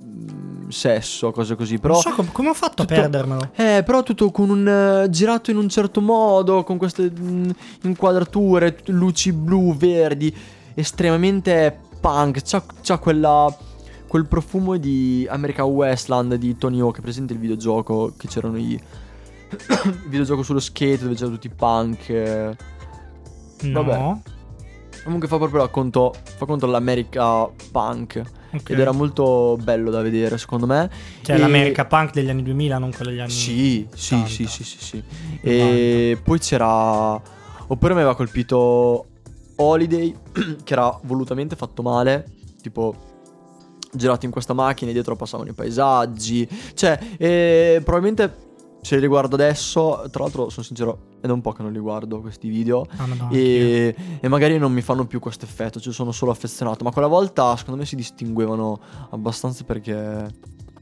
sesso, 0.68 1.32
cose 1.32 1.56
così. 1.56 1.78
Però, 1.78 1.94
non 1.94 2.02
so 2.02 2.10
com- 2.14 2.30
come 2.30 2.48
ho 2.50 2.54
fatto 2.54 2.84
tutto- 2.84 2.94
a 2.94 2.96
perdermelo. 3.00 3.50
eh, 3.56 3.82
però 3.84 4.02
tutto 4.04 4.30
con 4.30 4.50
un 4.50 4.66
eh, 5.04 5.10
girato 5.10 5.50
in 5.50 5.56
un 5.56 5.68
certo 5.68 6.00
modo, 6.00 6.62
con 6.62 6.76
queste 6.78 7.10
mh, 7.10 7.50
inquadrature, 7.82 8.74
t- 8.76 8.88
luci 8.90 9.32
blu, 9.32 9.76
verdi, 9.76 10.32
estremamente 10.74 11.80
punk. 12.00 12.40
C'ha, 12.42 12.62
c'ha 12.82 12.98
quella, 12.98 13.54
quel 14.06 14.26
profumo 14.26 14.76
di 14.76 15.26
American 15.30 15.66
Westland 15.66 16.34
di 16.34 16.56
Tony 16.56 16.80
Hawk. 16.80 17.00
Presente 17.00 17.32
il 17.32 17.38
videogioco 17.38 18.12
che 18.16 18.26
c'erano 18.28 18.58
i. 18.58 18.72
il 18.72 20.00
videogioco 20.08 20.42
sullo 20.42 20.60
skate 20.60 20.98
dove 21.02 21.14
c'erano 21.14 21.34
tutti 21.34 21.46
i 21.48 21.52
punk. 21.54 22.08
eh. 22.08 22.56
No. 23.62 23.84
vabbè. 23.84 24.20
Comunque 25.04 25.28
fa 25.28 25.36
proprio 25.38 25.60
racconto. 25.60 26.14
Fa 26.36 26.46
conto 26.46 26.66
dell'America 26.66 27.48
punk. 27.70 28.22
Ok. 28.52 28.70
Ed 28.70 28.80
era 28.80 28.90
molto 28.90 29.56
bello 29.62 29.90
da 29.90 30.02
vedere, 30.02 30.36
secondo 30.36 30.66
me. 30.66 30.90
Cioè 31.22 31.36
E- 31.36 31.38
l'America 31.38 31.84
Punk 31.84 32.12
degli 32.12 32.28
anni 32.30 32.42
2000, 32.42 32.78
non 32.78 32.90
quello 32.90 33.10
degli 33.12 33.20
anni 33.20 33.30
Sì, 33.30 33.86
sì, 33.94 34.14
80. 34.14 34.28
sì, 34.28 34.46
sì, 34.46 34.64
sì, 34.64 34.78
sì. 34.84 35.02
E 35.40 36.18
poi 36.22 36.38
c'era... 36.40 37.12
Oppure 37.68 37.94
mi 37.94 38.00
aveva 38.00 38.16
colpito 38.16 39.06
Holiday, 39.60 40.14
che 40.64 40.72
era 40.72 40.98
volutamente 41.02 41.56
fatto 41.56 41.82
male, 41.82 42.26
tipo 42.62 43.08
girato 43.92 44.24
in 44.24 44.30
questa 44.30 44.52
macchina 44.52 44.90
e 44.90 44.94
dietro 44.94 45.16
passavano 45.16 45.50
i 45.50 45.52
paesaggi. 45.52 46.48
Cioè, 46.74 46.98
e 47.18 47.80
probabilmente 47.84 48.48
se 48.80 48.94
li 48.94 49.00
riguardo 49.02 49.34
adesso, 49.34 50.06
tra 50.10 50.22
l'altro 50.22 50.48
sono 50.48 50.64
sincero, 50.64 51.08
è 51.20 51.26
da 51.26 51.34
un 51.34 51.42
po' 51.42 51.52
che 51.52 51.62
non 51.62 51.72
li 51.72 51.78
guardo 51.78 52.20
questi 52.20 52.48
video. 52.48 52.86
Ah. 52.96 53.28
E, 53.30 53.94
e 54.20 54.28
magari 54.28 54.58
non 54.58 54.72
mi 54.72 54.80
fanno 54.80 55.06
più 55.06 55.20
questo 55.20 55.44
effetto, 55.44 55.80
cioè 55.80 55.92
sono 55.92 56.12
solo 56.12 56.30
affezionato. 56.30 56.84
Ma 56.84 56.90
quella 56.90 57.08
volta 57.08 57.54
secondo 57.56 57.80
me 57.80 57.86
si 57.86 57.96
distinguevano 57.96 58.80
abbastanza 59.10 59.64
perché 59.64 59.92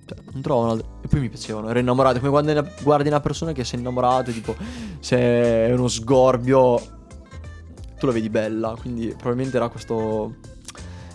cioè, 0.06 0.18
non 0.32 0.42
trovano. 0.42 0.80
E 1.02 1.08
poi 1.08 1.20
mi 1.20 1.28
piacevano, 1.28 1.68
ero 1.70 1.78
innamorato. 1.80 2.20
Come 2.20 2.52
una, 2.52 2.72
guardi 2.82 3.08
una 3.08 3.20
persona 3.20 3.52
che 3.52 3.64
sei 3.64 3.80
innamorato, 3.80 4.30
e 4.30 4.32
tipo, 4.32 4.54
se 5.00 5.16
è 5.18 5.72
uno 5.72 5.88
sgorbio, 5.88 6.97
tu 7.98 8.06
la 8.06 8.12
vedi 8.12 8.28
bella. 8.30 8.74
Quindi 8.80 9.08
probabilmente 9.08 9.56
era 9.56 9.68
questo. 9.68 10.34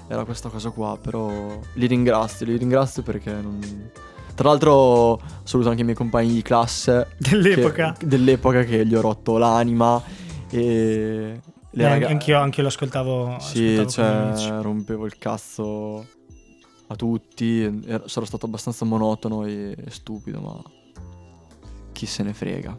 Era 0.07 0.25
questa 0.25 0.49
cosa 0.49 0.69
qua. 0.69 0.97
Però 1.01 1.59
li 1.73 1.87
ringrazio, 1.87 2.45
li 2.45 2.57
ringrazio 2.57 3.01
perché 3.03 3.31
non. 3.31 3.89
Tra 4.35 4.49
l'altro 4.49 5.21
saluto 5.43 5.69
anche 5.69 5.81
i 5.81 5.83
miei 5.85 5.95
compagni 5.95 6.33
di 6.33 6.41
classe 6.41 7.15
Dell'epoca. 7.19 7.93
che- 7.97 8.07
dell'epoca 8.07 8.63
che 8.63 8.85
gli 8.85 8.95
ho 8.95 9.01
rotto 9.01 9.37
l'anima 9.37 10.01
e 10.49 11.39
le 11.69 11.83
Eh, 11.83 11.87
raga- 11.87 12.07
anch'io, 12.07 12.39
anch'io 12.39 12.63
lo 12.63 12.69
ascoltavo. 12.69 13.37
sì, 13.39 13.75
ascoltavo 13.79 14.37
cioè 14.37 14.61
rompevo 14.61 15.05
il 15.05 15.17
cazzo 15.19 16.05
a 16.87 16.95
tutti. 16.95 17.61
Er- 17.85 18.03
Sarò 18.09 18.25
stato 18.25 18.47
abbastanza 18.47 18.85
monotono 18.85 19.45
e 19.45 19.75
stupido, 19.89 20.39
ma 20.41 20.59
chi 21.91 22.07
se 22.07 22.23
ne 22.23 22.33
frega. 22.33 22.75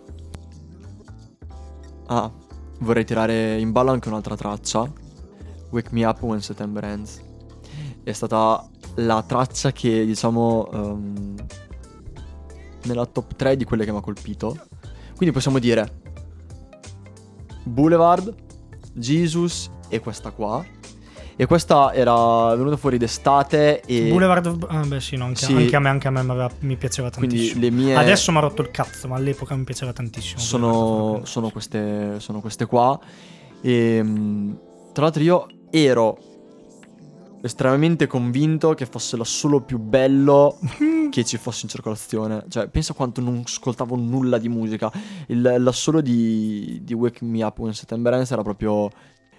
Ah, 2.06 2.30
vorrei 2.78 3.04
tirare 3.04 3.58
in 3.58 3.72
ballo 3.72 3.90
anche 3.90 4.08
un'altra 4.08 4.36
traccia. 4.36 4.90
Wake 5.70 5.88
Me 5.92 6.04
Up 6.04 6.22
When 6.22 6.40
September 6.40 6.84
Ends. 6.84 7.22
È 8.02 8.12
stata 8.12 8.68
la 8.96 9.22
traccia 9.26 9.72
che, 9.72 10.04
diciamo, 10.04 10.70
ehm, 10.72 11.34
nella 12.84 13.06
top 13.06 13.34
3 13.34 13.56
di 13.56 13.64
quelle 13.64 13.84
che 13.84 13.92
mi 13.92 13.98
ha 13.98 14.02
colpito. 14.02 14.56
Quindi 15.16 15.34
possiamo 15.34 15.58
dire 15.58 16.02
Boulevard, 17.64 18.34
Jesus 18.92 19.70
e 19.88 20.00
questa 20.00 20.30
qua. 20.30 20.64
E 21.36 21.46
questa 21.46 21.92
era 21.92 22.54
venuta 22.54 22.76
fuori 22.76 22.96
d'estate 22.96 23.80
e 23.80 24.08
Boulevard 24.08 24.46
of... 24.46 24.66
Ah, 24.68 24.84
beh 24.86 25.00
sì, 25.00 25.16
no, 25.16 25.24
anche, 25.24 25.44
Sì. 25.44 25.52
anche 25.52 25.74
a 25.74 25.80
me, 25.80 25.88
anche 25.88 26.06
a 26.06 26.10
me 26.12 26.22
mi, 26.22 26.30
aveva- 26.30 26.50
mi 26.60 26.76
piaceva 26.76 27.10
tantissimo. 27.10 27.60
le 27.60 27.70
mie 27.70 27.94
Adesso 27.96 28.30
mi 28.30 28.38
ha 28.38 28.40
rotto 28.42 28.62
il 28.62 28.70
cazzo, 28.70 29.08
ma 29.08 29.16
all'epoca 29.16 29.56
mi 29.56 29.64
piaceva 29.64 29.92
tantissimo. 29.92 30.38
sono, 30.38 31.20
sono 31.24 31.50
queste, 31.50 32.20
sono 32.20 32.40
queste 32.40 32.66
qua. 32.66 32.98
E 33.60 34.02
mh, 34.02 34.58
tra 34.92 35.02
l'altro 35.04 35.22
io 35.22 35.46
ero 35.70 36.18
estremamente 37.42 38.06
convinto 38.06 38.72
che 38.74 38.86
fosse 38.86 39.16
l'assolo 39.16 39.60
più 39.60 39.78
bello 39.78 40.58
che 41.10 41.24
ci 41.24 41.36
fosse 41.36 41.60
in 41.64 41.68
circolazione. 41.68 42.44
Cioè, 42.48 42.68
pensa 42.68 42.94
quanto 42.94 43.20
non 43.20 43.42
ascoltavo 43.44 43.96
nulla 43.96 44.38
di 44.38 44.48
musica. 44.48 44.90
Il, 45.26 45.42
l'assolo 45.58 46.00
di, 46.00 46.80
di 46.82 46.94
Wake 46.94 47.24
Me 47.24 47.42
Up 47.42 47.58
When 47.58 47.72
September 47.74 48.12
Ends 48.14 48.30
era 48.30 48.42
proprio... 48.42 48.88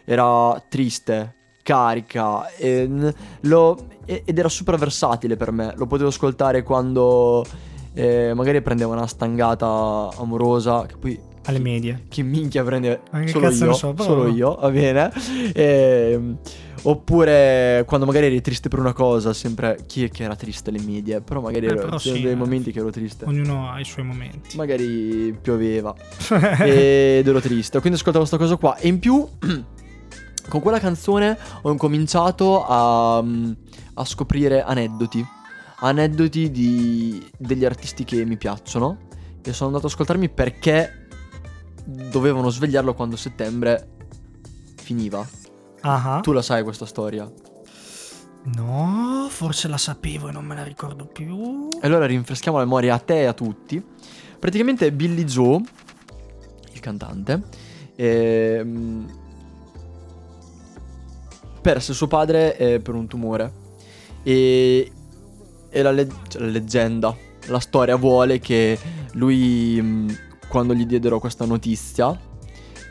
Era 0.08 0.62
triste, 0.70 1.34
carica, 1.76 2.48
e, 2.56 2.86
n- 2.88 3.12
lo- 3.42 3.88
e- 4.06 4.22
ed 4.24 4.38
era 4.38 4.50
super 4.50 4.78
versatile 4.78 5.36
per 5.36 5.52
me. 5.52 5.74
Lo 5.78 5.88
potevo 5.88 6.10
ascoltare 6.10 6.62
quando 6.62 7.44
eh, 7.96 8.34
magari 8.36 8.62
prendevo 8.62 8.92
una 8.92 9.08
stangata 9.08 10.10
amorosa, 10.16 10.86
che 10.86 10.96
poi 10.98 11.20
alle 11.46 11.60
medie. 11.60 12.04
che 12.08 12.22
minchia 12.22 12.64
prende 12.64 13.02
solo 13.26 13.50
io, 13.50 13.74
so, 13.74 13.96
solo 13.98 14.28
io, 14.28 14.56
va 14.62 14.70
bene. 14.70 15.12
Ehm, 15.54 16.38
oppure 16.84 17.84
quando 17.88 18.06
magari 18.06 18.28
eri 18.28 18.42
triste 18.42 18.70
per 18.70 18.78
una 18.78 18.94
cosa, 18.94 19.34
sempre 19.34 19.80
chi 19.88 20.04
è 20.04 20.10
che 20.10 20.24
era 20.24 20.36
triste 20.36 20.70
alle 20.70 20.82
medie, 20.86 21.22
però 21.22 21.42
magari 21.42 21.66
Eh, 21.66 21.70
ero- 21.70 21.82
però 21.86 21.98
c'erano 21.98 22.18
sì, 22.18 22.22
dei 22.24 22.32
eh. 22.34 22.36
momenti 22.36 22.72
che 22.72 22.80
ero 22.80 22.92
triste. 22.92 23.26
Ognuno 23.26 23.72
ha 23.72 23.80
i 23.80 23.86
suoi 23.86 24.06
momenti. 24.06 24.56
Magari 24.56 25.36
pioveva 25.42 25.96
ed 26.62 27.28
ero 27.28 27.40
triste, 27.40 27.80
quindi 27.80 27.98
ascoltavo 27.98 28.26
questa 28.28 28.38
cosa 28.38 28.56
qua 28.56 28.78
e 28.78 28.88
in 28.88 29.00
più 29.00 29.28
con 30.50 30.62
quella 30.62 30.80
canzone 30.80 31.38
ho 31.62 31.72
incominciato 31.72 32.66
a, 32.66 33.18
a 33.18 34.06
scoprire 34.06 34.64
aneddoti, 34.64 35.26
aneddoti 35.80 36.52
di, 36.52 37.32
degli 37.38 37.66
artisti 37.66 38.04
che 38.04 38.24
mi 38.26 38.38
piacciono 38.38 38.98
e 39.44 39.54
sono 39.54 39.68
andato 39.70 39.86
ad 39.86 39.92
ascoltarmi 39.92 40.30
perché 40.30 41.08
dovevano 41.86 42.50
svegliarlo 42.50 42.94
quando 42.94 43.16
settembre 43.16 43.90
finiva. 44.76 45.26
Ah, 45.82 46.20
Tu 46.22 46.32
la 46.32 46.42
sai 46.42 46.64
questa 46.64 46.86
storia? 46.86 47.32
No, 48.56 49.28
forse 49.30 49.68
la 49.68 49.78
sapevo 49.78 50.30
e 50.30 50.32
non 50.32 50.46
me 50.46 50.56
la 50.56 50.64
ricordo 50.64 51.06
più. 51.06 51.70
E 51.82 51.86
allora 51.86 52.06
rinfreschiamo 52.06 52.58
la 52.58 52.64
memoria 52.64 52.96
a 52.96 53.00
te 53.00 53.22
e 53.22 53.26
a 53.26 53.34
tutti. 53.34 53.84
Praticamente 54.40 54.92
Billy 54.92 55.24
Joe, 55.24 55.62
il 56.74 56.80
cantante, 56.80 57.42
ehm, 57.96 59.25
perse 61.66 61.96
suo 61.96 62.06
padre 62.06 62.56
eh, 62.58 62.80
per 62.80 62.94
un 62.94 63.08
tumore. 63.08 63.52
E, 64.22 64.92
e 65.68 65.82
la, 65.82 65.90
le- 65.90 66.08
cioè, 66.28 66.44
la 66.44 66.50
leggenda, 66.50 67.18
la 67.48 67.58
storia 67.58 67.96
vuole 67.96 68.38
che 68.38 68.78
lui, 69.14 69.82
mh, 69.82 70.18
quando 70.48 70.76
gli 70.76 70.86
diedero 70.86 71.20
questa 71.20 71.44
notizia, 71.46 72.16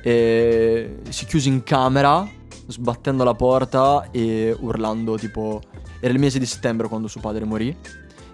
eh, 0.03 0.97
si 1.09 1.25
chiuse 1.25 1.49
in 1.49 1.63
camera, 1.63 2.29
sbattendo 2.67 3.23
la 3.23 3.35
porta 3.35 4.09
e 4.11 4.57
urlando 4.59 5.17
tipo... 5.19 5.61
Era 6.01 6.13
il 6.13 6.19
mese 6.19 6.41
di 6.41 6.47
settembre 6.47 6.89
quando 6.89 7.07
suo 7.07 7.21
padre 7.21 7.45
morì 7.45 7.75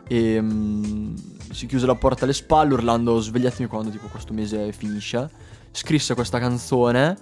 e 0.09 0.41
mm, 0.41 1.14
si 1.51 1.66
chiuse 1.66 1.84
la 1.84 1.95
porta 1.97 2.24
alle 2.24 2.32
spalle 2.32 2.72
urlando 2.72 3.20
svegliatemi 3.20 3.68
quando 3.68 3.91
tipo 3.91 4.07
questo 4.07 4.32
mese 4.32 4.72
finisce. 4.72 5.28
Scrisse 5.70 6.14
questa 6.14 6.38
canzone 6.38 7.16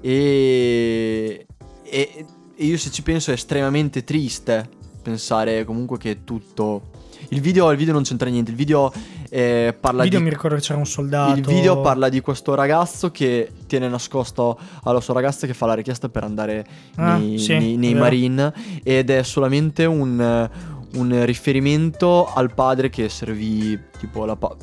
e, 0.00 1.46
e, 1.82 2.26
e 2.60 2.64
io 2.66 2.76
se 2.76 2.90
ci 2.90 3.02
penso 3.02 3.30
è 3.30 3.34
estremamente 3.34 4.04
triste 4.04 4.68
pensare 5.02 5.64
comunque 5.64 5.96
che 5.96 6.24
tutto... 6.24 6.98
Il 7.30 7.40
video, 7.40 7.70
il 7.70 7.78
video 7.78 7.94
non 7.94 8.02
c'entra 8.02 8.28
niente, 8.28 8.50
il 8.50 8.56
video 8.56 8.92
eh, 9.30 9.74
parla 9.78 10.02
Il 10.02 10.08
video 10.08 10.18
di... 10.18 10.24
mi 10.24 10.30
ricordo 10.30 10.56
che 10.56 10.62
c'era 10.62 10.78
un 10.78 10.84
soldato. 10.86 11.38
Il 11.38 11.46
video 11.46 11.80
parla 11.80 12.08
di 12.10 12.20
questo 12.20 12.54
ragazzo 12.54 13.10
che 13.10 13.50
tiene 13.66 13.88
nascosto 13.88 14.58
alla 14.82 15.00
sua 15.00 15.14
ragazza 15.14 15.46
che 15.46 15.54
fa 15.54 15.64
la 15.66 15.74
richiesta 15.74 16.08
per 16.10 16.24
andare 16.24 16.66
Ah, 16.96 17.16
nei, 17.16 17.38
sì, 17.38 17.52
nei- 17.56 17.76
nei. 17.76 17.94
Marine 17.94 18.52
ed 18.82 19.08
è 19.10 19.22
solamente 19.22 19.84
un, 19.86 20.50
un 20.94 21.24
riferimento 21.24 22.26
al 22.32 22.52
padre 22.52 22.90
che 22.90 23.08
servì 23.08 23.78
tipo 23.98 24.24
la 24.26 24.36
pa- 24.36 24.54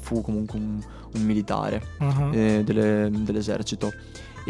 fu 0.00 0.20
comunque 0.20 0.58
un, 0.58 0.82
un 1.14 1.22
militare 1.22 1.82
Ah, 1.98 2.28
eh, 2.32 2.62
delle- 2.64 3.10
dell'esercito 3.12 3.92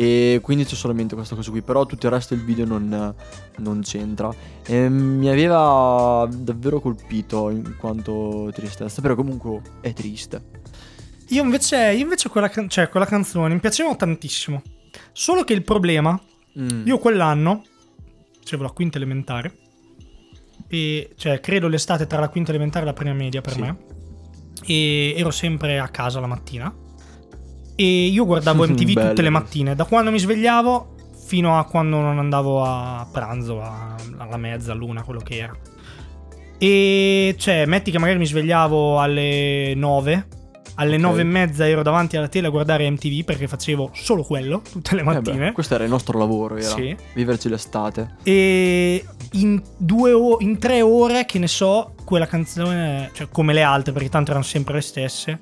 e 0.00 0.38
quindi 0.42 0.64
c'è 0.64 0.76
solamente 0.76 1.16
questa 1.16 1.34
cosa 1.34 1.50
qui 1.50 1.60
però 1.60 1.84
tutto 1.84 2.06
il 2.06 2.12
resto 2.12 2.36
del 2.36 2.44
video 2.44 2.64
non, 2.64 3.12
non 3.56 3.80
c'entra 3.82 4.32
e 4.64 4.88
mi 4.88 5.28
aveva 5.28 6.28
davvero 6.30 6.78
colpito 6.80 7.50
in 7.50 7.74
quanto 7.76 8.48
tristezza 8.54 9.02
però 9.02 9.16
comunque 9.16 9.60
è 9.80 9.92
triste 9.92 10.40
Io 11.30 11.42
invece, 11.42 11.76
io 11.94 12.02
invece 12.04 12.28
quella, 12.28 12.48
can- 12.48 12.68
cioè, 12.68 12.88
quella 12.88 13.06
canzone 13.06 13.52
mi 13.54 13.60
piaceva 13.60 13.94
tantissimo. 13.96 14.62
Solo 15.12 15.42
che 15.44 15.52
il 15.52 15.62
problema, 15.64 16.18
Mm. 16.58 16.86
io 16.86 16.98
quell'anno, 16.98 17.64
facevo 18.40 18.62
la 18.62 18.70
quinta 18.70 18.96
elementare, 18.96 19.52
e 20.68 21.12
cioè 21.16 21.40
credo 21.40 21.68
l'estate 21.68 22.06
tra 22.06 22.18
la 22.20 22.28
quinta 22.28 22.50
elementare 22.50 22.84
e 22.84 22.86
la 22.88 22.94
prima 22.94 23.12
media 23.12 23.40
per 23.42 23.52
Sì. 23.52 23.60
me, 23.60 23.76
e 24.66 25.14
ero 25.16 25.30
sempre 25.30 25.78
a 25.78 25.88
casa 25.88 26.18
la 26.20 26.26
mattina, 26.26 26.74
e 27.80 28.06
io 28.06 28.24
guardavo 28.26 28.66
MTV 28.66 28.92
Bello. 28.92 29.08
tutte 29.10 29.22
le 29.22 29.30
mattine, 29.30 29.74
da 29.76 29.84
quando 29.84 30.10
mi 30.10 30.18
svegliavo 30.18 30.94
fino 31.26 31.58
a 31.58 31.64
quando 31.64 32.00
non 32.00 32.18
andavo 32.18 32.64
a 32.64 33.06
pranzo, 33.12 33.60
a- 33.62 33.94
alla 34.16 34.36
mezza, 34.36 34.72
all'una, 34.72 35.02
quello 35.02 35.20
che 35.20 35.36
era. 35.36 35.54
E 36.58 37.34
cioè, 37.38 37.66
metti 37.66 37.90
che 37.90 37.98
magari 37.98 38.18
mi 38.18 38.26
svegliavo 38.26 38.98
alle 39.00 39.74
9. 39.76 40.26
Alle 40.80 40.94
Ok. 40.94 41.00
9 41.00 41.20
e 41.20 41.24
mezza 41.24 41.68
ero 41.68 41.82
davanti 41.82 42.16
alla 42.16 42.28
tele 42.28 42.46
a 42.46 42.50
guardare 42.50 42.88
MTV 42.88 43.24
perché 43.24 43.48
facevo 43.48 43.90
solo 43.94 44.22
quello 44.22 44.62
tutte 44.70 44.94
le 44.94 45.00
Eh 45.00 45.04
beh, 45.04 45.12
mattine. 45.12 45.52
questo 45.52 45.74
era 45.74 45.82
il 45.84 45.90
nostro 45.90 46.18
lavoro, 46.18 46.56
era 46.56 46.68
Sì. 46.68 46.96
viverci 47.14 47.48
l'estate. 47.48 48.14
E 48.22 49.04
in, 49.32 49.60
due 49.76 50.12
o- 50.12 50.36
in 50.40 50.58
tre 50.58 50.80
ore, 50.82 51.26
che 51.26 51.38
ne 51.40 51.48
so, 51.48 51.94
quella 52.04 52.26
canzone, 52.26 53.10
cioè 53.12 53.28
come 53.28 53.52
le 53.52 53.62
altre, 53.62 53.92
perché 53.92 54.08
tanto 54.08 54.30
erano 54.30 54.44
sempre 54.44 54.74
le 54.74 54.80
stesse, 54.82 55.40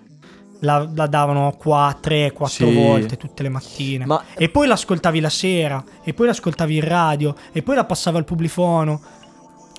la, 0.60 0.88
la 0.94 1.06
davano 1.06 1.54
qua 1.58 1.96
3, 2.00 2.32
4 2.32 2.66
Sì. 2.68 2.74
volte 2.74 3.16
tutte 3.16 3.42
le 3.42 3.48
mattine. 3.48 4.06
Ma 4.06 4.22
E 4.34 4.48
poi 4.48 4.66
l'ascoltavi 4.66 5.20
la 5.20 5.28
sera, 5.28 5.82
e 6.02 6.12
poi 6.14 6.26
l'ascoltavi 6.26 6.76
in 6.76 6.84
radio, 6.86 7.34
e 7.52 7.62
poi 7.62 7.74
la 7.76 7.84
passava 7.84 8.18
al 8.18 8.24
publifono. 8.24 9.00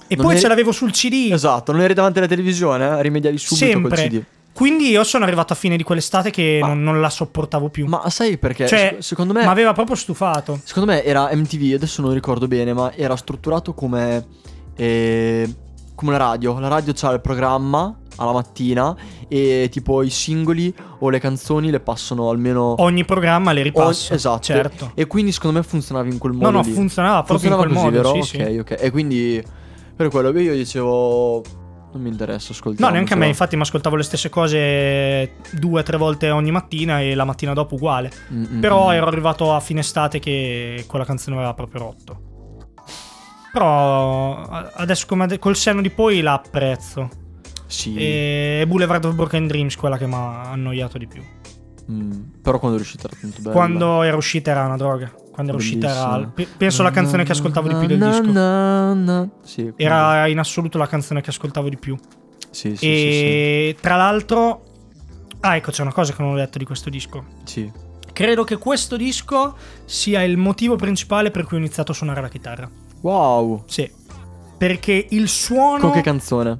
E 0.07 0.15
Non 0.15 0.23
poi 0.25 0.33
eri- 0.35 0.41
ce 0.43 0.47
l'avevo 0.47 0.71
sul 0.71 0.91
CD. 0.91 1.29
esatto, 1.31 1.71
non 1.73 1.81
eri 1.81 1.93
davanti 1.93 2.19
alla 2.19 2.27
televisione, 2.27 2.85
eh? 2.87 3.01
rimediavi 3.01 3.37
subito 3.37 3.65
sempre. 3.65 3.89
col 3.89 3.97
CD. 4.07 4.23
Quindi 4.53 4.89
io 4.89 5.03
sono 5.03 5.23
arrivato 5.25 5.53
a 5.53 5.55
fine 5.55 5.77
di 5.77 5.83
quell'estate 5.83 6.31
che 6.31 6.57
Ma- 6.61 6.67
non, 6.69 6.81
non 6.81 6.99
la 7.01 7.09
sopportavo 7.11 7.69
più. 7.69 7.85
Ma 7.85 8.09
sai 8.09 8.37
perché? 8.39 8.65
Cioè, 8.67 8.79
Sec- 8.93 9.03
secondo 9.03 9.33
me 9.33 9.41
Mi 9.41 9.47
aveva 9.47 9.73
proprio 9.73 9.95
stufato. 9.95 10.59
Secondo 10.63 10.91
me 10.93 11.03
era 11.03 11.29
MTV, 11.31 11.75
adesso 11.75 12.01
non 12.01 12.11
ricordo 12.13 12.47
bene, 12.47 12.73
ma 12.73 12.91
era 12.95 13.15
strutturato 13.15 13.73
come, 13.75 14.25
eh, 14.75 15.53
come 15.93 16.09
una 16.15 16.19
radio. 16.19 16.57
La 16.59 16.69
radio 16.69 16.93
c'ha 16.95 17.11
il 17.11 17.21
programma 17.21 17.95
alla 18.17 18.31
mattina 18.33 18.95
e 19.27 19.67
tipo 19.71 20.01
i 20.03 20.09
singoli 20.09 20.73
o 20.99 21.09
le 21.09 21.19
canzoni 21.19 21.71
le 21.71 21.79
passano 21.79 22.29
almeno... 22.29 22.75
Ogni 22.79 23.05
programma 23.05 23.51
le 23.53 23.61
ripasso. 23.63 24.07
Ogni- 24.09 24.15
esatto. 24.17 24.41
Certo. 24.43 24.91
E 24.93 25.07
quindi 25.07 25.31
secondo 25.31 25.57
me 25.59 25.63
funzionava 25.63 26.07
in 26.07 26.17
quel 26.17 26.33
modo 26.33 26.45
No, 26.49 26.51
no, 26.57 26.61
lì. 26.63 26.71
funzionava 26.71 27.23
proprio 27.23 27.37
Funzionava 27.39 27.63
in 27.63 27.69
quel 27.73 27.83
così, 27.83 27.95
modo. 27.95 28.11
vero? 28.11 28.23
Sì, 28.23 28.41
ok, 28.61 28.73
ok. 28.77 28.83
E 28.85 28.91
quindi 28.91 29.43
per 29.95 30.09
quello 30.09 30.31
che 30.31 30.41
io 30.41 30.53
dicevo... 30.53 31.41
Non 31.89 32.01
mi 32.01 32.09
interessa 32.09 32.51
ascoltare. 32.51 32.85
No, 32.85 32.93
neanche 32.93 33.13
a 33.13 33.15
me, 33.15 33.27
infatti 33.27 33.55
mi 33.55 33.61
ascoltavo 33.61 33.95
le 33.95 34.03
stesse 34.03 34.29
cose 34.29 35.35
due 35.53 35.79
o 35.79 35.83
tre 35.83 35.97
volte 35.97 36.29
ogni 36.29 36.51
mattina 36.51 36.99
e 36.99 37.15
la 37.15 37.23
mattina 37.23 37.53
dopo 37.53 37.75
uguale. 37.75 38.11
Mm, 38.31 38.59
Però 38.59 38.91
ero 38.91 39.07
arrivato 39.07 39.53
a 39.53 39.59
fine 39.61 39.79
estate 39.79 40.19
che 40.19 40.83
quella 40.85 41.05
canzone 41.05 41.37
aveva 41.37 41.53
proprio 41.53 41.81
rotto. 41.81 42.21
Però 43.53 44.41
adesso 44.43 45.05
come 45.07 45.23
ade- 45.23 45.39
col 45.39 45.55
senno 45.55 45.81
di 45.81 45.89
poi 45.89 46.21
la 46.21 46.33
apprezzo. 46.33 47.09
Sì. 47.67 47.95
E 47.95 48.65
Boulevard 48.67 49.03
of 49.05 49.13
Broken 49.15 49.47
Dreams 49.47 49.75
quella 49.75 49.97
che 49.97 50.07
mi 50.07 50.13
ha 50.15 50.49
annoiato 50.51 50.97
di 50.97 51.07
più. 51.07 51.21
Mm, 51.89 52.41
però 52.41 52.59
quando 52.59 52.77
è 52.77 52.81
uscita 52.81 53.07
era 53.07 53.17
tanto 53.19 53.41
bella. 53.41 53.53
Quando 53.53 54.03
era 54.03 54.17
uscita 54.17 54.51
era 54.51 54.65
una 54.65 54.75
droga. 54.75 55.09
quando 55.31 55.51
era 55.53 55.61
uscita 55.61 55.89
era, 55.89 56.31
pe- 56.33 56.47
penso 56.57 56.83
la 56.83 56.91
canzone 56.91 57.23
che 57.23 57.31
ascoltavo 57.31 57.67
di 57.67 57.75
più 57.75 57.87
del 57.87 57.99
disco. 57.99 58.31
na, 58.31 58.93
na. 58.93 59.29
Sì, 59.43 59.71
Era 59.75 60.27
in 60.27 60.39
assoluto 60.39 60.77
la 60.77 60.87
canzone 60.87 61.21
che 61.21 61.29
ascoltavo 61.29 61.69
di 61.69 61.77
più. 61.77 61.95
Sì, 62.49 62.75
sì, 62.75 62.85
e 62.85 63.77
tra 63.79 63.95
l'altro, 63.97 64.63
ah, 65.41 65.55
ecco, 65.55 65.71
c'è 65.71 65.81
una 65.83 65.93
cosa 65.93 66.13
che 66.13 66.21
non 66.23 66.33
ho 66.33 66.35
detto 66.35 66.57
di 66.57 66.65
questo 66.65 66.89
disco. 66.89 67.23
sì, 67.43 67.71
sì. 67.73 67.85
Credo 68.11 68.43
che 68.43 68.57
questo 68.57 68.97
disco 68.97 69.55
sia 69.85 70.23
il 70.23 70.37
motivo 70.37 70.75
principale 70.75 71.29
per 71.29 71.45
cui 71.45 71.57
ho 71.57 71.59
iniziato 71.59 71.91
a 71.91 71.95
suonare 71.95 72.19
la 72.19 72.29
chitarra. 72.29 72.67
Wow. 73.01 73.63
Sì. 73.67 73.87
Perché 74.57 75.05
il 75.11 75.27
suono. 75.29 75.77
Con 75.77 75.91
che 75.91 76.01
canzone? 76.01 76.57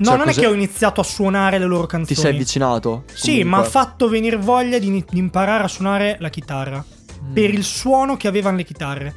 No, 0.00 0.04
cioè, 0.06 0.16
non 0.16 0.22
è 0.28 0.30
cos'è- 0.30 0.40
che 0.40 0.46
ho 0.46 0.52
iniziato 0.52 1.00
a 1.00 1.04
suonare 1.04 1.58
le 1.58 1.66
loro 1.66 1.86
canzoni. 1.86 2.14
Ti 2.14 2.20
sei 2.20 2.34
avvicinato? 2.34 3.04
Sì, 3.12 3.42
ma 3.44 3.58
ha 3.58 3.64
fatto 3.64 4.08
venire 4.08 4.36
voglia 4.36 4.78
di, 4.78 4.90
di 5.08 5.18
imparare 5.18 5.64
a 5.64 5.68
suonare 5.68 6.16
la 6.20 6.28
chitarra. 6.30 6.84
Mm. 7.22 7.32
Per 7.32 7.50
il 7.54 7.64
suono 7.64 8.16
che 8.16 8.28
avevano 8.28 8.56
le 8.56 8.64
chitarre. 8.64 9.14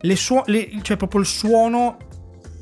Le 0.00 0.16
suo- 0.16 0.42
le- 0.46 0.68
cioè, 0.82 0.96
proprio 0.96 1.20
il 1.20 1.26
suono 1.26 1.96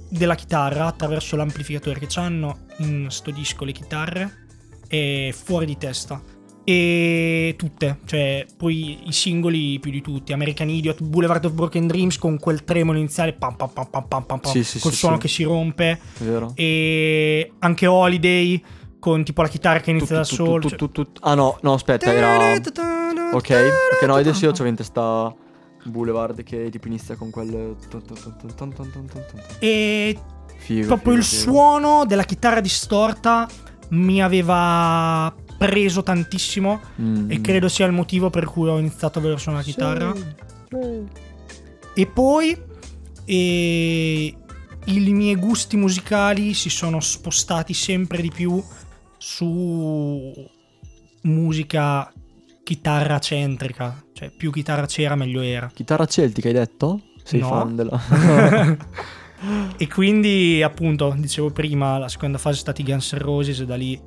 della 0.08 0.34
chitarra 0.36 0.86
attraverso 0.86 1.34
l'amplificatore 1.36 1.98
che 1.98 2.06
hanno 2.20 2.66
in 2.78 3.06
sto 3.10 3.30
disco 3.32 3.64
le 3.64 3.72
chitarre 3.72 4.46
è 4.86 5.30
fuori 5.32 5.66
di 5.66 5.76
testa. 5.76 6.22
E 6.64 7.54
tutte, 7.58 7.98
cioè, 8.06 8.46
poi 8.56 9.06
i 9.06 9.12
singoli 9.12 9.78
più 9.80 9.90
di 9.90 10.00
tutti. 10.00 10.32
American 10.32 10.70
Idiot, 10.70 11.02
Boulevard 11.02 11.44
of 11.44 11.52
Broken 11.52 11.86
Dreams 11.86 12.16
con 12.18 12.38
quel 12.38 12.64
tremolo 12.64 12.98
iniziale, 12.98 13.34
pam 13.34 13.54
pam 13.54 13.70
pam 13.70 13.86
pam 13.90 14.06
pam 14.08 14.24
pam, 14.24 14.40
Sì, 14.42 14.78
col 14.78 14.92
sì, 14.92 14.96
suono 14.98 15.16
sì. 15.16 15.20
che 15.22 15.28
si 15.28 15.42
rompe. 15.42 16.00
Vero. 16.18 16.52
E 16.54 17.52
anche 17.58 17.86
Holiday 17.86 18.62
con 18.98 19.22
tipo 19.22 19.42
la 19.42 19.48
chitarra 19.48 19.80
che 19.80 19.90
inizia 19.90 20.16
da 20.16 20.24
solo. 20.24 20.66
cioè-. 20.66 21.06
Ah 21.20 21.34
no, 21.34 21.58
no, 21.60 21.74
aspetta, 21.74 22.10
era... 22.10 22.54
Ok, 22.54 23.50
ok, 23.92 24.02
no, 24.06 24.14
adesso 24.14 24.46
io 24.46 24.52
c'ho 24.52 24.64
in 24.64 24.76
testa 24.76 25.34
Boulevard 25.84 26.42
che 26.42 26.70
tipo 26.70 26.86
inizia 26.86 27.14
con 27.16 27.28
quel... 27.30 27.76
E 29.58 30.18
Figo, 30.56 30.86
proprio 30.86 31.12
figo, 31.12 31.18
il 31.18 31.24
figo. 31.24 31.52
suono 31.52 32.04
della 32.06 32.22
chitarra 32.22 32.60
distorta 32.60 33.46
mi 33.90 34.22
aveva 34.22 35.32
preso 35.56 36.02
tantissimo 36.02 36.80
Mm. 37.00 37.30
e 37.30 37.40
credo 37.40 37.68
sia 37.68 37.86
il 37.86 37.92
motivo 37.92 38.30
per 38.30 38.44
cui 38.46 38.68
ho 38.68 38.78
iniziato 38.78 39.18
a 39.18 39.22
voler 39.22 39.40
suonare 39.40 39.64
la 39.64 39.70
chitarra. 39.70 40.14
Sì, 40.14 40.24
sì. 40.70 41.02
E 42.00 42.06
poi 42.06 42.56
e, 43.24 44.34
i 44.86 45.12
miei 45.12 45.36
gusti 45.36 45.76
musicali 45.76 46.52
si 46.54 46.68
sono 46.68 47.00
spostati 47.00 47.72
sempre 47.74 48.20
di 48.20 48.30
più 48.34 48.62
su 49.16 50.32
musica 51.22 52.12
chitarra 52.62 53.18
centrica, 53.18 54.02
cioè 54.12 54.30
più 54.30 54.50
chitarra 54.50 54.86
c'era 54.86 55.14
meglio 55.14 55.40
era. 55.40 55.70
Chitarra 55.72 56.06
celtica 56.06 56.48
hai 56.48 56.54
detto? 56.54 57.00
Sei 57.22 57.40
No. 57.40 57.48
fan 57.48 57.76
della... 57.76 58.00
e 59.76 59.88
quindi, 59.88 60.62
appunto, 60.62 61.14
dicevo 61.16 61.50
prima, 61.50 61.98
la 61.98 62.08
seconda 62.08 62.38
fase 62.38 62.56
è 62.56 62.60
stati 62.60 62.82
i 62.82 62.84
Guns 62.84 63.12
N' 63.12 63.18
Roses 63.18 63.60
e 63.60 63.66
da 63.66 63.76
lì 63.76 63.98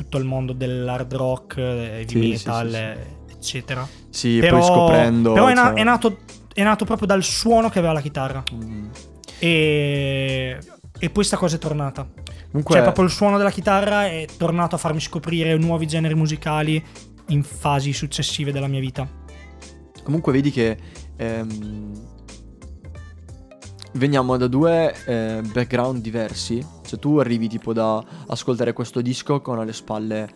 tutto 0.00 0.16
il 0.16 0.24
mondo 0.24 0.54
dell'hard 0.54 1.14
rock, 1.14 1.58
eh, 1.58 2.06
heavy 2.08 2.30
metal, 2.30 2.96
eccetera. 3.28 3.86
sì, 4.08 4.38
però, 4.38 4.58
poi 4.58 4.66
scoprendo... 4.66 5.32
però 5.34 5.48
è, 5.48 5.54
na- 5.54 5.66
cioè- 5.66 5.74
è 5.74 5.82
nato, 5.82 6.18
è 6.54 6.62
nato 6.62 6.84
proprio 6.86 7.06
dal 7.06 7.22
suono 7.22 7.68
che 7.68 7.78
aveva 7.78 7.92
la 7.92 8.00
chitarra. 8.00 8.42
Mm. 8.54 8.88
E, 9.38 10.58
e 10.98 11.10
poi 11.10 11.24
sta 11.24 11.36
cosa 11.36 11.56
è 11.56 11.58
tornata. 11.58 12.08
Comunque... 12.50 12.74
Cioè, 12.74 12.82
proprio 12.82 13.04
il 13.04 13.10
suono 13.10 13.36
della 13.36 13.50
chitarra 13.50 14.06
è 14.06 14.26
tornato 14.38 14.74
a 14.74 14.78
farmi 14.78 15.00
scoprire 15.00 15.56
nuovi 15.58 15.86
generi 15.86 16.14
musicali 16.14 16.82
in 17.28 17.42
fasi 17.42 17.92
successive 17.92 18.52
della 18.52 18.68
mia 18.68 18.80
vita. 18.80 19.06
Comunque 20.02 20.32
vedi 20.32 20.50
che 20.50 20.76
ehm, 21.16 22.19
veniamo 23.92 24.36
da 24.36 24.46
due 24.46 24.94
eh, 25.04 25.40
background 25.52 26.00
diversi. 26.00 26.64
Cioè 26.84 26.98
tu 26.98 27.18
arrivi 27.18 27.48
tipo 27.48 27.72
da 27.72 28.02
ascoltare 28.28 28.72
questo 28.72 29.00
disco 29.00 29.40
con 29.40 29.58
alle 29.58 29.72
spalle 29.72 30.28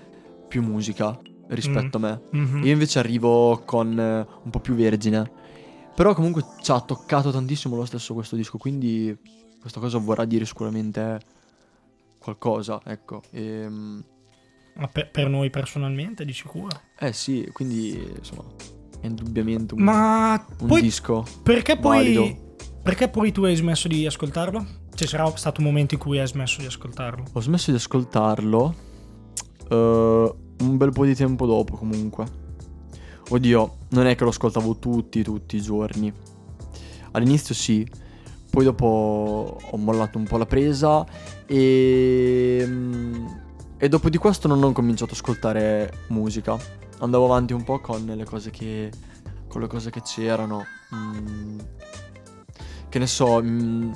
più 0.49 0.63
musica 0.63 1.19
rispetto 1.49 1.97
a 1.99 2.01
me. 2.01 2.21
Mhm. 2.33 2.65
Io 2.65 2.73
invece 2.73 2.99
arrivo 2.99 3.63
con 3.65 3.99
eh, 3.99 4.27
un 4.43 4.51
po' 4.51 4.61
più 4.61 4.75
vergine. 4.75 5.31
Però 5.95 6.13
comunque 6.15 6.43
ci 6.61 6.73
ha 6.73 6.81
toccato 6.81 7.31
tantissimo 7.31 7.77
lo 7.77 7.85
stesso 7.85 8.15
questo 8.15 8.35
disco, 8.35 8.59
quindi 8.59 9.17
questa 9.61 9.79
cosa 9.79 9.99
vorrà 9.99 10.25
dire 10.25 10.45
sicuramente 10.45 11.21
qualcosa, 12.19 12.81
ecco. 12.85 13.23
Ehm, 13.31 14.05
Ma 14.75 14.89
per, 14.89 15.11
per 15.13 15.29
noi 15.29 15.51
personalmente, 15.51 16.25
di 16.25 16.33
sicuro. 16.33 16.81
eh 16.99 17.13
sì, 17.13 17.49
quindi 17.53 18.13
insomma, 18.17 18.43
è 19.01 19.07
indubbiamente 19.07 19.75
un, 19.75 19.83
Ma 19.83 20.45
un 20.59 20.67
poi 20.67 20.83
disco. 20.83 21.25
Perché 21.45 21.77
poi, 21.77 21.97
Valido. 22.15 22.54
Perché 22.85 23.09
poi 23.09 23.33
tu 23.33 23.45
hai 23.45 23.57
smesso 23.57 23.89
di 23.89 24.05
ascoltarlo? 24.05 24.65
Cioè, 24.95 25.09
sarà 25.09 25.35
stato 25.37 25.61
un 25.61 25.67
momento 25.67 25.95
in 25.95 26.01
cui 26.01 26.19
hai 26.19 26.27
smesso 26.29 26.61
di 26.61 26.67
ascoltarlo. 26.67 27.25
Ho 27.33 27.41
smesso 27.41 27.71
di 27.71 27.79
ascoltarlo 27.79 28.75
eh, 29.71 30.35
un 30.61 30.77
bel 30.77 30.93
po' 30.93 31.07
di 31.07 31.15
tempo 31.15 31.47
dopo 31.47 31.77
comunque. 31.77 32.43
Oddio, 33.31 33.77
non 33.89 34.07
è 34.07 34.15
che 34.15 34.25
lo 34.25 34.31
ascoltavo 34.31 34.77
tutti, 34.79 35.23
tutti 35.23 35.57
i 35.57 35.63
giorni. 35.63 36.13
All'inizio 37.13 37.55
sì, 37.55 37.89
poi 38.51 38.65
dopo 38.65 39.59
ho 39.71 39.77
mollato 39.79 40.19
un 40.19 40.25
po' 40.25 40.37
la 40.37 40.47
presa 40.47 41.07
e... 41.47 42.63
mm, 42.67 43.27
E 43.79 43.89
dopo 43.89 44.11
di 44.11 44.19
questo 44.19 44.47
non 44.47 44.63
ho 44.63 44.73
cominciato 44.73 45.13
ad 45.13 45.19
ascoltare 45.19 46.05
musica. 46.09 46.57
Andavo 46.99 47.25
avanti 47.25 47.55
un 47.55 47.65
po' 47.65 47.81
con 47.81 48.05
le 48.05 48.25
cose 48.25 48.51
che... 48.51 48.93
con 49.49 49.63
le 49.63 49.69
cose 49.69 49.91
che 49.91 50.03
c'erano. 50.03 50.65
Mm, 50.95 51.59
che 52.95 53.01
ne 53.01 53.07
so... 53.09 53.41
in 53.41 53.93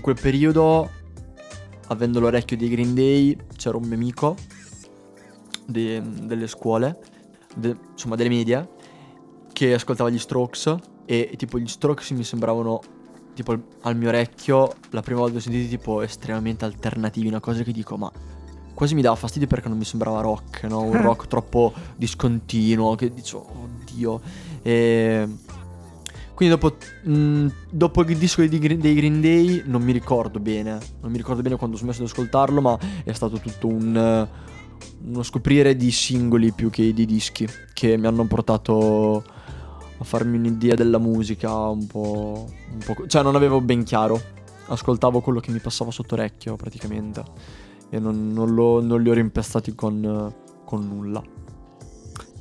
quel 0.00 0.16
periodo 0.20 0.88
avendo 1.88 2.20
l'orecchio 2.20 2.56
dei 2.56 2.68
Green 2.68 2.94
Day, 2.94 3.36
c'era 3.56 3.76
un 3.76 3.82
mio 3.86 3.96
amico 3.96 4.36
de- 5.66 6.00
delle 6.00 6.46
scuole, 6.46 6.96
de- 7.56 7.76
insomma 7.90 8.14
delle 8.14 8.28
medie, 8.28 8.68
che 9.52 9.74
ascoltava 9.74 10.10
gli 10.10 10.18
Strokes 10.18 10.76
e 11.06 11.34
tipo 11.36 11.58
gli 11.58 11.66
Strokes 11.66 12.08
mi 12.12 12.22
sembravano 12.22 12.80
tipo 13.34 13.50
al- 13.50 13.64
al 13.80 13.96
mio 13.96 14.10
orecchio 14.10 14.72
la 14.90 15.02
prima 15.02 15.18
volta 15.18 15.32
che 15.32 15.38
ho 15.40 15.42
sentiti 15.42 15.68
tipo 15.70 16.02
estremamente 16.02 16.66
alternativi, 16.66 17.26
una 17.26 17.40
cosa 17.40 17.64
che 17.64 17.72
dico 17.72 17.96
ma 17.96 18.12
quasi 18.74 18.94
mi 18.94 19.02
dava 19.02 19.16
fastidio 19.16 19.48
perché 19.48 19.68
non 19.68 19.76
mi 19.76 19.84
sembrava 19.84 20.20
rock, 20.20 20.62
no? 20.64 20.82
Un 20.82 21.02
rock 21.02 21.26
troppo 21.26 21.72
discontinuo 21.96 22.94
che 22.94 23.12
dicevo 23.12 23.44
oddio. 23.50 24.20
E 24.62 25.26
quindi 26.38 26.54
dopo, 26.54 26.76
mh, 27.02 27.46
dopo 27.68 28.02
il 28.02 28.16
disco 28.16 28.46
dei 28.46 28.60
Green 28.60 29.20
Day 29.20 29.64
non 29.66 29.82
mi 29.82 29.90
ricordo 29.90 30.38
bene, 30.38 30.78
non 31.00 31.10
mi 31.10 31.16
ricordo 31.16 31.42
bene 31.42 31.56
quando 31.56 31.74
ho 31.74 31.80
smesso 31.80 31.98
di 31.98 32.04
ascoltarlo, 32.04 32.60
ma 32.60 32.78
è 33.02 33.10
stato 33.10 33.40
tutto 33.40 33.66
un, 33.66 34.28
uno 35.02 35.22
scoprire 35.24 35.74
di 35.74 35.90
singoli 35.90 36.52
più 36.52 36.70
che 36.70 36.92
di 36.92 37.06
dischi 37.06 37.44
che 37.74 37.96
mi 37.96 38.06
hanno 38.06 38.24
portato 38.26 39.24
a 39.98 40.04
farmi 40.04 40.36
un'idea 40.36 40.76
della 40.76 40.98
musica 40.98 41.52
un 41.52 41.88
po', 41.88 42.46
un 42.70 42.78
po'... 42.84 43.08
Cioè 43.08 43.24
non 43.24 43.34
avevo 43.34 43.60
ben 43.60 43.82
chiaro, 43.82 44.22
ascoltavo 44.66 45.20
quello 45.20 45.40
che 45.40 45.50
mi 45.50 45.58
passava 45.58 45.90
sotto 45.90 46.14
orecchio 46.14 46.54
praticamente 46.54 47.20
e 47.90 47.98
non, 47.98 48.28
non 48.28 48.54
lo- 48.54 48.80
non 48.80 49.02
li 49.02 49.10
ho 49.10 49.12
rimpestati 49.12 49.74
con, 49.74 50.32
con 50.64 50.86
nulla. 50.86 51.20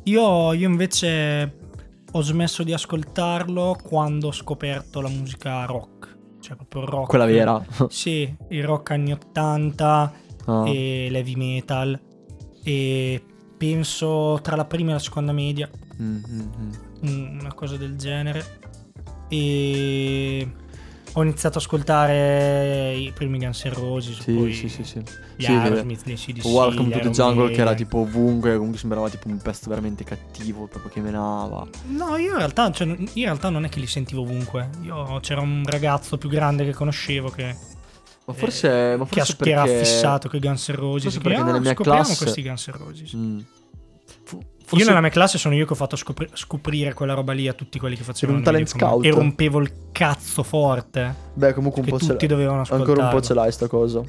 Io, 0.04 0.54
io 0.54 0.70
invece 0.70 1.66
ho 2.12 2.22
smesso 2.22 2.64
di 2.64 2.74
ascoltarlo 2.74 3.78
quando 3.84 4.28
ho 4.28 4.32
scoperto 4.32 5.01
la 5.01 5.10
musica 5.10 5.66
rock. 5.66 6.16
Cioè, 6.39 6.55
proprio 6.55 6.82
il 6.84 6.88
rock. 6.88 7.08
Quella 7.10 7.26
vera. 7.26 7.66
Sì, 7.89 8.34
il 8.49 8.64
rock 8.64 8.91
anni 8.91 9.12
80 9.12 10.14
Ah. 10.45 10.64
e 10.70 11.08
l'heavy 11.12 11.36
metal. 11.36 11.99
E 12.64 13.22
penso 13.58 14.39
tra 14.41 14.55
la 14.55 14.66
prima 14.66 14.91
e 14.91 14.93
la 14.93 14.99
seconda 14.99 15.32
media. 15.34 15.70
Mm, 16.01 16.16
mm, 16.16 16.39
mm. 16.39 16.72
un- 17.01 17.38
una 17.41 17.53
cosa 17.53 17.76
del 17.76 17.97
genere 17.97 18.60
e 19.30 20.47
ho 21.18 21.24
iniziato 21.24 21.57
ad 21.57 21.63
ascoltare 21.63 22.93
i 22.95 23.11
primi 23.11 23.39
Guns 23.39 23.63
N' 23.65 23.74
Roses 23.74 24.20
Sì, 24.20 24.34
poi 24.34 24.53
sì, 24.53 24.70
sì, 24.70 24.84
sì. 24.84 25.01
gli 25.36 25.45
Sì, 25.45 25.51
Aerosmith, 25.51 26.03
CDC, 26.13 26.45
Welcome 26.45 26.91
to 26.91 26.99
the 26.99 27.09
Jungle 27.09 27.47
che 27.47 27.55
era 27.61 27.65
Maiden. 27.72 27.76
tipo 27.86 27.97
ovunque, 27.99 28.53
comunque 28.55 28.78
sembrava 28.78 29.09
tipo 29.09 29.28
un 29.28 29.38
pezzo 29.39 29.68
veramente 29.70 30.03
cattivo, 30.03 30.68
proprio 30.68 30.91
che 30.91 31.01
menava. 31.01 31.68
no 31.88 32.18
io 32.18 32.32
in 32.34 32.38
realtà, 32.38 32.70
cioè, 32.72 32.86
in 32.88 33.09
realtà 33.15 33.49
non 33.49 33.65
è 33.65 33.70
che 33.70 33.80
li 33.80 33.88
sentivo 33.88 34.22
ovunque 34.22 34.70
io 34.84 35.20
c'era 35.22 35.41
un 35.41 35.63
ragazzo 35.65 36.18
più 36.18 36.30
grande 36.30 36.65
che 36.65 36.74
conoscevo 36.74 37.30
che, 37.30 37.55
Ma 38.26 38.34
forse, 38.34 38.95
ma 38.97 39.05
che, 39.05 39.15
forse 39.22 39.36
che 39.38 39.49
era 39.51 39.63
perché- 39.63 39.86
fissato 39.86 40.30
con 40.30 40.38
i 40.38 40.41
Guns 40.41 40.68
N' 40.70 40.76
Roses 40.76 41.03
forse 41.03 41.18
che, 41.18 41.24
perché 41.24 41.39
"Ah, 41.41 41.43
nella 41.45 41.59
mia 41.59 41.72
scopriamo 41.74 41.99
classe- 42.03 42.18
questi 42.24 42.43
Guns 42.43 42.68
N' 42.68 42.72
Roses 42.78 43.13
Mm. 43.15 43.39
Fu- 44.24 44.41
io 44.68 44.70
forse- 44.70 44.86
nella 44.88 45.01
mia 45.01 45.09
classe 45.09 45.38
sono 45.38 45.55
io 45.55 45.65
che 45.65 45.74
ho 45.74 45.76
fatto 45.76 45.95
scopri- 45.95 46.30
scoprire 46.34 46.93
quella 46.93 47.13
roba 47.13 47.32
lì 47.34 47.47
a 47.47 47.53
tutti 47.53 47.80
quelli 47.80 47.95
che 47.95 48.03
facevano 48.03 48.38
un 48.39 48.43
le 48.43 48.49
talent 48.51 48.68
scout. 48.68 49.05
e 49.05 49.09
rompevo 49.11 49.59
il 49.59 49.72
cazzo 49.91 50.43
forte 50.43 51.15
Beh, 51.34 51.53
comunque 51.53 51.82
un 51.82 51.88
po' 51.88 51.97
ce 51.99 52.07
tutti 52.07 52.28
l'hai. 52.28 52.36
dovevano 52.36 52.61
ascoltarlo 52.61 52.91
Ancora 52.91 53.07
un 53.09 53.13
po' 53.20 53.26
ce 53.26 53.34
l'hai 53.34 53.51
sta 53.51 53.68
cosa. 53.68 54.01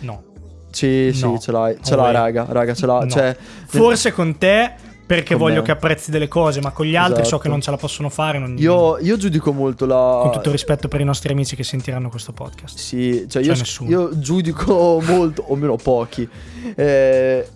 no 0.00 0.22
Sì, 0.70 1.10
sì, 1.14 1.22
No. 1.22 1.38
ce 1.38 1.52
l'hai. 1.52 1.78
Ce 1.82 1.94
Oh, 1.94 1.96
l'ha, 1.96 2.02
wait. 2.02 2.14
raga, 2.16 2.46
raga, 2.50 2.74
ce 2.74 2.84
l'ha. 2.86 2.98
No. 3.00 3.08
Cioè, 3.08 3.34
Forse 3.66 4.12
con 4.12 4.36
te 4.36 4.74
perché 5.06 5.34
Con 5.36 5.42
voglio 5.44 5.62
che 5.62 5.70
apprezzi 5.70 6.10
delle 6.10 6.26
cose, 6.26 6.60
ma 6.60 6.72
con 6.72 6.84
gli 6.84 6.96
altri 6.96 7.18
so 7.18 7.28
Esatto. 7.28 7.42
che 7.42 7.48
non 7.48 7.60
ce 7.60 7.70
la 7.70 7.76
possono 7.76 8.08
fare. 8.08 8.38
non- 8.40 8.56
Io, 8.58 8.98
io 8.98 9.16
giudico 9.16 9.52
molto 9.52 9.86
la. 9.86 10.18
Con 10.22 10.32
tutto 10.32 10.50
rispetto 10.50 10.88
per 10.88 11.00
i 11.00 11.04
nostri 11.04 11.32
amici 11.32 11.54
che 11.54 11.62
sentiranno 11.62 12.08
questo 12.10 12.32
podcast. 12.32 12.76
Sì, 12.76 13.26
cioè 13.28 13.42
Cioè 13.44 13.54
io, 13.86 13.88
io 13.88 14.18
giudico 14.18 15.00
molto, 15.06 15.44
o 15.46 15.54
meno 15.54 15.76
pochi, 15.76 16.28
eh, 16.74 17.46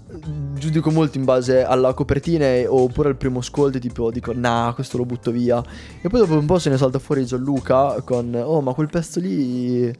giudico 0.54 0.90
molto 0.92 1.18
in 1.18 1.24
base 1.24 1.64
alla 1.64 1.92
copertina 1.92 2.46
oppure 2.68 3.08
al 3.08 3.16
primo 3.16 3.40
ascolto 3.40 3.78
tipo 3.78 4.10
dico 4.10 4.32
nah 4.34 4.72
questo 4.74 4.96
lo 4.96 5.04
butto 5.04 5.30
via 5.30 5.62
e 6.00 6.08
poi 6.08 6.20
dopo 6.20 6.34
un 6.34 6.46
po' 6.46 6.58
se 6.58 6.68
ne 6.70 6.76
salta 6.76 6.98
fuori 6.98 7.24
Gianluca 7.24 8.00
con 8.02 8.34
oh 8.34 8.60
ma 8.60 8.72
quel 8.74 8.88
pezzo 8.88 9.20
lì 9.20 9.92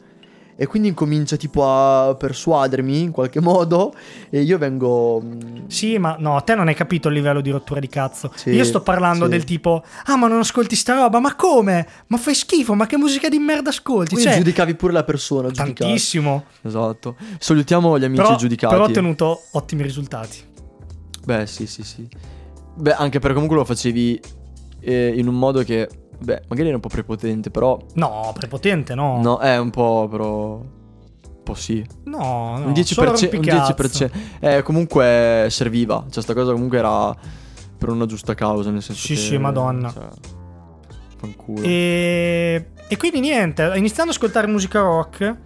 e 0.61 0.66
quindi 0.66 0.88
incomincia 0.88 1.36
tipo 1.36 1.64
a 1.66 2.14
persuadermi 2.14 3.00
in 3.00 3.12
qualche 3.12 3.40
modo 3.40 3.94
e 4.28 4.42
io 4.42 4.58
vengo... 4.58 5.18
mm, 5.24 5.68
Sì, 5.68 5.96
ma 5.96 6.16
no, 6.18 6.38
te 6.44 6.54
non 6.54 6.68
hai 6.68 6.74
capito 6.74 7.08
il 7.08 7.14
livello 7.14 7.40
di 7.40 7.48
rottura 7.48 7.80
di 7.80 7.88
cazzo. 7.88 8.30
Sì, 8.34 8.50
Io 8.50 8.62
sto 8.64 8.82
parlando 8.82 9.24
sì. 9.24 9.30
del 9.30 9.44
tipo, 9.44 9.82
ah, 10.04 10.16
ma 10.16 10.26
non 10.28 10.40
ascolti 10.40 10.76
sta 10.76 10.96
roba, 10.96 11.18
ma 11.18 11.34
come? 11.34 11.86
Ma 12.08 12.18
fai 12.18 12.34
schifo, 12.34 12.74
ma 12.74 12.84
che 12.84 12.98
musica 12.98 13.30
di 13.30 13.38
merda 13.38 13.70
ascolti? 13.70 14.11
Quindi 14.12 14.24
Cioè, 14.32 14.36
giudicavi 14.36 14.74
pure 14.74 14.92
la 14.92 15.02
persona, 15.04 15.48
giudicavi. 15.48 15.72
tantissimo. 15.72 16.44
Esatto. 16.61 17.16
Salutiamo 17.38 17.98
gli 17.98 18.04
amici 18.04 18.20
Però, 18.22 18.36
giudicati. 18.36 18.74
però 18.74 18.84
ho 18.86 18.88
ottenuto 18.88 19.42
ottimi 19.52 19.82
risultati. 19.82 20.36
Beh, 21.24 21.46
sì, 21.46 21.66
sì, 21.66 21.82
sì. 21.82 22.06
Beh, 22.74 22.92
anche 22.92 23.18
perché 23.18 23.32
comunque 23.32 23.56
lo 23.56 23.64
facevi 23.64 24.20
eh, 24.80 25.14
in 25.16 25.26
un 25.26 25.38
modo 25.38 25.62
che, 25.62 25.88
beh, 26.23 26.43
magari 26.49 26.68
era 26.68 26.77
un 26.77 26.83
po' 26.83 26.89
prepotente, 26.89 27.51
però... 27.51 27.79
No, 27.95 28.33
prepotente, 28.35 28.95
no. 28.95 29.21
No, 29.23 29.39
è 29.39 29.59
un 29.59 29.71
po', 29.71 30.09
però... 30.11 30.57
Un 30.57 31.43
po' 31.43 31.55
sì. 31.55 31.85
No, 32.05 32.59
no. 32.59 32.66
un 32.66 32.73
10%. 32.73 32.83
solo 32.83 33.11
un 33.11 33.16
rompicazzo. 33.16 33.73
10%. 33.73 34.11
Eh, 34.41 34.62
comunque 34.62 35.47
serviva. 35.51 36.05
Cioè, 36.11 36.23
sta 36.23 36.35
cosa 36.35 36.53
comunque 36.53 36.79
era 36.79 37.14
per 37.79 37.89
una 37.89 38.07
giusta 38.07 38.35
causa, 38.35 38.71
nel 38.71 38.83
senso 38.83 39.01
Sì, 39.01 39.14
che... 39.14 39.21
sì, 39.21 39.39
madonna. 39.39 39.91
Cioè, 39.91 40.09
fanculo. 41.16 41.62
E, 41.62 42.71
e 42.89 42.97
quindi 42.97 43.21
niente, 43.21 43.62
iniziando 43.75 44.11
ad 44.11 44.16
ascoltare 44.16 44.47
musica 44.47 44.81
rock, 44.81 45.37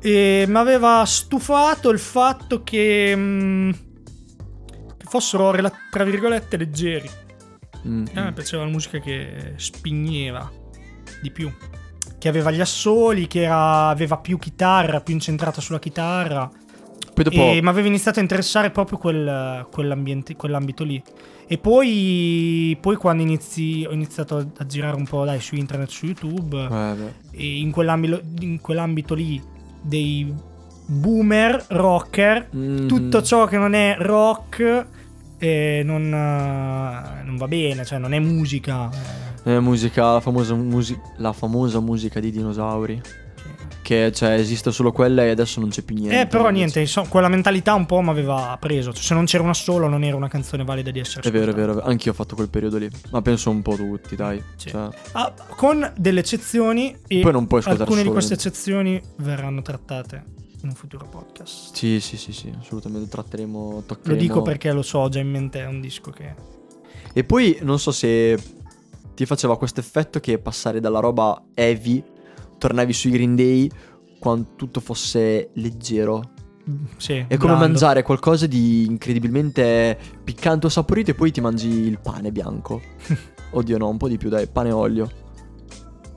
e 0.00 0.44
mi 0.48 0.56
aveva 0.56 1.04
stufato 1.04 1.90
il 1.90 1.98
fatto 1.98 2.62
che, 2.62 3.12
mm, 3.14 3.70
che 4.96 5.06
fossero, 5.06 5.50
rela- 5.50 5.72
tra 5.90 6.04
virgolette, 6.04 6.56
leggeri. 6.56 7.10
Mm, 7.86 8.04
A 8.14 8.22
me 8.24 8.32
piaceva 8.32 8.64
la 8.64 8.70
musica 8.70 8.98
che 8.98 9.52
spigneva 9.56 10.50
di 11.22 11.30
più. 11.30 11.50
Che 12.18 12.28
aveva 12.28 12.50
gli 12.50 12.60
assoli, 12.60 13.26
che 13.26 13.42
era- 13.42 13.88
aveva 13.88 14.18
più 14.18 14.38
chitarra, 14.38 15.00
più 15.00 15.14
incentrata 15.14 15.60
sulla 15.60 15.78
chitarra. 15.78 16.50
Poi 17.14 17.24
dopo... 17.24 17.36
E 17.36 17.60
mi 17.62 17.68
aveva 17.68 17.88
iniziato 17.88 18.18
a 18.18 18.22
interessare 18.22 18.70
proprio 18.70 18.98
quel- 18.98 19.66
quell'ambito 19.70 20.84
lì. 20.84 21.02
E 21.46 21.58
poi, 21.58 22.76
poi 22.80 22.94
quando 22.96 23.22
inizi, 23.22 23.84
ho 23.88 23.92
iniziato 23.92 24.36
a, 24.58 24.66
girare 24.66 24.94
un 24.96 25.04
po' 25.04 25.24
dai, 25.24 25.40
su 25.40 25.56
internet, 25.56 25.88
su 25.88 26.06
YouTube, 26.06 26.56
Eh, 26.70 27.12
e 27.32 27.58
in 27.58 27.70
quell'ambito, 27.72 28.20
in 28.40 28.60
quell'ambito 28.60 29.14
lì 29.14 29.42
dei 29.82 30.32
boomer 30.86 31.64
rocker, 31.70 32.48
Mhm. 32.52 32.86
tutto 32.86 33.22
ciò 33.22 33.46
che 33.46 33.56
non 33.56 33.72
è 33.74 33.96
rock 33.98 34.86
eh, 35.40 35.82
non, 35.84 36.08
non 36.08 37.36
va 37.36 37.48
bene, 37.48 37.84
cioè 37.84 37.98
non 37.98 38.12
è 38.12 38.18
musica. 38.18 38.90
Eh, 39.42 39.58
musica, 39.58 40.12
la 40.12 40.20
famosa, 40.20 40.54
musi- 40.54 41.00
la 41.16 41.32
famosa 41.32 41.80
musica 41.80 42.20
dei 42.20 42.30
dinosauri. 42.30 43.00
Che 43.82 44.12
cioè 44.12 44.32
esiste 44.34 44.70
solo 44.70 44.92
quella 44.92 45.24
e 45.24 45.30
adesso 45.30 45.58
non 45.58 45.70
c'è 45.70 45.82
più 45.82 45.96
niente. 45.96 46.20
Eh, 46.20 46.26
però 46.26 46.42
invece. 46.42 46.58
niente, 46.58 46.80
insomma, 46.80 47.08
quella 47.08 47.28
mentalità 47.28 47.74
un 47.74 47.86
po' 47.86 48.00
mi 48.02 48.10
aveva 48.10 48.56
preso. 48.60 48.92
Cioè, 48.92 49.02
se 49.02 49.14
non 49.14 49.24
c'era 49.24 49.42
una 49.42 49.54
sola, 49.54 49.88
non 49.88 50.04
era 50.04 50.14
una 50.14 50.28
canzone 50.28 50.62
valida 50.62 50.92
di 50.92 51.00
essere 51.00 51.26
È 51.28 51.32
vero, 51.32 51.50
è 51.50 51.54
vero. 51.54 51.82
Anch'io 51.82 52.12
ho 52.12 52.14
fatto 52.14 52.36
quel 52.36 52.50
periodo 52.50 52.76
lì. 52.76 52.88
Ma 53.10 53.20
penso 53.22 53.50
un 53.50 53.62
po' 53.62 53.74
tutti, 53.74 54.14
dai. 54.14 54.40
Sì. 54.54 54.68
Cioè, 54.68 54.88
Ah, 55.12 55.34
con 55.56 55.92
delle 55.96 56.20
eccezioni 56.20 56.96
e 57.08 57.20
Poi 57.20 57.32
non 57.32 57.48
puoi 57.48 57.60
ascoltare 57.60 57.84
alcune 57.84 58.04
di 58.04 58.10
queste 58.10 58.34
eccezioni 58.34 59.00
verranno 59.16 59.62
trattate 59.62 60.38
in 60.62 60.68
un 60.68 60.74
futuro 60.74 61.06
podcast. 61.06 61.74
sì, 61.74 62.00
sì, 62.00 62.16
sì, 62.16 62.32
sì, 62.32 62.52
assolutamente 62.58 63.08
tratteremo, 63.08 63.70
Lo 63.72 63.82
toccheremo. 63.82 64.20
dico 64.20 64.42
perché 64.42 64.72
lo 64.72 64.82
so, 64.82 64.98
ho 65.00 65.08
già 65.08 65.20
in 65.20 65.30
mente 65.30 65.60
è 65.60 65.66
un 65.66 65.80
disco 65.80 66.10
che... 66.10 66.34
E 67.12 67.24
poi 67.24 67.58
non 67.62 67.78
so 67.78 67.90
se 67.92 68.38
ti 69.14 69.26
faceva 69.26 69.56
questo 69.58 69.80
effetto 69.80 70.20
che 70.20 70.38
passare 70.38 70.80
dalla 70.80 71.00
roba 71.00 71.42
heavy, 71.54 72.02
tornavi 72.58 72.92
sui 72.92 73.10
Green 73.10 73.34
Day 73.34 73.68
quando 74.18 74.50
tutto 74.56 74.80
fosse 74.80 75.50
leggero. 75.54 76.32
mm, 76.68 76.84
Sì, 76.98 77.14
È 77.14 77.36
come 77.36 77.54
blando. 77.54 77.66
mangiare 77.66 78.02
qualcosa 78.02 78.46
di 78.46 78.84
incredibilmente 78.86 79.98
piccante 80.22 80.66
o 80.66 80.68
saporito 80.68 81.10
e 81.10 81.14
poi 81.14 81.30
ti 81.32 81.40
mangi 81.40 81.68
il 81.68 81.98
pane 82.00 82.30
bianco. 82.30 82.80
Oddio 83.52 83.78
no, 83.78 83.88
un 83.88 83.96
po' 83.96 84.08
di 84.08 84.16
più 84.18 84.28
dai, 84.28 84.46
pane 84.46 84.68
e 84.68 84.72
olio. 84.72 85.10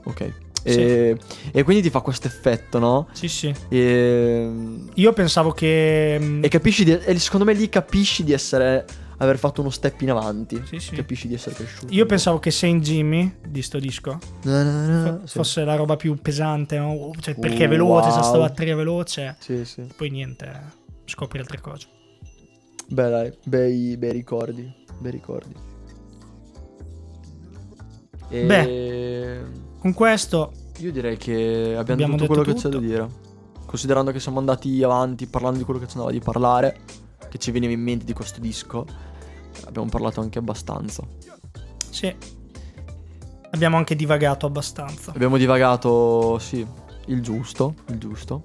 Ok. 0.04 0.42
E, 0.64 1.16
e 1.52 1.62
quindi 1.62 1.82
ti 1.82 1.90
fa 1.90 2.00
questo 2.00 2.26
effetto, 2.26 2.78
no? 2.78 3.08
Sì, 3.12 3.28
sì. 3.28 3.54
E, 3.68 4.50
Io 4.94 5.12
pensavo 5.12 5.50
che... 5.52 6.18
mm, 6.20 6.42
e 6.44 6.48
capisci 6.48 6.84
di, 6.84 6.92
e 6.92 7.18
secondo 7.18 7.44
me 7.44 7.52
lì 7.52 7.68
capisci 7.68 8.24
di 8.24 8.32
essere 8.32 8.84
aver 9.18 9.38
fatto 9.38 9.60
uno 9.60 9.70
step 9.70 10.00
in 10.00 10.10
avanti. 10.10 10.60
Sì, 10.66 10.78
sì. 10.80 10.94
Capisci 10.96 11.28
di 11.28 11.34
essere 11.34 11.54
cresciuto. 11.54 11.92
Io 11.92 12.06
pensavo 12.06 12.38
che 12.38 12.50
Saint 12.50 12.82
Jimmy 12.82 13.36
di 13.46 13.62
sto 13.62 13.78
disco 13.78 14.18
Na, 14.42 14.62
na, 14.62 14.86
na, 14.86 15.20
sì. 15.24 15.36
fosse 15.36 15.64
la 15.64 15.76
roba 15.76 15.96
più 15.96 16.16
pesante, 16.20 16.78
no? 16.78 17.10
Cioè, 17.20 17.34
perché 17.34 17.64
è 17.64 17.66
Oh, 17.66 17.70
veloce, 17.70 18.08
c'è 18.08 18.14
wow. 18.14 18.22
sta 18.24 18.38
batteria 18.38 18.74
veloce. 18.74 19.36
Sì, 19.38 19.64
sì. 19.64 19.86
Poi 19.94 20.10
niente, 20.10 20.50
scopri 21.04 21.38
altre 21.38 21.60
cose. 21.60 21.86
Beh, 22.88 23.08
dai, 23.10 23.32
bei, 23.44 23.96
bei 23.96 24.12
ricordi. 24.12 24.72
Bei 24.98 25.10
ricordi. 25.10 25.54
E... 28.30 29.42
Con 29.84 29.92
questo 29.92 30.50
Io 30.78 30.90
direi 30.90 31.18
che 31.18 31.74
abbiamo, 31.76 31.92
Abbiamo 31.92 32.16
detto 32.16 32.26
quello 32.26 32.42
detto 32.42 32.54
che 32.54 32.62
c'è 32.62 32.68
da 32.70 32.78
tutto. 32.78 32.88
dire. 32.88 33.06
Considerando 33.66 34.12
che 34.12 34.18
siamo 34.18 34.38
andati 34.38 34.82
avanti 34.82 35.26
parlando 35.26 35.58
di 35.58 35.64
quello 35.64 35.78
che 35.78 35.86
ci 35.86 35.92
andava 35.98 36.10
di 36.10 36.20
parlare, 36.20 36.78
che 37.28 37.36
ci 37.36 37.50
veniva 37.50 37.70
in 37.70 37.82
mente 37.82 38.06
di 38.06 38.14
questo 38.14 38.40
disco, 38.40 38.86
abbiamo 39.66 39.86
parlato 39.90 40.22
anche 40.22 40.38
abbastanza. 40.38 41.02
Sì. 41.90 42.16
Abbiamo 43.50 43.76
anche 43.76 43.94
divagato 43.94 44.46
abbastanza. 44.46 45.10
Abbiamo 45.10 45.36
divagato, 45.36 46.38
sì, 46.38 46.66
il 47.08 47.20
giusto, 47.20 47.74
il 47.88 47.98
giusto. 47.98 48.44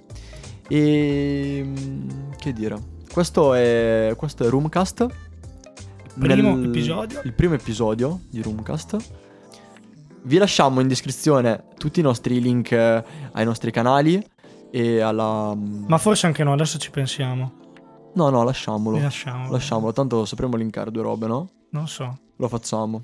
E 0.67 1.61
mm, 1.63 2.31
che 2.37 2.51
dire? 2.51 2.77
Questo 3.13 3.53
è 3.53 4.13
questo 4.17 4.43
è 4.45 4.49
Roomcast. 4.49 5.07
Primo 6.19 6.61
episodio. 6.61 7.21
Il 7.23 7.31
primo 7.31 7.53
episodio 7.53 8.23
di 8.29 8.41
Roomcast. 8.41 8.97
Vi 10.21 10.37
lasciamo 10.37 10.79
in 10.81 10.87
descrizione 10.87 11.63
tutti 11.77 11.99
i 11.99 12.03
nostri 12.03 12.39
link 12.41 12.71
eh, 12.71 13.03
ai 13.31 13.45
nostri 13.45 13.71
canali 13.71 14.23
e 14.71 14.99
alla 14.99 15.53
mm, 15.55 15.85
Ma 15.87 15.97
forse 15.97 16.25
anche 16.27 16.43
no, 16.43 16.53
adesso 16.53 16.77
ci 16.77 16.91
pensiamo. 16.91 17.53
No, 18.13 18.29
no, 18.29 18.43
lasciamolo. 18.43 18.97
Li 18.97 19.03
lasciamo. 19.03 19.51
Lasciamolo, 19.51 19.93
tanto 19.93 20.25
sapremo 20.25 20.55
linkare 20.57 20.91
due 20.91 21.03
robe, 21.03 21.27
no? 21.27 21.49
Non 21.71 21.87
so. 21.87 22.17
Lo 22.35 22.47
facciamo. 22.47 23.03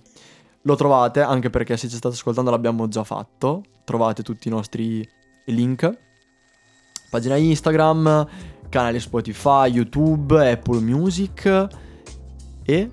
Lo 0.64 0.76
trovate, 0.76 1.22
anche 1.22 1.50
perché 1.50 1.78
se 1.78 1.88
ci 1.88 1.96
state 1.96 2.16
ascoltando 2.16 2.50
l'abbiamo 2.52 2.88
già 2.88 3.04
fatto. 3.04 3.64
Trovate 3.84 4.24
tutti 4.24 4.48
i 4.48 4.52
nostri 4.52 5.08
link. 5.46 5.98
Pagina 7.10 7.36
Instagram, 7.36 8.28
canali 8.68 9.00
Spotify, 9.00 9.70
YouTube, 9.70 10.52
Apple 10.52 10.80
Music 10.82 11.68
e... 12.64 12.92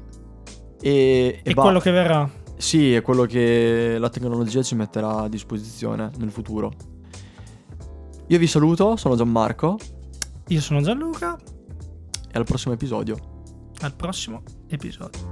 E, 0.80 1.40
E, 1.42 1.54
va- 1.54 1.62
quello 1.62 1.80
che 1.80 1.90
verrà. 1.90 2.30
Sì, 2.62 2.94
è 2.94 3.02
quello 3.02 3.24
che 3.24 3.96
la 3.98 4.08
tecnologia 4.08 4.62
ci 4.62 4.76
metterà 4.76 5.22
a 5.22 5.28
disposizione 5.28 6.12
nel 6.18 6.30
futuro. 6.30 6.72
Io 8.28 8.38
vi 8.38 8.46
saluto, 8.46 8.94
sono 8.94 9.16
Gianmarco 9.16 9.76
Io 10.46 10.60
sono 10.60 10.80
Gianluca. 10.80 11.36
e 11.36 12.38
al 12.38 12.44
prossimo 12.44 12.72
episodio. 12.72 13.16
Al 13.80 13.94
prossimo 13.94 14.44
episodio. 14.68 15.31